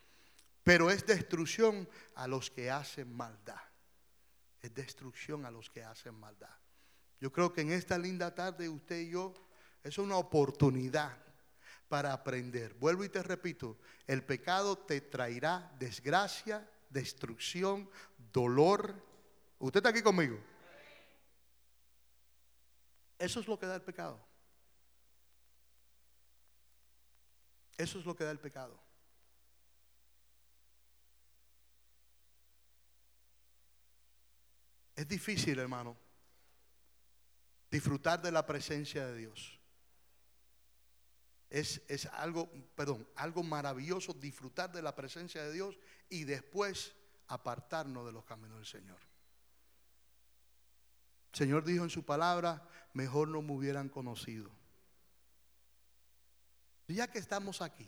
pero 0.67 0.91
es 0.91 1.05
destrucción 1.05 1.87
a 2.15 2.27
los 2.27 2.51
que 2.51 2.69
hacen 2.69 3.15
maldad. 3.15 3.61
Es 4.59 4.73
destrucción 4.73 5.45
a 5.45 5.49
los 5.49 5.69
que 5.69 5.81
hacen 5.81 6.13
maldad. 6.13 6.53
Yo 7.21 7.31
creo 7.31 7.53
que 7.53 7.61
en 7.61 7.71
esta 7.71 7.97
linda 7.97 8.35
tarde 8.35 8.67
usted 8.67 8.99
y 8.99 9.11
yo 9.11 9.33
es 9.81 9.97
una 9.97 10.17
oportunidad 10.17 11.17
para 11.87 12.11
aprender. 12.11 12.73
Vuelvo 12.73 13.05
y 13.05 13.09
te 13.09 13.23
repito, 13.23 13.77
el 14.07 14.25
pecado 14.25 14.77
te 14.77 14.99
traerá 14.99 15.73
desgracia, 15.79 16.69
destrucción, 16.89 17.89
dolor. 18.33 18.93
¿Usted 19.59 19.77
está 19.77 19.87
aquí 19.91 20.01
conmigo? 20.01 20.37
Eso 23.17 23.39
es 23.39 23.47
lo 23.47 23.57
que 23.57 23.67
da 23.67 23.75
el 23.75 23.83
pecado. 23.83 24.19
Eso 27.77 27.99
es 27.99 28.05
lo 28.05 28.13
que 28.17 28.25
da 28.25 28.31
el 28.31 28.39
pecado. 28.41 28.86
Es 34.97 35.07
difícil, 35.07 35.59
hermano, 35.59 35.95
disfrutar 37.69 38.19
de 38.19 38.31
la 38.31 38.47
presencia 38.47 39.05
de 39.05 39.15
Dios. 39.15 39.59
Es, 41.51 41.83
es, 41.87 42.07
algo, 42.07 42.49
perdón, 42.75 43.07
algo 43.15 43.43
maravilloso 43.43 44.11
disfrutar 44.13 44.71
de 44.71 44.81
la 44.81 44.95
presencia 44.95 45.43
de 45.43 45.53
Dios 45.53 45.77
y 46.09 46.23
después 46.23 46.95
apartarnos 47.27 48.07
de 48.07 48.11
los 48.11 48.25
caminos 48.25 48.57
del 48.57 48.65
Señor. 48.65 48.97
El 51.33 51.37
Señor 51.37 51.63
dijo 51.63 51.83
en 51.83 51.91
su 51.91 52.03
palabra, 52.03 52.67
mejor 52.93 53.27
no 53.27 53.43
me 53.43 53.53
hubieran 53.53 53.89
conocido. 53.89 54.49
Ya 56.87 57.07
que 57.11 57.19
estamos 57.19 57.61
aquí, 57.61 57.87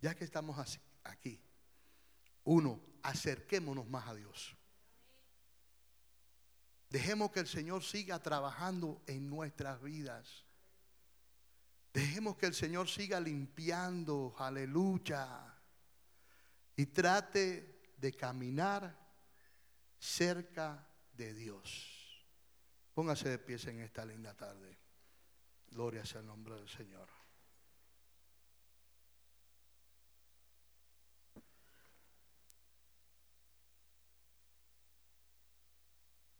ya 0.00 0.16
que 0.16 0.24
estamos 0.24 0.80
aquí, 1.04 1.40
uno, 2.42 2.80
acerquémonos 3.04 3.88
más 3.88 4.08
a 4.08 4.14
Dios. 4.16 4.56
Dejemos 6.88 7.30
que 7.32 7.40
el 7.40 7.48
Señor 7.48 7.82
siga 7.82 8.22
trabajando 8.22 9.02
en 9.06 9.28
nuestras 9.28 9.82
vidas. 9.82 10.44
Dejemos 11.92 12.36
que 12.36 12.46
el 12.46 12.54
Señor 12.54 12.88
siga 12.88 13.18
limpiando, 13.20 14.34
aleluya. 14.38 15.54
Y 16.76 16.86
trate 16.86 17.94
de 17.96 18.12
caminar 18.12 18.96
cerca 19.98 20.86
de 21.12 21.34
Dios. 21.34 22.24
Póngase 22.92 23.30
de 23.30 23.38
pies 23.38 23.66
en 23.66 23.80
esta 23.80 24.04
linda 24.04 24.34
tarde. 24.34 24.78
Gloria 25.68 26.04
sea 26.04 26.20
el 26.20 26.26
nombre 26.26 26.54
del 26.54 26.68
Señor. 26.68 27.15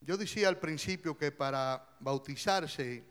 Yo 0.06 0.16
decía 0.16 0.48
al 0.48 0.60
principio 0.60 1.18
que 1.18 1.32
para 1.32 1.96
bautizarse 1.98 3.04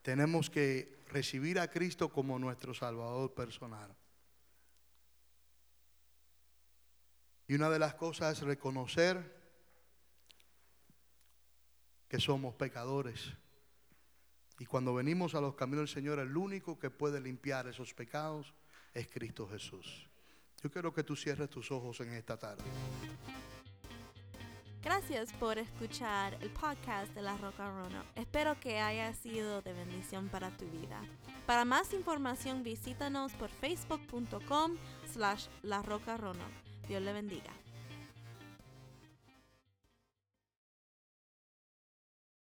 tenemos 0.00 0.48
que 0.48 1.04
recibir 1.08 1.60
a 1.60 1.70
Cristo 1.70 2.10
como 2.10 2.38
nuestro 2.38 2.72
Salvador 2.72 3.34
personal. 3.34 3.94
Y 7.46 7.56
una 7.56 7.68
de 7.68 7.78
las 7.78 7.94
cosas 7.94 8.38
es 8.38 8.42
reconocer 8.42 9.36
que 12.08 12.18
somos 12.18 12.54
pecadores. 12.54 13.34
Y 14.58 14.64
cuando 14.64 14.94
venimos 14.94 15.34
a 15.34 15.42
los 15.42 15.56
caminos 15.56 15.90
del 15.90 15.94
Señor, 15.94 16.20
el 16.20 16.34
único 16.34 16.78
que 16.78 16.88
puede 16.88 17.20
limpiar 17.20 17.68
esos 17.68 17.92
pecados 17.92 18.54
es 18.94 19.08
Cristo 19.08 19.46
Jesús. 19.46 20.08
Yo 20.62 20.70
quiero 20.70 20.94
que 20.94 21.04
tú 21.04 21.14
cierres 21.14 21.50
tus 21.50 21.70
ojos 21.70 22.00
en 22.00 22.14
esta 22.14 22.38
tarde. 22.38 22.64
Gracias 24.86 25.32
por 25.32 25.58
escuchar 25.58 26.38
el 26.40 26.48
podcast 26.50 27.12
de 27.12 27.20
La 27.20 27.36
Roca 27.38 27.68
Rono. 27.68 28.04
Espero 28.14 28.54
que 28.60 28.78
haya 28.78 29.12
sido 29.14 29.60
de 29.60 29.72
bendición 29.72 30.28
para 30.28 30.56
tu 30.56 30.64
vida. 30.66 31.00
Para 31.44 31.64
más 31.64 31.92
información 31.92 32.62
visítanos 32.62 33.32
por 33.32 33.50
facebook.com 33.50 34.76
slash 35.12 35.46
La 35.64 35.82
Roca. 35.82 36.16
Dios 36.86 37.02
le 37.02 37.12
bendiga. 37.12 37.65